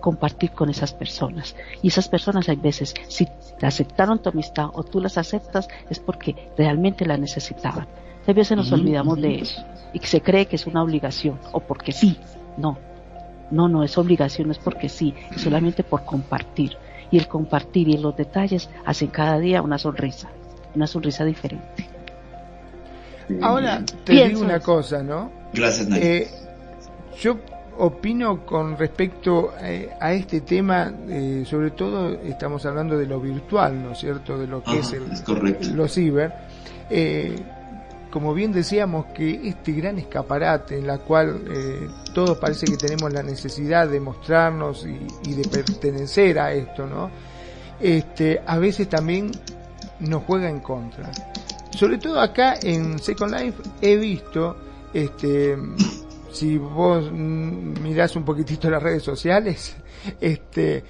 [0.00, 1.56] compartir con esas personas.
[1.82, 3.26] Y esas personas hay veces, si
[3.60, 7.88] aceptaron tu amistad o tú las aceptas, es porque realmente la necesitaban.
[8.26, 11.92] A veces nos olvidamos de eso y se cree que es una obligación o porque
[11.92, 12.18] sí.
[12.56, 12.78] No,
[13.50, 16.76] no, no es obligación, es porque sí, es solamente por compartir.
[17.10, 20.28] Y el compartir y los detalles hacen cada día una sonrisa,
[20.74, 21.88] una sonrisa diferente.
[23.40, 25.30] Ahora te Pienso digo una cosa, ¿no?
[25.52, 26.28] Gracias, eh,
[27.20, 27.38] Yo
[27.78, 33.82] opino con respecto eh, a este tema, eh, sobre todo estamos hablando de lo virtual,
[33.82, 34.38] ¿no es cierto?
[34.38, 35.68] De lo que Ajá, es, el, es correcto.
[35.74, 36.32] lo ciber.
[36.90, 37.36] Eh,
[38.16, 43.12] como bien decíamos, que este gran escaparate en la cual eh, todos parece que tenemos
[43.12, 47.10] la necesidad de mostrarnos y, de pertenecer a esto, ¿no?
[47.78, 49.32] Este, a veces también
[50.00, 51.10] nos juega en contra.
[51.72, 54.56] Sobre todo acá en Second Life he visto,
[54.94, 55.54] este,
[56.32, 59.76] si vos mirás un poquitito las redes sociales,
[60.22, 60.82] este,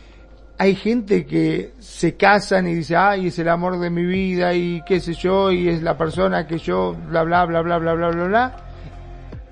[0.58, 4.82] hay gente que se casan y dice, ay, es el amor de mi vida y
[4.86, 8.08] qué sé yo, y es la persona que yo, bla, bla, bla, bla, bla, bla,
[8.08, 8.56] bla, bla,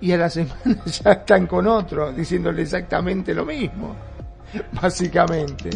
[0.00, 3.94] y a la semana ya están con otro diciéndole exactamente lo mismo,
[4.80, 5.70] básicamente.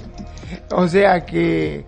[0.71, 1.85] O sea que,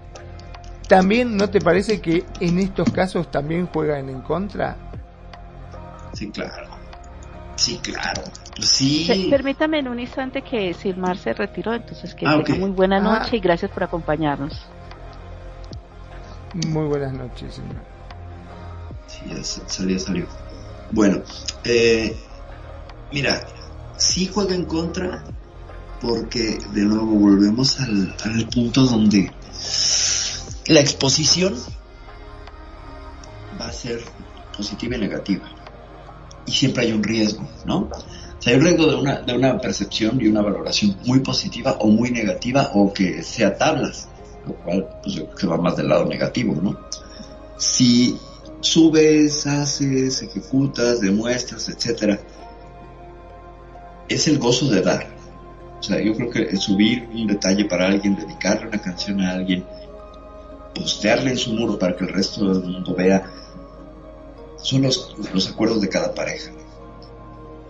[0.86, 4.76] también, ¿no te parece que en estos casos también juegan en contra?
[6.12, 6.69] Sí, claro.
[7.60, 8.22] Sí, claro.
[8.58, 9.28] Sí.
[9.30, 12.58] Permítame en un instante que Silmar se retiró, entonces que ah, tenga okay.
[12.58, 13.36] muy buena noche ah.
[13.36, 14.66] y gracias por acompañarnos.
[16.68, 17.84] Muy buenas noches, Silmar.
[19.06, 20.26] Sí, ya salió, salió.
[20.90, 21.20] Bueno,
[21.64, 22.16] eh,
[23.12, 23.46] mira,
[23.98, 25.22] sí juega en contra
[26.00, 29.30] porque de nuevo volvemos al, al punto donde
[30.66, 31.54] la exposición
[33.60, 34.00] va a ser
[34.56, 35.59] positiva y negativa.
[36.46, 37.88] Y siempre hay un riesgo, ¿no?
[38.40, 41.76] O sea, hay un riesgo de una, de una percepción y una valoración muy positiva
[41.80, 44.08] o muy negativa o que sea tablas,
[44.46, 46.78] lo cual pues yo creo que va más del lado negativo, ¿no?
[47.58, 48.16] Si
[48.60, 52.18] subes, haces, ejecutas, demuestras, etcétera,
[54.08, 55.06] es el gozo de dar.
[55.78, 59.64] O sea, yo creo que subir un detalle para alguien, dedicarle una canción a alguien,
[60.74, 63.24] postearle en su muro para que el resto del mundo vea,
[64.62, 66.50] son los, los acuerdos de cada pareja.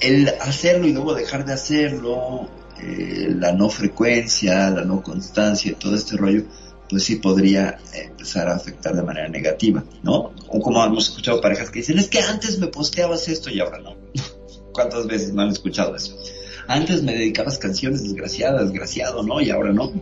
[0.01, 2.49] El hacerlo y luego dejar de hacerlo,
[2.83, 6.45] eh, la no frecuencia, la no constancia, todo este rollo,
[6.89, 10.33] pues sí podría empezar a afectar de manera negativa, ¿no?
[10.49, 13.79] O como hemos escuchado parejas que dicen, es que antes me posteabas esto y ahora
[13.79, 13.97] no.
[14.73, 16.17] ¿Cuántas veces me han escuchado eso?
[16.67, 19.41] Antes me dedicabas canciones desgraciadas, desgraciado, ¿no?
[19.41, 19.93] Y ahora no.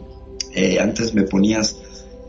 [0.54, 1.76] Eh, antes me ponías,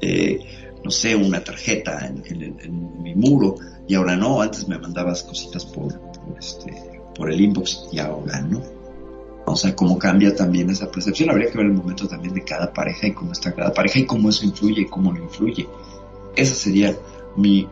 [0.01, 0.39] eh,
[0.83, 3.55] no sé, una tarjeta en, mi muro
[3.89, 4.39] y ahora no.
[4.39, 8.61] Antes me mandabas cositas por, por, este, por el inbox y ahora no.
[9.45, 11.31] O sea, cómo cambia también esa percepción.
[11.31, 14.05] Habría que ver el momento también de cada pareja y cómo está cada pareja y
[14.05, 15.67] cómo eso influye y cómo no influye.
[16.35, 16.95] Esa sería
[17.35, 17.67] mi,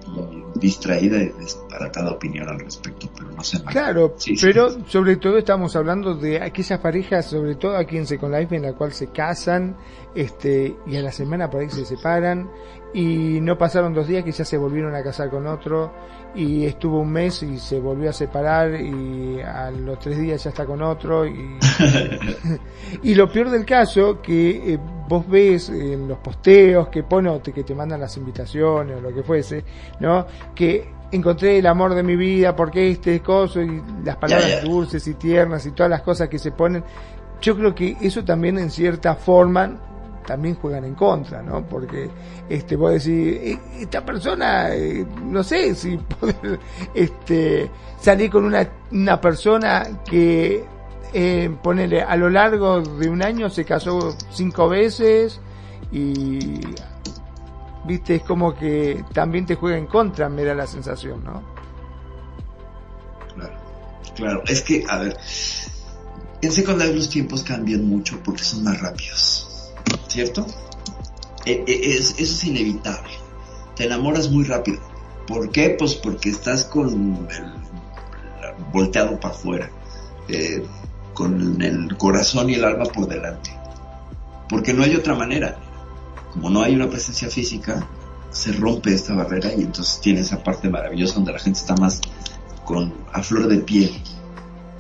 [0.55, 3.73] distraída y disparatada opinión al respecto, pero no sé más.
[3.73, 8.55] Claro, pero sobre todo estamos hablando de aquellas parejas, sobre todo aquí en Second Life,
[8.55, 9.77] en la cual se casan,
[10.15, 12.49] este, y a la semana por ahí se separan,
[12.93, 15.91] y no pasaron dos días que ya se volvieron a casar con otro,
[16.35, 20.51] y estuvo un mes y se volvió a separar y a los tres días ya
[20.51, 21.57] está con otro y,
[23.03, 27.63] y lo peor del caso que eh, vos ves en los posteos que pone que
[27.63, 29.63] te mandan las invitaciones o lo que fuese
[29.99, 35.07] no que encontré el amor de mi vida porque este coso y las palabras dulces
[35.07, 36.83] y tiernas y todas las cosas que se ponen.
[37.41, 39.79] Yo creo que eso también en cierta forma
[40.27, 41.65] también juegan en contra, ¿no?
[41.65, 42.09] Porque
[42.49, 46.59] este vos decís, e, esta persona, eh, no sé si poder
[46.93, 50.63] este, salir con una, una persona que
[51.13, 55.39] eh, ponele a lo largo de un año se casó cinco veces
[55.89, 56.59] y
[57.85, 61.41] viste es como que también te juega en contra me da la sensación no
[63.35, 63.57] claro
[64.17, 64.43] claro.
[64.47, 65.17] Es que a ver
[66.41, 69.46] en secundaria los tiempos cambian mucho porque son más rápidos
[70.07, 70.45] ¿cierto?
[71.45, 73.13] E, e, eso es inevitable.
[73.75, 74.79] Te enamoras muy rápido.
[75.27, 75.75] ¿Por qué?
[75.77, 77.53] Pues porque estás con el
[78.71, 79.69] volteado para afuera,
[80.27, 80.63] eh,
[81.13, 83.51] con el corazón y el alma por delante.
[84.49, 85.57] Porque no hay otra manera.
[86.33, 87.87] Como no hay una presencia física,
[88.31, 92.01] se rompe esta barrera y entonces tiene esa parte maravillosa donde la gente está más
[92.65, 94.01] con a flor de piel.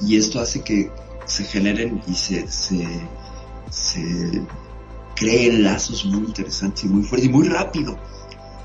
[0.01, 0.91] Y esto hace que
[1.25, 2.85] se generen y se, se,
[3.69, 4.41] se
[5.17, 7.97] creen lazos muy interesantes y muy fuertes y muy rápido.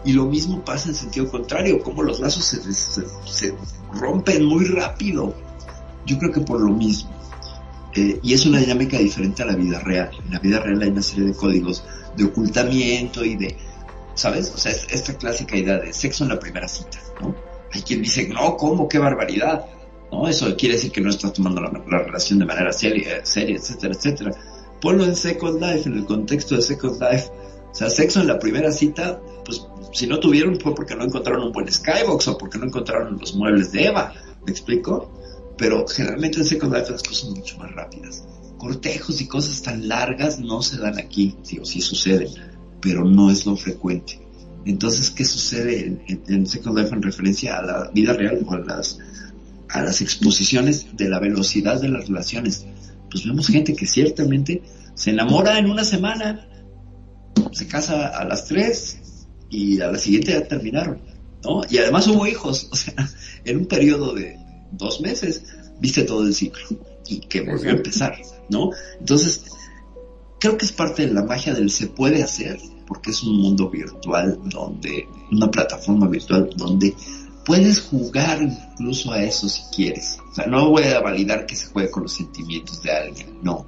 [0.05, 3.55] Y lo mismo pasa en sentido contrario, como los lazos se,
[3.93, 5.35] rompen muy rápido.
[6.07, 7.11] Yo creo que por lo mismo.
[7.95, 10.11] Eh, y es una dinámica diferente a la vida real.
[10.25, 11.85] En la vida real hay una serie de códigos
[12.17, 13.57] de ocultamiento y de,
[14.15, 14.53] ¿sabes?
[14.55, 17.35] O sea, es esta clásica idea de sexo en la primera cita, ¿no?
[17.73, 18.89] Hay quien dice, no, ¿cómo?
[18.89, 19.67] ¡Qué barbaridad!
[20.11, 20.29] ¿No?
[20.29, 23.95] Eso quiere decir que no estás tomando la, la relación de manera seria, seria, etcétera,
[23.95, 24.52] etcétera
[24.83, 27.31] ponlo en Second Life, en el contexto de Second Life.
[27.71, 31.45] O sea, sexo en la primera cita, pues si no tuvieron fue porque no encontraron
[31.45, 34.13] un buen skybox o porque no encontraron los muebles de Eva,
[34.45, 35.11] ¿me explico?
[35.57, 38.25] Pero generalmente en Second Life las cosas son mucho más rápidas.
[38.59, 42.29] Cortejos y cosas tan largas no se dan aquí, o sí suceden,
[42.81, 44.21] pero no es lo frecuente.
[44.65, 48.99] Entonces, ¿qué sucede en, Second Life en referencia a la vida real o a las,
[49.69, 52.67] a las exposiciones de la velocidad de las relaciones?
[53.13, 54.63] Pues vemos gente que ciertamente
[54.95, 56.49] se enamora en una semana,
[57.53, 61.03] se casa a las tres y a la siguiente ya terminaron,
[61.45, 61.61] ¿no?
[61.69, 62.95] Y además hubo hijos, o sea,
[63.45, 64.39] en un periodo de
[64.73, 65.45] dos meses
[65.79, 68.17] viste todo el ciclo y que volvió a empezar,
[68.49, 68.71] ¿no?
[68.99, 69.45] Entonces,
[70.41, 73.69] creo que es parte de la magia del se puede hacer, porque es un mundo
[73.69, 76.95] virtual donde, una plataforma virtual donde
[77.45, 80.19] puedes jugar incluso a eso si quieres.
[80.31, 83.67] O sea, no voy a validar que se juegue con los sentimientos de alguien, no.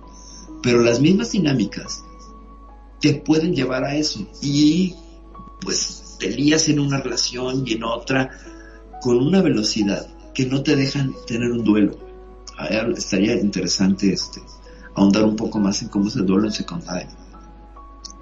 [0.63, 2.03] Pero las mismas dinámicas
[3.01, 4.27] te pueden llevar a eso.
[4.41, 4.95] Y
[5.61, 8.31] pues te lías en una relación y en otra
[9.01, 11.97] con una velocidad que no te dejan tener un duelo.
[12.97, 14.41] estaría interesante este
[14.95, 17.09] ahondar un poco más en cómo es el duelo en secundaria,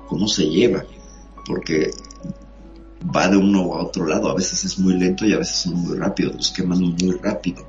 [0.09, 0.85] cómo se lleva,
[1.47, 1.91] porque
[3.15, 4.31] va de uno a otro lado.
[4.31, 7.67] A veces es muy lento y a veces son muy rápidos, los queman muy rápido.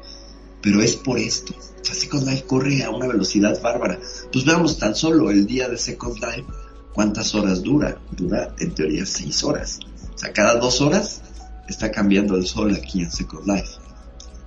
[0.62, 1.54] Pero es por esto.
[1.82, 4.00] Second Life corre a una velocidad bárbara.
[4.32, 6.46] Pues veamos tan solo el día de Second Life,
[6.94, 7.98] ¿cuántas horas dura?
[8.12, 9.80] Dura en teoría seis horas.
[10.14, 11.22] O sea, cada dos horas
[11.68, 13.70] está cambiando el sol aquí en Second Life.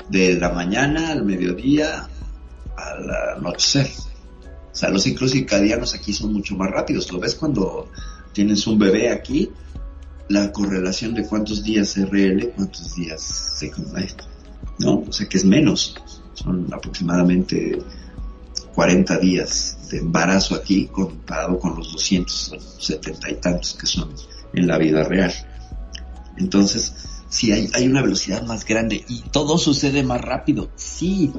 [0.09, 2.09] De la mañana al mediodía
[2.77, 3.91] al anochecer.
[4.73, 7.11] O sea, los ciclos circadianos aquí son mucho más rápidos.
[7.11, 7.89] Lo ves cuando
[8.33, 9.51] tienes un bebé aquí,
[10.29, 14.17] la correlación de cuántos días RL, cuántos días Second Life.
[14.79, 15.05] ¿No?
[15.09, 15.97] O sea que es menos.
[16.35, 17.79] Son aproximadamente
[18.75, 24.11] 40 días de embarazo aquí comparado con los 270 y tantos que son
[24.53, 25.33] en la vida real.
[26.37, 26.93] Entonces,
[27.29, 31.33] sí, hay, hay una velocidad más grande y todo sucede más rápido, sí.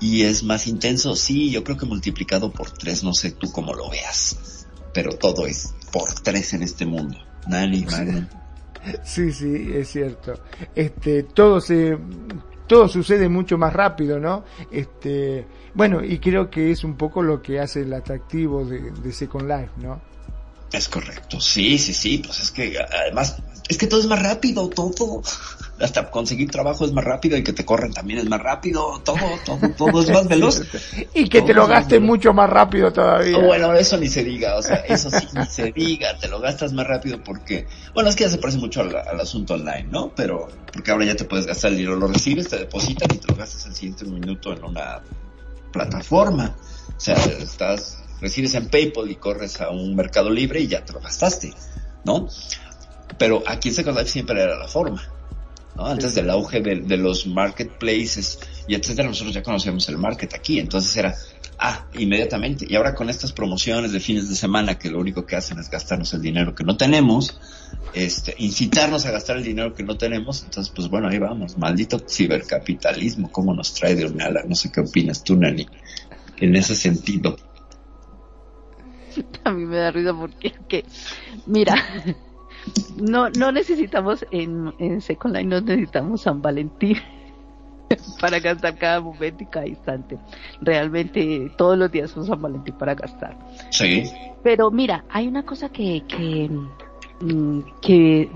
[0.00, 3.74] Y es más intenso, sí, yo creo que multiplicado por tres, no sé tú cómo
[3.74, 7.18] lo veas, pero todo es por tres en este mundo.
[9.04, 10.34] Sí, sí, es cierto.
[10.74, 11.96] Este, todo se,
[12.66, 14.44] todo sucede mucho más rápido, ¿no?
[14.72, 19.12] Este, bueno, y creo que es un poco lo que hace el atractivo de, de
[19.12, 20.00] Second Life, ¿no?
[20.72, 23.36] Es correcto, sí, sí, sí, pues es que además,
[23.68, 25.22] es que todo es más rápido, todo,
[25.82, 29.18] hasta conseguir trabajo es más rápido y que te corren también es más rápido, todo,
[29.44, 30.62] todo, todo es más veloz.
[31.14, 33.38] y que te lo gastes mucho más rápido todavía.
[33.38, 36.72] Bueno, eso ni se diga, o sea, eso sí ni se diga, te lo gastas
[36.72, 40.12] más rápido porque, bueno, es que ya se parece mucho al, al asunto online, ¿no?
[40.14, 43.28] Pero, porque ahora ya te puedes gastar el dinero, lo recibes, te depositan y te
[43.28, 45.02] lo gastas el siguiente minuto en una
[45.72, 46.56] plataforma.
[46.96, 50.92] O sea, estás recibes en PayPal y corres a un mercado libre y ya te
[50.92, 51.52] lo gastaste,
[52.04, 52.28] ¿no?
[53.18, 55.02] Pero aquí en Second Life siempre era la forma,
[55.74, 55.86] ¿no?
[55.86, 60.58] Antes del auge de, de, los marketplaces y etcétera, nosotros ya conocíamos el market aquí,
[60.58, 61.14] entonces era,
[61.58, 62.66] ah, inmediatamente.
[62.68, 65.70] Y ahora con estas promociones de fines de semana que lo único que hacen es
[65.70, 67.38] gastarnos el dinero que no tenemos,
[67.94, 71.98] este, incitarnos a gastar el dinero que no tenemos, entonces pues bueno, ahí vamos, maldito
[71.98, 75.66] cibercapitalismo, cómo nos trae de una ala, no sé qué opinas tú, Nani,
[76.38, 77.36] en ese sentido.
[79.44, 80.84] a mí me da ruido porque, que,
[81.46, 81.74] mira,
[82.96, 86.96] no, no necesitamos en, en Second Line, no necesitamos San Valentín
[88.20, 90.18] para gastar cada momento y cada instante.
[90.60, 93.36] Realmente todos los días son San Valentín para gastar.
[93.70, 94.04] Sí.
[94.42, 96.50] Pero mira, hay una cosa que, que,
[97.80, 98.30] que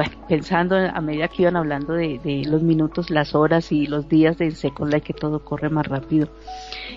[0.00, 4.38] bueno, pensando a medida que iban hablando de, los minutos, las horas y los días
[4.38, 6.28] de Second Life que todo corre más rápido.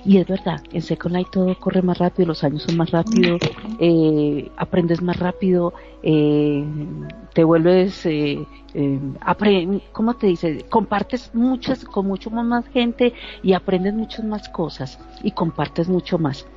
[0.05, 3.41] Y es verdad, en Second Life todo corre más rápido, los años son más rápidos,
[3.79, 6.63] eh, aprendes más rápido, eh,
[7.33, 10.63] te vuelves, eh, eh, ¿cómo te dice?
[10.69, 13.11] Compartes muchas, con mucho más gente
[13.41, 16.47] y aprendes muchas más cosas y compartes mucho más.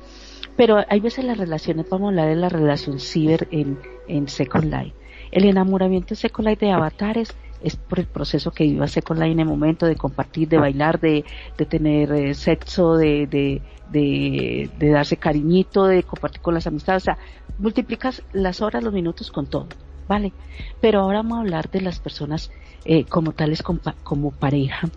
[0.55, 4.73] Pero hay veces las relaciones, vamos a hablar de la relación ciber en, en Second
[4.73, 9.39] Life el enamoramiento Second Life de avatares es por el proceso que viva Life en
[9.39, 11.25] el momento de compartir, de bailar, de,
[11.57, 17.03] de tener eh, sexo, de, de, de, de, darse cariñito, de compartir con las amistades.
[17.03, 17.17] O sea,
[17.57, 19.67] multiplicas las horas, los minutos con todo,
[20.07, 20.33] ¿vale?
[20.81, 22.51] Pero ahora vamos a hablar de las personas
[22.85, 24.89] eh, como tales como pareja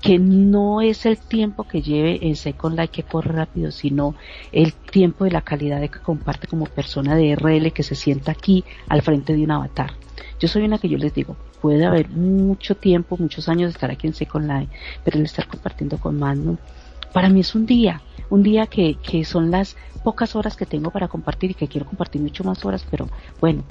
[0.00, 4.14] que no es el tiempo que lleve en Second Life que corre rápido, sino
[4.50, 8.32] el tiempo y la calidad de que comparte como persona de RL que se sienta
[8.32, 9.92] aquí al frente de un avatar.
[10.38, 13.90] Yo soy una que yo les digo, puede haber mucho tiempo, muchos años de estar
[13.90, 14.72] aquí en Second Life,
[15.04, 16.56] pero el estar compartiendo con Magnum,
[17.12, 18.00] para mí es un día,
[18.30, 21.86] un día que, que son las pocas horas que tengo para compartir y que quiero
[21.86, 23.08] compartir mucho más horas, pero
[23.40, 23.64] bueno,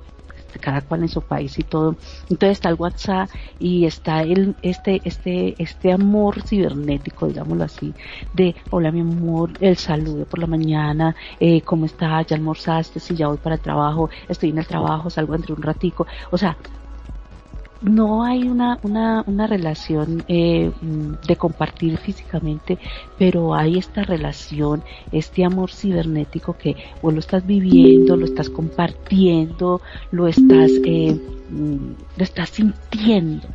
[0.57, 1.97] cada cual en su país y todo.
[2.29, 7.95] Entonces está el WhatsApp y está el, este, este, este amor cibernético, digámoslo así,
[8.33, 13.15] de hola mi amor, el saludo por la mañana, eh, cómo estás, ya almorzaste, si
[13.15, 16.57] ya voy para el trabajo, estoy en el trabajo, salgo entre un ratico, o sea,
[17.81, 20.71] no hay una, una, una relación eh,
[21.27, 22.77] de compartir físicamente,
[23.17, 29.81] pero hay esta relación, este amor cibernético que vos lo estás viviendo, lo estás compartiendo,
[30.11, 31.19] lo estás, eh,
[31.49, 33.47] lo estás sintiendo.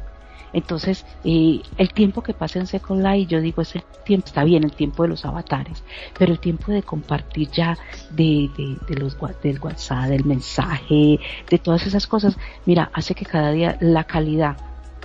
[0.55, 4.45] Entonces, eh, el tiempo que pasa en Second Life, yo digo, es el tiempo, está
[4.45, 5.83] bien, el tiempo de los avatares,
[6.19, 7.77] pero el tiempo de compartir ya
[8.11, 11.19] de, de, de los, del WhatsApp, del mensaje,
[11.51, 14.57] de todas esas cosas, mira, hace que cada día la calidad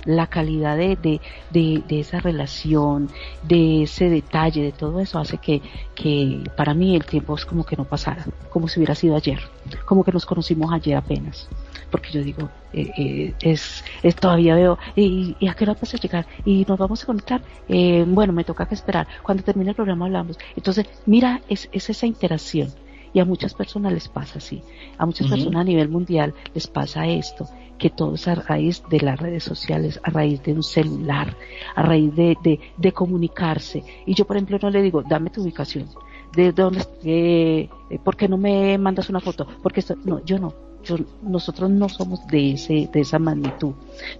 [0.04, 1.20] la calidad de, de,
[1.50, 3.08] de, esa relación,
[3.42, 5.62] de ese detalle, de todo eso hace que,
[5.94, 9.40] que para mí el tiempo es como que no pasara, como si hubiera sido ayer,
[9.84, 11.48] como que nos conocimos ayer apenas.
[11.90, 15.92] Porque yo digo, eh, eh, es, es, todavía veo, y, y, a qué hora vas
[15.92, 16.26] a llegar?
[16.44, 17.42] Y nos vamos a conectar.
[17.68, 19.08] Eh, bueno, me toca que esperar.
[19.24, 20.38] Cuando termine el programa hablamos.
[20.54, 22.72] Entonces, mira, es, es esa interacción.
[23.12, 24.62] Y a muchas personas les pasa así.
[24.98, 25.34] A muchas uh -huh.
[25.34, 27.48] personas a nivel mundial les pasa esto
[27.80, 31.34] que todo es a raíz de las redes sociales, a raíz de un celular,
[31.74, 33.82] a raíz de, de, de, comunicarse.
[34.06, 35.88] Y yo, por ejemplo, no le digo, dame tu ubicación.
[36.36, 37.68] de dónde, eh,
[38.04, 39.46] ¿por qué no me mandas una foto?
[39.62, 40.52] Porque esto, no, yo no,
[41.22, 43.74] nosotros no somos de ese, de esa magnitud,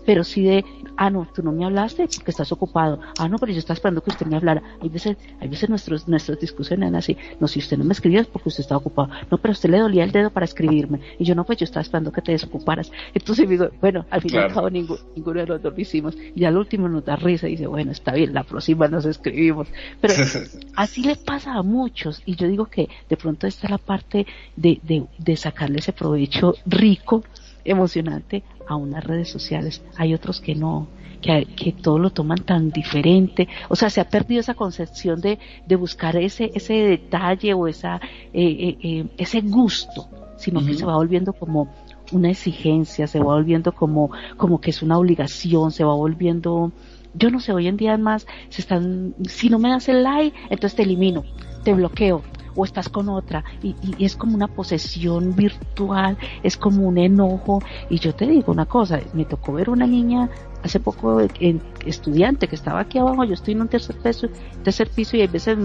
[0.05, 0.65] pero sí de,
[0.97, 4.03] ah no, tú no me hablaste porque estás ocupado, ah no, pero yo estaba esperando
[4.03, 7.59] que usted me hablara, hay veces, hay veces nuestros, nuestras discusiones eran así, no, si
[7.59, 10.13] usted no me escribió es porque usted estaba ocupado, no, pero usted le dolía el
[10.13, 13.71] dedo para escribirme, y yo no, pues yo estaba esperando que te desocuparas, entonces digo,
[13.81, 17.05] bueno, al final cabo ninguno, ninguno de los dos lo hicimos, y al último nos
[17.05, 19.69] da risa y dice, bueno, está bien, la próxima nos escribimos,
[20.01, 20.15] pero
[20.77, 24.27] así le pasa a muchos, y yo digo que de pronto esta es la parte
[24.57, 27.25] de, de, de sacarle ese provecho rico,
[27.65, 29.83] emocionante a unas redes sociales.
[29.97, 30.89] Hay otros que no,
[31.21, 33.49] que, que todo lo toman tan diferente.
[33.69, 37.97] O sea, se ha perdido esa concepción de, de buscar ese, ese detalle o esa,
[37.97, 38.01] eh,
[38.33, 41.69] eh, eh, ese gusto, sino que se va volviendo como
[42.13, 46.73] una exigencia, se va volviendo como, como que es una obligación, se va volviendo,
[47.15, 50.37] yo no sé, hoy en día además se están, si no me das el like,
[50.45, 51.25] entonces te elimino,
[51.63, 52.23] te bloqueo,
[52.55, 57.63] o estás con otra y, es como una posesión virtual, es como un enojo.
[57.89, 60.31] Y yo te digo una cosa, me tocó ver una niña
[60.63, 64.29] hace poco en, estudiante que estaba aquí abajo, yo estoy en un tercer piso,
[64.63, 65.57] tercer piso y a veces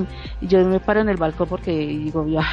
[0.42, 2.46] yo me paro en el balcón porque digo, ya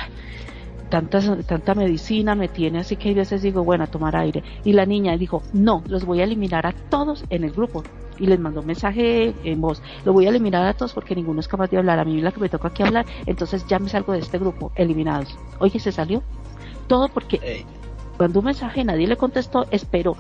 [0.92, 4.44] tanta, tanta medicina me tiene, así que a veces digo, bueno, a tomar aire.
[4.62, 7.82] Y la niña dijo, no, los voy a eliminar a todos en el grupo
[8.18, 9.80] y les mandó un mensaje en voz.
[10.04, 11.98] Lo voy a eliminar a todos porque ninguno es capaz de hablar.
[11.98, 14.38] A mí es la que me toca aquí hablar, entonces ya me salgo de este
[14.38, 15.34] grupo, eliminados.
[15.60, 16.22] Oye, se salió.
[16.88, 17.64] Todo porque
[18.18, 20.18] cuando un mensaje nadie le contestó, esperó.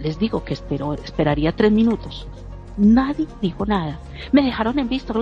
[0.00, 2.26] Les digo que esperó, esperaría tres minutos.
[2.78, 4.00] Nadie dijo nada.
[4.32, 5.12] Me dejaron en visto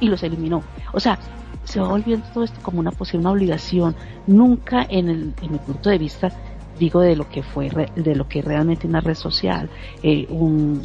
[0.00, 0.64] y los eliminó.
[0.92, 1.20] O sea,
[1.64, 3.94] se va volviendo todo esto como una posible una obligación.
[4.26, 6.32] Nunca en, el, en mi punto de vista
[6.78, 9.68] digo de lo que fue de lo que realmente una red social
[10.02, 10.82] eh, un,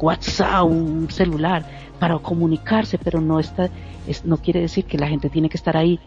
[0.00, 1.64] WhatsApp, un celular
[2.00, 3.70] para comunicarse, pero no está,
[4.08, 6.00] es, no quiere decir que la gente tiene que estar ahí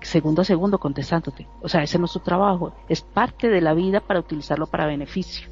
[0.00, 1.46] segundo a segundo contestándote.
[1.62, 4.86] O sea, ese no es su trabajo, es parte de la vida para utilizarlo para
[4.86, 5.48] beneficio.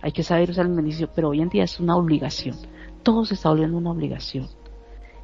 [0.00, 2.56] Hay que saber usar el beneficio, pero hoy en día es una obligación.
[3.02, 4.48] Todo se está volviendo una obligación.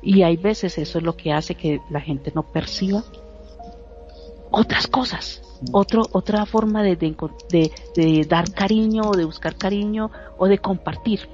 [0.03, 3.05] Y hay veces eso es lo que hace que la gente no perciba
[4.51, 5.43] otras cosas.
[5.73, 11.29] Otro, otra forma de, de, de dar cariño o de buscar cariño o de compartir.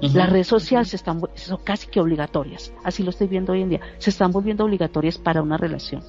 [0.00, 3.80] Las redes sociales están, son casi que obligatorias, así lo estoy viendo hoy en día,
[3.98, 6.02] se están volviendo obligatorias para una relación.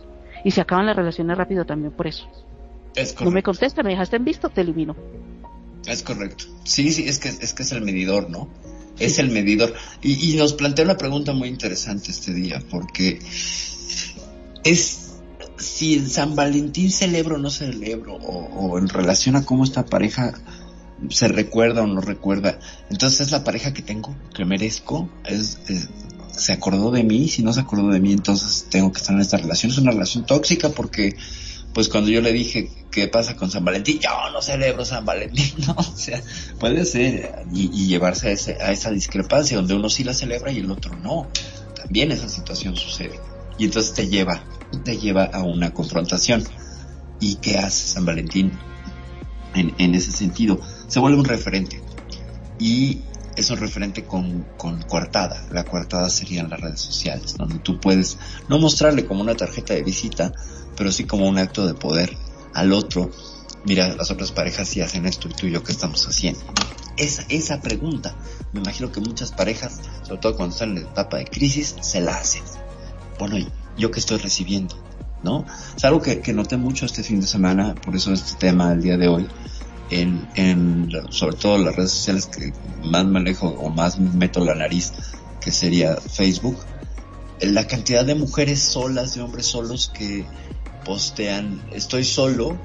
[0.45, 2.25] Y se acaban las relaciones rápido también por eso.
[2.95, 4.95] Es no me contesta, me dejaste en visto, te elimino.
[5.85, 6.45] Es correcto.
[6.63, 8.47] Sí, sí, es que es, que es el medidor, ¿no?
[9.05, 9.73] Es el medidor.
[10.01, 13.19] Y, nos plantea una pregunta muy interesante este día, porque
[14.63, 14.97] es
[15.57, 19.85] si en San Valentín celebro o no celebro, o, o en relación a cómo esta
[19.85, 20.33] pareja
[21.09, 22.59] se recuerda o no recuerda.
[22.89, 25.57] Entonces es la pareja que tengo, que merezco, es,
[26.31, 29.21] se acordó de mí, si no se acordó de mí, entonces tengo que estar en
[29.21, 29.71] esta relación.
[29.71, 31.15] Es una relación tóxica porque,
[31.73, 35.53] pues cuando yo le dije qué pasa con San Valentín, yo no celebro San Valentín,
[35.67, 35.75] ¿no?
[35.77, 36.21] O sea,
[36.59, 40.95] puede ser y, llevarse a, esa discrepancia donde uno sí la celebra y el otro
[40.97, 41.27] no.
[41.75, 43.19] También esa situación sucede.
[43.57, 44.43] Y entonces te lleva,
[44.83, 46.43] te lleva a una confrontación.
[47.19, 48.51] ¿Y qué hace San Valentín
[49.53, 50.59] en, en ese sentido?
[50.91, 51.81] se vuelve un referente.
[52.59, 52.99] Y
[53.37, 55.47] es un referente con, con coartada.
[55.51, 58.17] La coartada serían las redes sociales, donde tú puedes
[58.49, 60.33] no mostrarle como una tarjeta de visita,
[60.81, 62.17] pero sí como un acto de poder
[62.55, 63.11] al otro.
[63.65, 66.39] Mira, las otras parejas sí hacen esto y tú y yo qué estamos haciendo.
[66.97, 68.15] Esa, esa pregunta,
[68.51, 72.01] me imagino que muchas parejas, sobre todo cuando están en la etapa de crisis, se
[72.01, 72.41] la hacen.
[73.19, 73.37] Bueno,
[73.77, 74.75] ¿yo qué estoy recibiendo?
[75.21, 75.45] ¿No?
[75.77, 78.81] Es algo que, que noté mucho este fin de semana, por eso este tema del
[78.81, 79.27] día de hoy,
[79.91, 82.53] en, en sobre todo las redes sociales que
[82.85, 84.93] más manejo o más meto la nariz,
[85.41, 86.57] que sería Facebook,
[87.39, 90.25] la cantidad de mujeres solas, de hombres solos que
[90.83, 92.59] postean, estoy solo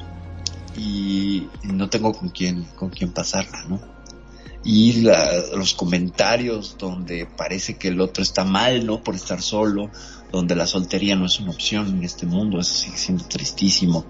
[0.77, 3.81] y no tengo con quién, con quién pasarla, ¿no?
[4.65, 5.03] Y
[5.55, 9.03] los comentarios donde parece que el otro está mal, ¿no?
[9.03, 9.91] Por estar solo,
[10.33, 14.07] donde la soltería no es una opción en este mundo, eso sigue siendo tristísimo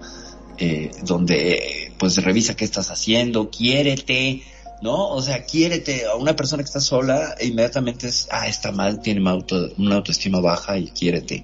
[0.59, 4.41] eh, donde pues revisa qué estás haciendo, quiérete,
[4.81, 5.09] ¿no?
[5.09, 8.99] O sea, quiérete a una persona que está sola, e inmediatamente es, ah, está mal,
[8.99, 9.37] tiene una,
[9.77, 11.43] una autoestima baja y quiérete.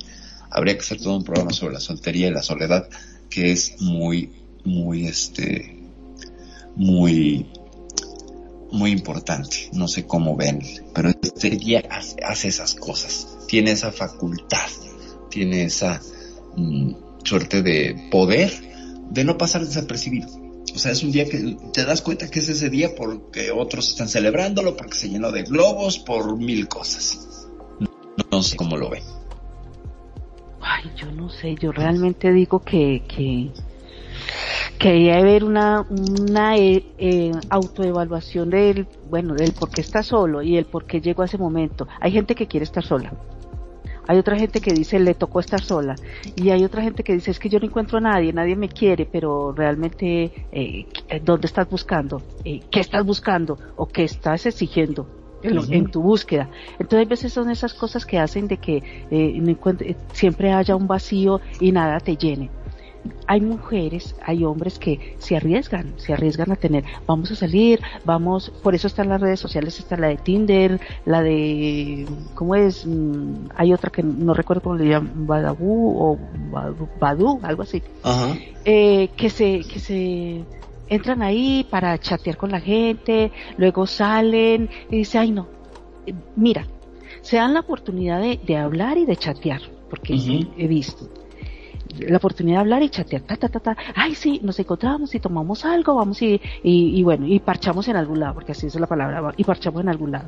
[0.53, 2.87] Habría que hacer todo un programa sobre la soltería y la soledad,
[3.29, 4.31] que es muy,
[4.63, 5.79] muy, este,
[6.75, 7.47] muy,
[8.71, 9.69] muy importante.
[9.73, 10.61] No sé cómo ven,
[10.93, 11.83] pero este día
[12.21, 13.27] hace, esas cosas.
[13.47, 14.69] Tiene esa facultad,
[15.29, 16.01] tiene esa
[16.55, 16.93] mm,
[17.23, 18.51] suerte de poder
[19.09, 20.27] de no pasar desapercibido.
[20.75, 23.89] O sea, es un día que te das cuenta que es ese día porque otros
[23.89, 27.47] están celebrándolo, porque se llenó de globos, por mil cosas.
[28.31, 29.03] No, sé cómo lo ven.
[30.65, 33.51] Ay, yo no sé, yo realmente digo que, que,
[34.79, 40.41] que debe haber una, una eh, eh, autoevaluación del, bueno, del por qué está solo
[40.41, 41.87] y el por qué llegó a ese momento.
[41.99, 43.11] Hay gente que quiere estar sola.
[44.07, 45.95] Hay otra gente que dice le tocó estar sola
[46.35, 48.67] y hay otra gente que dice es que yo no encuentro a nadie, nadie me
[48.67, 50.85] quiere, pero realmente eh,
[51.23, 52.21] ¿dónde estás buscando?
[52.43, 53.57] Eh, ¿Qué estás buscando?
[53.77, 55.22] ¿O qué estás exigiendo?
[55.43, 56.49] En, tu búsqueda.
[56.79, 61.41] Entonces, a veces son esas cosas que hacen de que eh, siempre haya un vacío
[61.59, 62.49] y nada te llene
[63.27, 68.51] hay mujeres, hay hombres que se arriesgan, se arriesgan a tener, vamos a salir, vamos,
[68.61, 72.05] por eso están las redes sociales, está la de Tinder, la de,
[72.35, 72.85] ¿cómo es?
[72.85, 76.19] Mm, hay otra que no recuerdo cómo le llaman, Badabú o
[76.99, 77.81] Badu, algo así,
[78.65, 80.43] eh, que se, que se
[80.89, 85.47] entran ahí para chatear con la gente, luego salen y dicen, ay no,
[86.35, 86.65] mira,
[87.21, 90.13] se dan la oportunidad de, hablar y de chatear, porque
[90.57, 91.09] he visto.
[91.99, 95.19] La oportunidad de hablar y chatear, ta, ta, ta, ta, ay sí, nos encontramos y
[95.19, 98.87] tomamos algo, vamos y, y, bueno, y parchamos en algún lado, porque así es la
[98.87, 100.27] palabra, y parchamos en algún lado.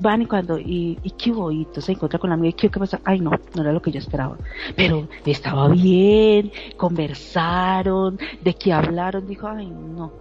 [0.00, 3.00] Van y cuando, y, y qué bonito, se encuentra con la amiga, ¿qué, qué pasa?
[3.04, 4.36] Ay no, no era lo que yo esperaba.
[4.74, 10.12] Pero estaba bien, conversaron, de qué hablaron, dijo, ay no.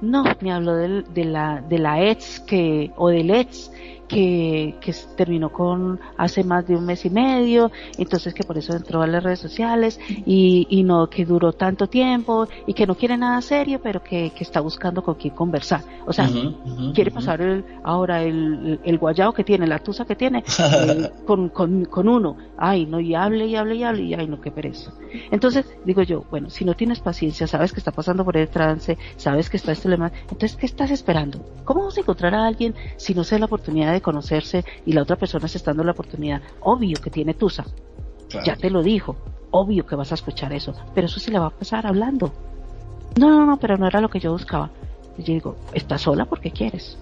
[0.00, 3.70] No, me habló de, de la, de la ex que, o del ex
[4.12, 8.74] que, que terminó con hace más de un mes y medio, entonces que por eso
[8.74, 12.94] entró a las redes sociales y, y no que duró tanto tiempo y que no
[12.94, 15.80] quiere nada serio, pero que, que está buscando con quién conversar.
[16.06, 16.28] O sea,
[16.94, 21.48] quiere pasar el, ahora el, el guayao que tiene, la tusa que tiene, eh, con,
[21.48, 22.36] con, con uno.
[22.58, 24.92] Ay, no, y hable y hable y hable y ay, no, qué pereza.
[25.30, 28.98] Entonces, digo yo, bueno, si no tienes paciencia, sabes que está pasando por el trance,
[29.16, 31.40] sabes que está este problema, entonces, ¿qué estás esperando?
[31.64, 34.92] ¿Cómo vas a encontrar a alguien si no se da la oportunidad de conocerse y
[34.92, 36.42] la otra persona se está dando la oportunidad.
[36.60, 37.64] Obvio que tiene tusa.
[38.44, 39.16] Ya te lo dijo.
[39.50, 40.74] Obvio que vas a escuchar eso.
[40.94, 42.32] Pero eso se le va a pasar hablando.
[43.18, 44.70] No, no, no, pero no era lo que yo buscaba.
[45.18, 46.98] Y yo digo, ¿estás sola porque quieres?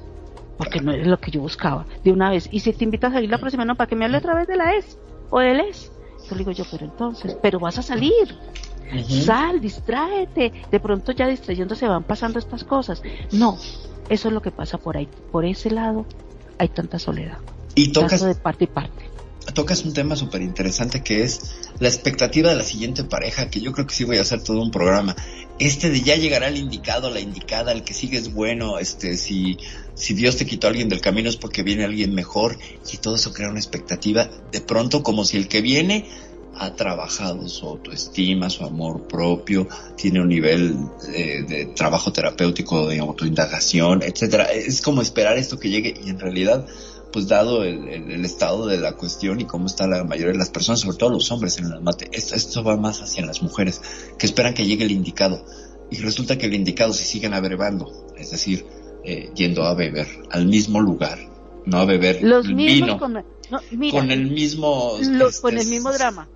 [0.59, 1.87] Porque no es lo que yo buscaba.
[2.05, 2.49] De una vez.
[2.51, 4.49] Y si te invitas a salir la próxima, no, para que me hable otra vez
[4.49, 4.99] de la ES
[5.31, 5.93] o del ES.
[6.13, 8.37] Entonces digo yo, pero entonces, pero vas a salir.
[9.07, 10.53] Sal, distráete.
[10.71, 13.03] De pronto ya distrayéndose van pasando estas cosas.
[13.33, 13.57] No,
[14.09, 15.09] eso es lo que pasa por ahí.
[15.31, 16.05] Por ese lado
[16.61, 17.39] hay tanta soledad.
[17.75, 19.05] Y tocas, de parte y parte.
[19.55, 23.73] Tocas un tema súper interesante que es la expectativa de la siguiente pareja, que yo
[23.73, 25.17] creo que sí voy a hacer todo un programa.
[25.59, 29.57] Este de ya llegará el indicado, la indicada, el que sigue es bueno, este, si,
[29.95, 32.59] si Dios te quitó a alguien del camino es porque viene alguien mejor,
[32.93, 36.11] y todo eso crea una expectativa, de pronto como si el que viene
[36.61, 39.67] ha trabajado su autoestima, su amor propio,
[39.97, 40.77] tiene un nivel
[41.09, 44.45] de, trabajo terapéutico, de autoindagación, etcétera.
[44.45, 46.67] Es como esperar esto que llegue y en realidad,
[47.15, 50.81] pues dado el, estado de la cuestión y cómo está la mayoría de las personas,
[50.81, 53.81] sobre todo los hombres en el mate, esto, esto va más hacia las mujeres,
[54.19, 55.43] que esperan que llegue el indicado.
[55.91, 58.67] Y resulta que el indicado se siguen abrevando, es decir,
[59.03, 61.19] eh, yendo a beber al mismo lugar,
[61.65, 63.25] no a beber los vino, con,
[63.91, 64.99] con el mismo
[65.41, 66.29] con el mismo drama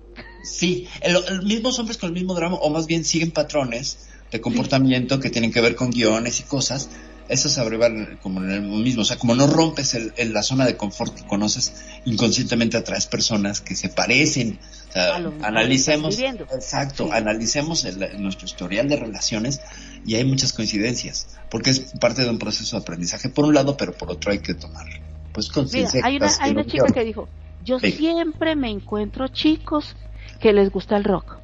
[0.45, 5.19] Sí, el, mismos hombres con el mismo drama, o más bien siguen patrones de comportamiento
[5.19, 6.89] que tienen que ver con guiones y cosas,
[7.27, 10.65] eso se abrevan como en el mismo, o sea, como no rompes el, la zona
[10.65, 11.73] de confort que conoces,
[12.05, 14.59] inconscientemente atraes personas que se parecen.
[14.89, 17.85] O sea, analicemos, exacto, analicemos
[18.19, 19.59] nuestro historial de relaciones
[20.05, 23.75] y hay muchas coincidencias, porque es parte de un proceso de aprendizaje por un lado,
[23.75, 24.85] pero por otro hay que tomar
[25.33, 26.01] pues conciencia.
[26.03, 27.27] Hay una, hay una chica que dijo,
[27.63, 29.95] yo siempre me encuentro chicos
[30.39, 31.37] que les gusta el rock.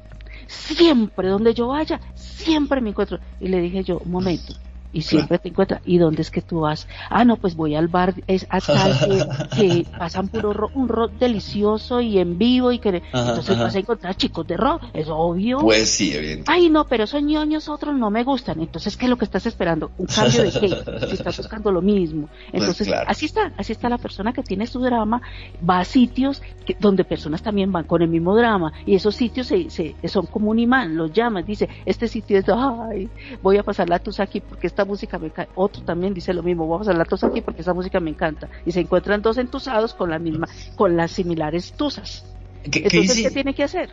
[0.46, 3.18] Siempre, donde yo vaya, siempre me encuentro.
[3.40, 4.54] Y le dije yo, un momento,
[4.92, 5.80] y siempre te encuentras.
[5.84, 6.86] ¿Y dónde es que tú vas?
[7.08, 12.00] Ah, no, pues voy al bar, es hasta que, pasan puro rock, un rock delicioso
[12.00, 15.58] y en vivo y que entonces vas a encontrar chicos de rock, es obvio.
[15.58, 16.44] Pues sí, evidente.
[16.46, 18.60] Ay, no, pero esos ñoños otros no me gustan.
[18.60, 19.90] Entonces, ¿qué es lo que estás esperando?
[19.98, 20.68] Un cambio de qué?
[21.06, 22.28] Si estás buscando lo mismo.
[22.50, 25.22] Pues entonces, así está, así está la persona que tiene su drama,
[25.68, 26.42] va a sitios
[26.78, 30.50] donde personas también van con el mismo drama y esos sitios se, se, son como
[30.50, 33.08] un imán, los llamas, dice, este sitio es, ay,
[33.42, 35.52] voy a pasar la tusa aquí porque está música me encanta.
[35.54, 38.48] Otro también dice lo mismo, vamos a hablar todos aquí porque esa música me encanta.
[38.64, 42.24] Y se encuentran dos entusados con la misma, con las similares tusas.
[42.64, 43.90] Entonces, ¿qué tiene que hacer?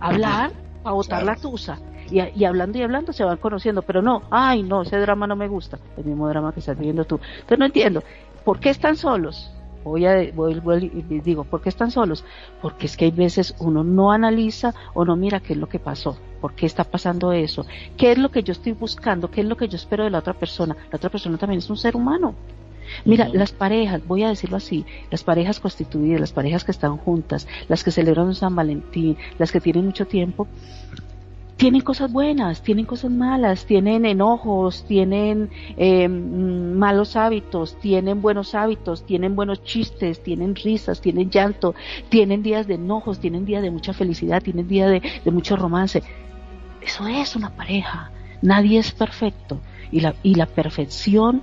[0.00, 0.52] Hablar
[0.82, 1.78] para botar la tusa.
[2.10, 5.34] Y, y, hablando y hablando se van conociendo, pero no, ay no, ese drama no
[5.34, 7.18] me gusta, el mismo drama que estás viviendo tú.
[7.34, 8.04] Entonces no entiendo,
[8.44, 9.52] ¿por qué están solos?
[9.90, 12.24] Voy a voy, y digo, ¿por qué están solos?
[12.60, 15.78] Porque es que hay veces uno no analiza o no mira qué es lo que
[15.78, 19.46] pasó, por qué está pasando eso, qué es lo que yo estoy buscando, qué es
[19.46, 20.76] lo que yo espero de la otra persona.
[20.90, 22.34] La otra persona también es un ser humano.
[23.04, 27.46] Mira, las parejas, voy a decirlo así, las parejas constituidas, las parejas que están juntas,
[27.68, 30.46] las que celebran San Valentín, las que tienen mucho tiempo,
[31.56, 39.06] tienen cosas buenas, tienen cosas malas, tienen enojos, tienen eh, malos hábitos, tienen buenos hábitos,
[39.06, 41.74] tienen buenos chistes, tienen risas, tienen llanto,
[42.10, 46.02] tienen días de enojos, tienen días de mucha felicidad, tienen días de, de mucho romance.
[46.82, 48.10] Eso es una pareja.
[48.42, 49.60] Nadie es perfecto.
[49.90, 51.42] Y la, y la perfección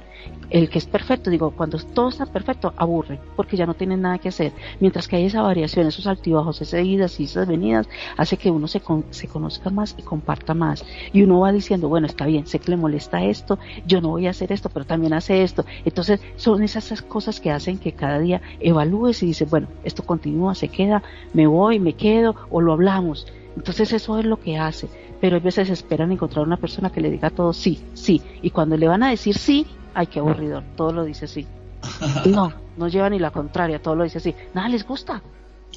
[0.53, 4.19] el que es perfecto, digo, cuando todo está perfecto, aburre, porque ya no tiene nada
[4.19, 4.53] que hacer.
[4.79, 8.67] Mientras que hay esa variación, esos altibajos, esas idas y esas venidas, hace que uno
[8.67, 10.85] se, se conozca más y comparta más.
[11.11, 13.57] Y uno va diciendo, bueno, está bien, sé que le molesta esto,
[13.87, 15.65] yo no voy a hacer esto, pero también hace esto.
[15.85, 20.53] Entonces, son esas cosas que hacen que cada día evalúes y dices, bueno, esto continúa,
[20.53, 21.01] se queda,
[21.33, 23.25] me voy, me quedo, o lo hablamos.
[23.55, 24.87] Entonces, eso es lo que hace.
[25.19, 28.21] Pero a veces esperan encontrar una persona que le diga todo sí, sí.
[28.43, 31.47] Y cuando le van a decir sí, ay, qué aburrido, todo lo dice así.
[32.25, 34.33] No, no lleva ni la contraria, todo lo dice así.
[34.53, 35.21] Nada les gusta.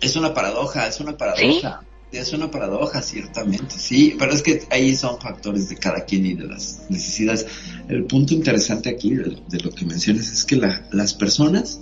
[0.00, 1.82] Es una paradoja, es una paradoja.
[2.12, 6.34] Es una paradoja, ciertamente, sí, pero es que ahí son factores de cada quien y
[6.34, 7.46] de las necesidades.
[7.88, 11.80] El punto interesante aquí de, lo que mencionas es que las personas,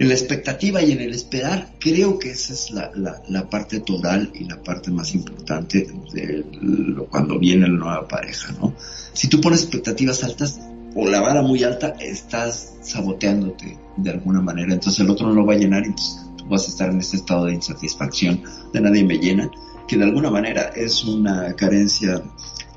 [0.00, 2.90] en la expectativa y en el esperar, creo que esa es la,
[3.28, 8.52] la, parte total y la parte más importante de lo, cuando viene la nueva pareja,
[8.52, 8.74] ¿no?
[9.12, 10.58] Si tú pones expectativas altas,
[10.94, 14.72] o la vara muy alta, estás saboteándote de alguna manera.
[14.72, 17.16] Entonces el otro no lo va a llenar y tú vas a estar en este
[17.16, 18.42] estado de insatisfacción,
[18.72, 19.50] de nadie me llena,
[19.86, 22.22] que de alguna manera es una carencia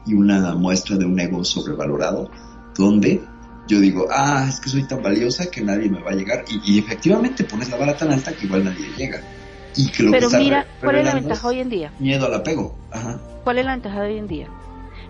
[0.05, 2.29] y una muestra de un ego sobrevalorado,
[2.75, 3.21] donde
[3.67, 6.43] yo digo, ah, es que soy tan valiosa que nadie me va a llegar.
[6.65, 9.21] Y, efectivamente pones la vara tan alta que igual nadie llega.
[9.75, 11.91] Y que lo Pero mira, ¿cuál es la ventaja hoy en día?
[11.99, 12.75] Miedo al apego.
[12.91, 13.19] Ajá.
[13.43, 14.47] ¿Cuál es la ventaja de hoy en día?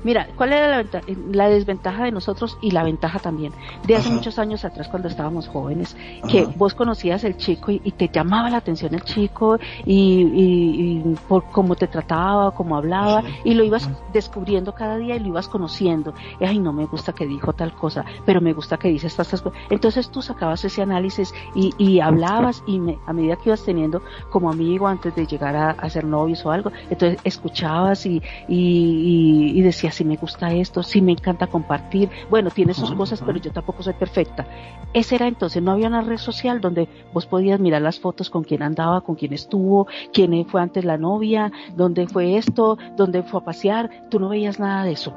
[0.04, 0.84] Mira, ¿cuál era
[1.32, 3.54] la, desventaja de nosotros y la ventaja también?
[3.88, 5.96] De hace muchos años atrás, cuando estábamos jóvenes,
[6.30, 11.76] que vos conocías el chico y, te llamaba la atención el chico y, por cómo
[11.76, 16.14] te trataba, cómo hablaba, y lo ibas descubriendo cada día y lo ibas conociendo.
[16.40, 19.30] Y, ay, no me gusta que dijo tal cosa, pero me gusta que dice estas
[19.30, 19.54] cosas.
[19.70, 24.88] Entonces tú sacabas ese análisis y, hablabas y a medida que ibas teniendo como amigo
[24.88, 30.04] antes de llegar a, a ser novios o algo, entonces escuchabas y, y decías, si
[30.04, 32.10] me gusta esto, si me encanta compartir.
[32.30, 34.46] Bueno, tiene sus cosas, pero yo tampoco soy perfecta.
[34.94, 38.44] Ese era entonces, no había una red social donde vos podías mirar las fotos con
[38.44, 43.40] quién andaba, con quién estuvo, quién fue antes la novia, dónde fue esto, dónde fue
[43.40, 43.90] a pasear.
[44.10, 45.16] Tú no veías nada de eso.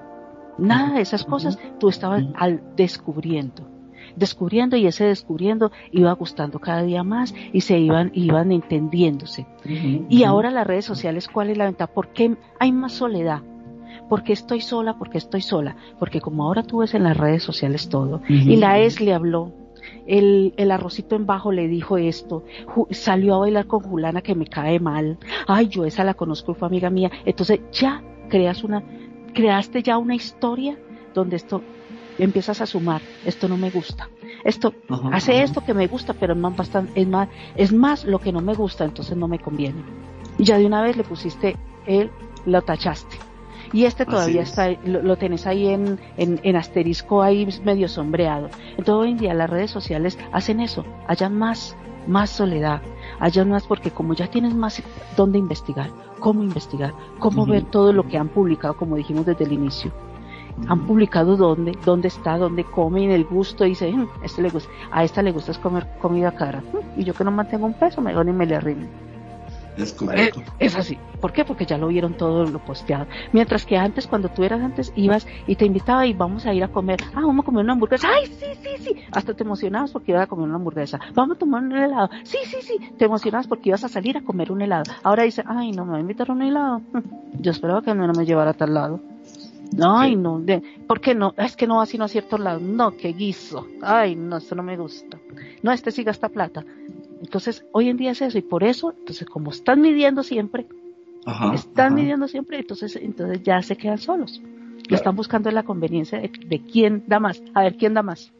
[0.58, 3.76] Nada de esas cosas tú estabas al descubriendo
[4.14, 9.46] descubriendo y ese descubriendo iba gustando cada día más y se iban, iban entendiéndose.
[9.64, 11.92] y ahora las redes sociales, ¿cuál es la ventaja?
[11.92, 13.42] ¿Por qué hay más soledad?
[14.08, 17.88] Porque estoy sola, porque estoy sola, porque como ahora tú ves en las redes sociales
[17.88, 19.52] todo, y la ES le habló,
[20.06, 22.44] el, el, arrocito en bajo le dijo esto,
[22.90, 26.68] salió a bailar con Julana que me cae mal, ay, yo esa la conozco, fue
[26.68, 28.82] amiga mía, entonces ya creas una,
[29.32, 30.78] creaste ya una historia
[31.14, 31.62] donde esto
[32.18, 34.08] empiezas a sumar, esto no me gusta,
[34.44, 34.72] esto
[35.12, 38.32] hace esto que me gusta, pero es más, bastante, es más, es más lo que
[38.32, 39.82] no me gusta, entonces no me conviene.
[40.38, 41.56] Y ya de una vez le pusiste
[41.86, 42.10] él,
[42.44, 43.25] lo tachaste.
[43.72, 48.48] Y este todavía está, lo, tenés ahí en, en, asterisco ahí medio sombreado.
[48.70, 51.76] Entonces hoy en día las redes sociales hacen eso, haya más,
[52.06, 52.82] más soledad,
[53.18, 54.82] haya más porque como ya tienes más
[55.16, 55.90] dónde investigar,
[56.20, 59.92] cómo investigar, cómo ver todo lo que han publicado, como dijimos desde el inicio.
[60.68, 64.70] Han publicado dónde, dónde está, dónde comen, el gusto, y dice, mm, este le gusta,
[64.90, 66.62] a esta le gusta comer comida cara.
[66.72, 68.86] Mm, y yo que no mantengo un peso, me y me le arrimo.
[69.76, 70.42] Es correcto.
[70.58, 70.98] Es, así.
[71.20, 71.44] ¿Por qué?
[71.44, 73.06] Porque ya lo vieron todo lo posteado.
[73.32, 76.64] Mientras que antes, cuando tú eras antes, ibas y te invitaba y vamos a ir
[76.64, 76.98] a comer.
[77.14, 78.08] Ah, vamos a comer una hamburguesa.
[78.08, 78.96] Ay, sí, sí, sí.
[79.12, 80.98] Hasta te emocionabas porque ibas a comer una hamburguesa.
[81.14, 82.10] Vamos a tomar un helado.
[82.24, 82.78] Sí, sí, sí.
[82.96, 84.84] Te emocionabas porque ibas a salir a comer un helado.
[85.02, 86.80] Ahora dice, ay, no me va a invitar a un helado.
[87.38, 89.00] Yo esperaba que no me llevara a tal lado.
[89.82, 91.34] Ay, no, de, ¿por qué no?
[91.36, 92.60] Es que no va sino a cierto lado.
[92.60, 93.66] No, qué guiso.
[93.82, 95.18] Ay, no, esto no me gusta.
[95.62, 96.64] No, este sí gasta plata.
[97.20, 100.66] Entonces, hoy en día es eso, y por eso, entonces, como están midiendo siempre,
[101.54, 104.40] están midiendo siempre, entonces, entonces ya se quedan solos.
[104.88, 108.32] Están buscando la conveniencia de, quién da más, a ver quién da más.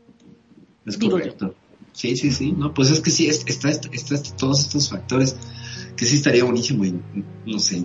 [0.85, 1.55] Es correcto.
[1.93, 5.35] Sí, sí, sí, no, pues es que sí, está, está, todos estos factores
[5.97, 6.85] que sí estaría buenísimo,
[7.47, 7.85] no sé,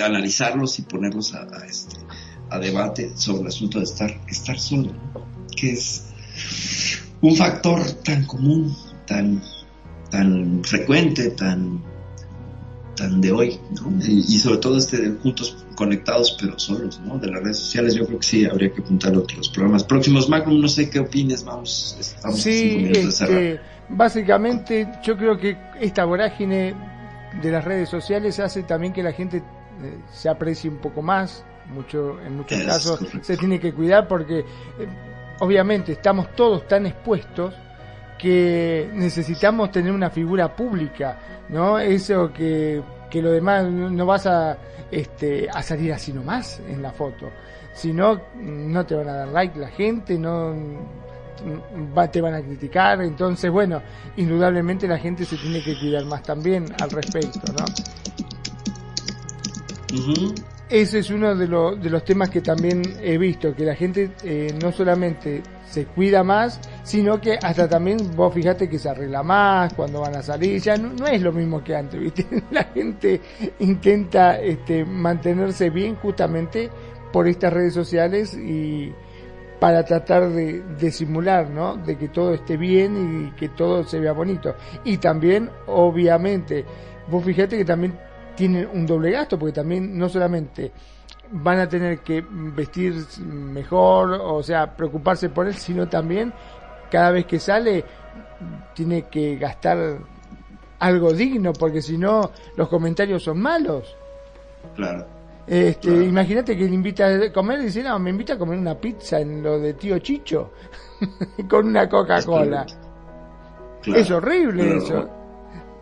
[0.00, 1.96] analizarlos y ponerlos a, este,
[2.50, 4.92] a debate sobre el asunto de estar, estar solo,
[5.56, 6.06] que es
[7.20, 8.74] un factor tan común,
[9.06, 9.42] tan
[10.10, 11.82] tan frecuente, tan,
[12.96, 13.92] tan de hoy, ¿no?
[14.04, 17.18] Y, sobre todo este juntos conectados pero solos, ¿no?
[17.18, 20.28] De las redes sociales, yo creo que sí habría que apuntar los programas próximos.
[20.28, 26.74] Magnum, no sé qué opines, vamos, estamos sí, este, básicamente yo creo que esta vorágine
[27.40, 31.44] de las redes sociales hace también que la gente eh, se aprecie un poco más,
[31.72, 34.44] mucho en muchos casos se tiene que cuidar porque eh,
[35.40, 37.54] obviamente estamos todos tan expuestos
[38.18, 41.18] que necesitamos tener una figura pública,
[41.48, 41.78] ¿no?
[41.78, 44.58] Eso que, que lo demás no vas a,
[44.90, 47.30] este, a salir así nomás en la foto.
[47.72, 50.52] Si no, no te van a dar like la gente, no
[52.10, 53.00] te van a criticar.
[53.02, 53.80] Entonces, bueno,
[54.16, 57.64] indudablemente la gente se tiene que cuidar más también al respecto, ¿no?
[60.70, 64.54] Ese es uno de, de, los temas que también he visto, que la gente eh,
[64.62, 69.72] no solamente se cuida más, sino que hasta también vos fijate que se arregla más
[69.72, 72.26] cuando van a salir, ya no, es lo mismo que antes, ¿viste?
[72.50, 73.18] La gente
[73.60, 76.68] intenta este, mantenerse bien justamente
[77.12, 78.92] por estas redes sociales y
[79.58, 81.76] para tratar de simular, ¿no?
[81.76, 84.54] De que todo esté bien y que todo se vea bonito.
[84.84, 86.64] Y también, obviamente,
[87.10, 87.98] vos fijate que también
[88.38, 90.70] tienen un doble gasto, porque también no solamente
[91.32, 92.94] van a tener que vestir
[93.26, 96.32] mejor, o sea, preocuparse por él, sino también
[96.88, 97.84] cada vez que sale
[98.74, 99.98] tiene que gastar
[100.78, 103.96] algo digno, porque si no los comentarios son malos.
[104.76, 105.04] Claro.
[105.44, 108.76] Este, Imagínate que le invita a comer y dice, no, me invita a comer una
[108.76, 110.52] pizza en lo de tío Chicho,
[111.50, 112.64] con una Coca-Cola.
[113.84, 115.17] Es horrible eso.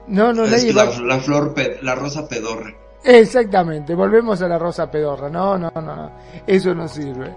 [0.09, 2.73] No, no, nadie la, la, flor, la rosa pedorra.
[3.05, 5.29] Exactamente, volvemos a la rosa pedorra.
[5.29, 6.13] No, no, no, no.
[6.47, 7.33] eso no sirve.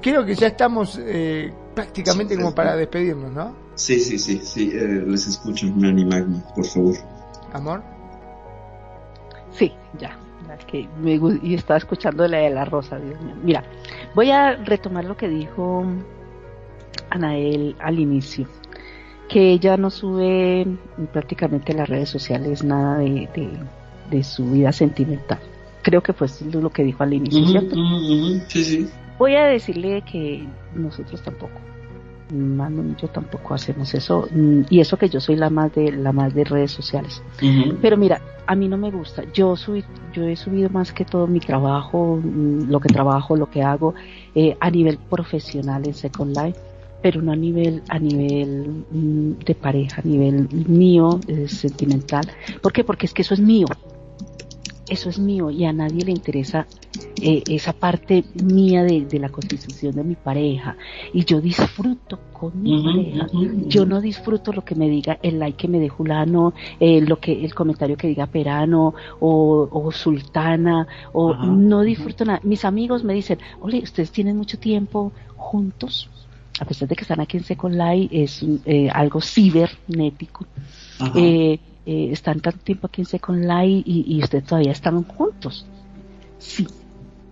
[0.00, 3.54] Creo que ya estamos eh, prácticamente como para despedirnos, ¿no?
[3.74, 4.70] Sí, sí, sí, sí.
[4.74, 6.96] Eh, les escucho, Nani Magni, por favor.
[7.52, 7.82] Amor.
[9.52, 10.18] Sí, ya.
[10.66, 13.34] Que me, y estaba escuchando la de la rosa, Dios mío.
[13.42, 13.62] Mira,
[14.14, 15.84] voy a retomar lo que dijo
[17.10, 18.48] Anael al inicio
[19.28, 20.66] que ella no sube
[21.12, 23.28] prácticamente en las redes sociales nada de,
[24.10, 25.38] de, su vida sentimental.
[25.82, 27.76] Creo que fue lo que dijo al inicio, ¿cierto?
[28.48, 28.88] Sí, sí.
[29.18, 31.54] Voy a decirle que nosotros tampoco,
[32.32, 35.92] Manu y yo tampoco hacemos eso, mm, y eso que yo soy la más de
[35.92, 37.22] la más de redes sociales.
[37.80, 39.22] Pero mira, a mí no me gusta.
[39.32, 43.48] Yo subí, yo he subido más que todo mi trabajo, mm, lo que trabajo, lo
[43.48, 43.94] que hago
[44.34, 46.60] eh, a nivel profesional en Second Life
[47.06, 52.26] pero no a nivel a nivel mm, de pareja, a nivel mío, eh, sentimental.
[52.60, 52.82] ¿Por qué?
[52.82, 53.68] Porque es que eso es mío.
[54.88, 56.66] Eso es mío y a nadie le interesa
[57.22, 60.76] eh, esa parte mía de, la constitución de mi pareja.
[61.12, 63.28] Y yo disfruto con mi pareja.
[63.68, 67.20] Yo no disfruto lo que me diga el like que me dé Julano, eh, lo
[67.20, 72.40] que, el comentario que diga Perano o, Sultana, o no disfruto nada.
[72.42, 76.10] Mis amigos me dicen, oye, ustedes tienen mucho tiempo juntos
[76.60, 80.46] a pesar de que están aquí en Second Life, es eh, algo cibernético.
[81.14, 85.66] Eh, eh, están tanto tiempo aquí en Second Life y, ustedes todavía están juntos.
[86.38, 86.66] Sí,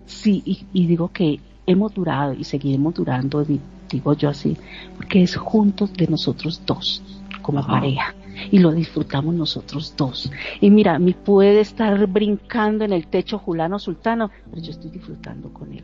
[0.05, 0.43] sí,
[0.73, 3.43] y, digo que hemos durado y seguiremos durando,
[3.89, 4.55] digo yo así,
[4.95, 7.01] porque es juntos de nosotros dos,
[7.41, 8.13] como pareja
[8.51, 10.31] y lo disfrutamos nosotros dos.
[10.61, 15.51] Y mira, me puede estar brincando en el techo Julano Sultano, pero yo estoy disfrutando
[15.51, 15.83] con él.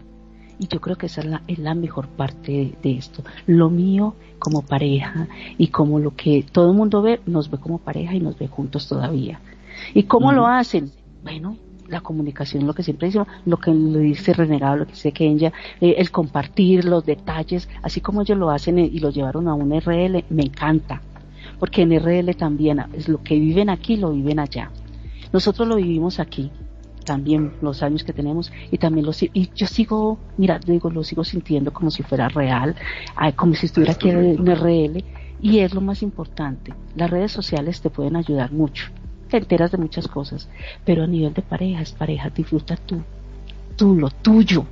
[0.61, 3.23] Y yo creo que esa es la, es la mejor parte de, esto.
[3.47, 5.27] Lo mío como pareja
[5.57, 8.47] y como lo que todo el mundo ve, nos ve como pareja y nos ve
[8.47, 9.41] juntos todavía.
[9.95, 10.91] ¿Y cómo lo hacen?
[11.23, 11.57] Bueno,
[11.87, 15.51] la comunicación, lo que siempre decimos, lo que le dice Renegado, lo que dice Kenya,
[15.81, 19.71] eh, el compartir los detalles, así como ellos lo hacen y lo llevaron a un
[19.71, 21.01] RL, me encanta,
[21.57, 24.69] porque en RL también es lo que viven aquí, lo viven allá.
[25.33, 26.51] Nosotros lo vivimos aquí,
[27.03, 31.23] también los años que tenemos y también los y yo sigo mira digo lo sigo
[31.23, 32.75] sintiendo como si fuera real
[33.35, 35.03] como si estuviera aquí en RL
[35.41, 38.87] y es lo más importante las redes sociales te pueden ayudar mucho
[39.29, 40.49] te enteras de muchas cosas
[40.85, 43.01] pero a nivel de pareja es pareja disfruta tú
[43.75, 44.65] tú lo tuyo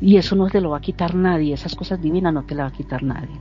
[0.00, 2.66] y eso no te lo va a quitar nadie esas cosas divinas no te las
[2.66, 3.36] va a quitar nadie.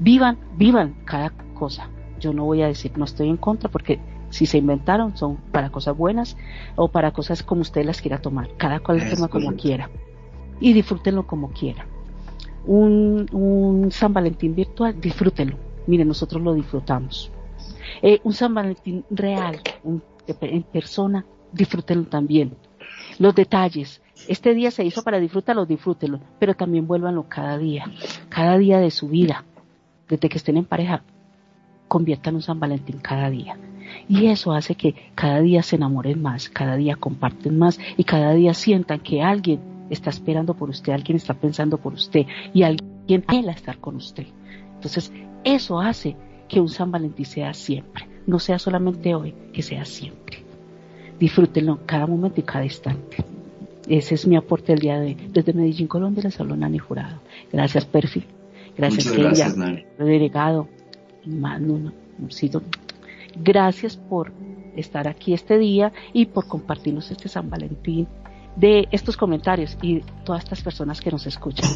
[0.00, 1.88] Vivan vivan cada cosa
[2.18, 4.00] yo no voy a decir no estoy en contra porque
[4.30, 6.36] si se inventaron son para cosas buenas
[6.76, 8.48] o para cosas como usted las quiera tomar.
[8.56, 9.90] Cada cual toma como quiera.
[10.60, 11.86] Y disfrútenlo como quiera.
[12.66, 15.56] Un, un San Valentín virtual, disfrútenlo.
[15.86, 17.30] Miren, nosotros lo disfrutamos.
[18.02, 19.60] Eh, un San Valentín real,
[20.26, 22.54] en persona, disfrútenlo también.
[23.18, 24.00] Los detalles.
[24.28, 27.90] Este día se hizo para disfrutarlo, disfrútenlo, pero también vuélvanlo cada día,
[28.28, 29.44] cada día de su vida.
[30.08, 31.02] Desde que estén en pareja,
[31.88, 33.56] conviertan un San Valentín cada día
[34.08, 38.34] Y eso hace que cada día se enamoren más, cada día comparten más y cada
[38.34, 39.60] día sientan que alguien
[39.90, 44.26] está esperando por usted, alguien está pensando por usted y alguien anhela estar con usted.
[44.74, 45.12] Entonces,
[45.44, 46.16] eso hace
[46.48, 50.38] que un San Valentín sea siempre, no sea solamente hoy, que sea siempre.
[51.18, 53.18] Disfrútenlo cada momento y cada instante.
[53.88, 55.16] Ese es mi aporte el día de hoy.
[55.32, 57.20] Desde Medellín, Colombia, les habló Nani Jurado.
[57.52, 58.24] Gracias, Perfi.
[58.76, 59.84] Gracias, Muchas gracias, Nani.
[59.98, 60.68] Delegado.
[61.26, 61.92] Manu,
[63.36, 64.32] Gracias por
[64.76, 68.08] estar aquí este día y por compartirnos este San Valentín
[68.56, 71.70] de estos comentarios y todas estas personas que nos escuchan.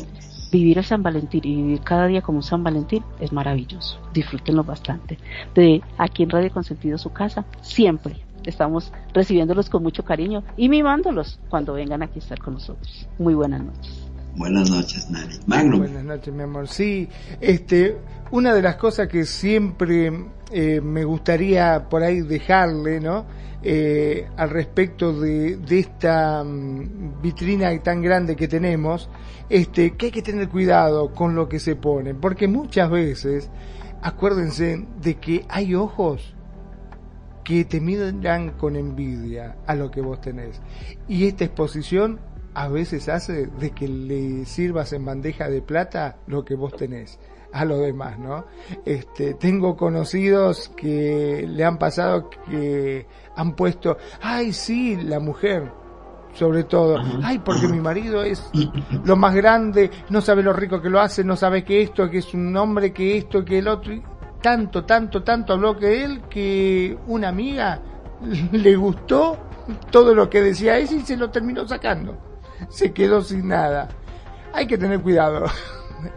[0.51, 3.99] Vivir el San Valentín y vivir cada día como un San Valentín es maravilloso.
[4.13, 5.19] Disfrútenlo bastante.
[5.55, 11.41] De aquí en Radio Consentido su casa, siempre estamos recibiéndolos con mucho cariño y mimándolos
[11.49, 13.09] cuando vengan aquí a estar con nosotros.
[13.19, 14.11] Muy buenas noches.
[14.37, 15.35] Buenas noches, Nani.
[15.47, 15.79] Magnum.
[15.79, 16.69] Buenas noches, mi amor.
[16.69, 17.09] Sí,
[17.41, 17.97] este,
[18.33, 20.13] una de las cosas que siempre
[20.57, 23.27] eh, me gustaría por ahí dejarle, ¿no?
[23.61, 29.11] Eh, al respecto de, esta mm, vitrina tan grande que tenemos,
[29.49, 33.51] este, que hay que tener cuidado con lo que se pone, porque muchas veces,
[34.01, 36.37] acuérdense de que hay ojos
[37.43, 40.63] que te miran con envidia a lo que vos tenés.
[41.09, 42.21] Y esta exposición
[42.55, 47.19] a veces hace de que le sirvas en bandeja de plata lo que vos tenés
[47.55, 48.45] a lo demás, ¿no?
[48.85, 53.07] Este, tengo conocidos que le han pasado que
[53.37, 55.71] han puesto, ay, sí, la mujer,
[56.35, 58.51] sobre todo, ay, porque mi marido es
[59.05, 62.19] lo más grande, no sabe lo rico que lo hace, no sabe que esto, que
[62.19, 64.03] es un hombre, que esto, que el otro, y
[64.43, 67.81] tanto, tanto, tanto habló que él, que una amiga
[68.53, 69.39] le gustó
[69.93, 72.19] todo lo que decía ese y se lo terminó sacando.
[72.69, 73.89] Se quedó sin nada.
[74.53, 75.47] Hay que tener cuidado.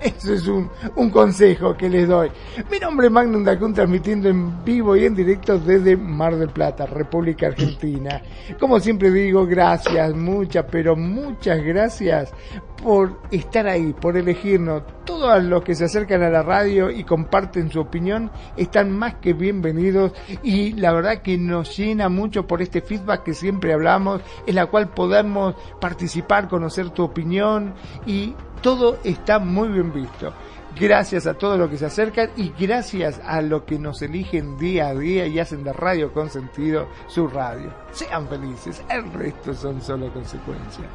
[0.01, 2.29] Eso es un, un consejo que les doy.
[2.71, 6.85] Mi nombre es Magnum Dacun, transmitiendo en vivo y en directo desde Mar del Plata,
[6.85, 8.21] República Argentina.
[8.59, 12.33] Como siempre digo, gracias, muchas, pero muchas gracias
[12.81, 14.83] por estar ahí, por elegirnos.
[15.05, 19.33] Todos los que se acercan a la radio y comparten su opinión están más que
[19.33, 20.11] bienvenidos
[20.43, 24.67] y la verdad que nos llena mucho por este feedback que siempre hablamos, en la
[24.67, 27.73] cual podemos participar, conocer tu opinión
[28.05, 30.33] y todo está muy bien visto.
[30.79, 34.89] Gracias a todos los que se acercan y gracias a los que nos eligen día
[34.89, 37.73] a día y hacen de Radio Consentido su radio.
[37.91, 40.87] Sean felices, el resto son solo consecuencias.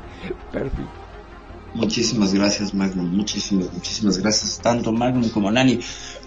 [0.52, 1.02] Perfecto.
[1.74, 3.10] Muchísimas gracias, Magnum.
[3.10, 5.80] Muchísimas, muchísimas gracias, tanto Magnum como Nani,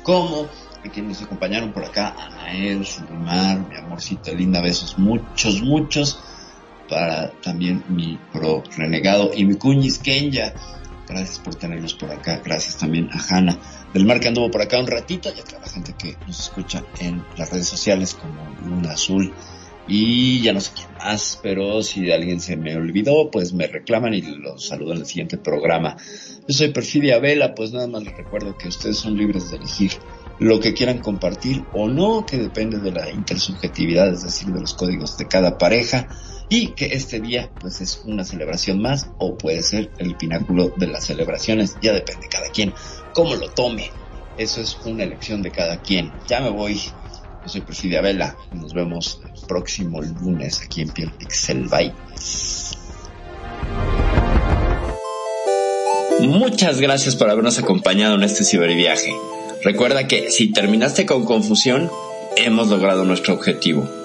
[0.03, 0.47] como
[0.83, 6.19] a quienes nos acompañaron por acá, Anael, Surumar, mi amorcita linda, besos, muchos, muchos,
[6.89, 10.53] para también mi pro renegado y mi cuñis Kenya.
[11.07, 12.41] Gracias por tenerlos por acá.
[12.43, 13.59] Gracias también a Hanna
[13.93, 16.39] del Mar que anduvo por acá un ratito y a toda la gente que nos
[16.39, 19.33] escucha en las redes sociales como Luna Azul
[19.87, 24.15] y ya no sé quién más, pero si alguien se me olvidó, pues me reclaman
[24.15, 25.95] y los saludo en el siguiente programa.
[26.47, 29.91] Yo soy Perfidia Vela, pues nada más les recuerdo que ustedes son libres de elegir
[30.39, 34.73] lo que quieran compartir o no, que depende de la intersubjetividad, es decir, de los
[34.73, 36.07] códigos de cada pareja
[36.49, 40.87] y que este día pues es una celebración más o puede ser el pináculo de
[40.87, 42.73] las celebraciones, ya depende cada quien
[43.15, 43.89] cómo lo tome.
[44.37, 46.11] Eso es una elección de cada quien.
[46.27, 46.75] Ya me voy.
[46.75, 48.35] Yo soy Presidia Vela.
[48.51, 51.69] Nos vemos el próximo lunes aquí en Piel Pixel.
[51.69, 51.93] Bye.
[56.19, 59.13] Muchas gracias por habernos acompañado en este ciberviaje.
[59.63, 61.89] Recuerda que si terminaste con confusión,
[62.35, 64.04] hemos logrado nuestro objetivo.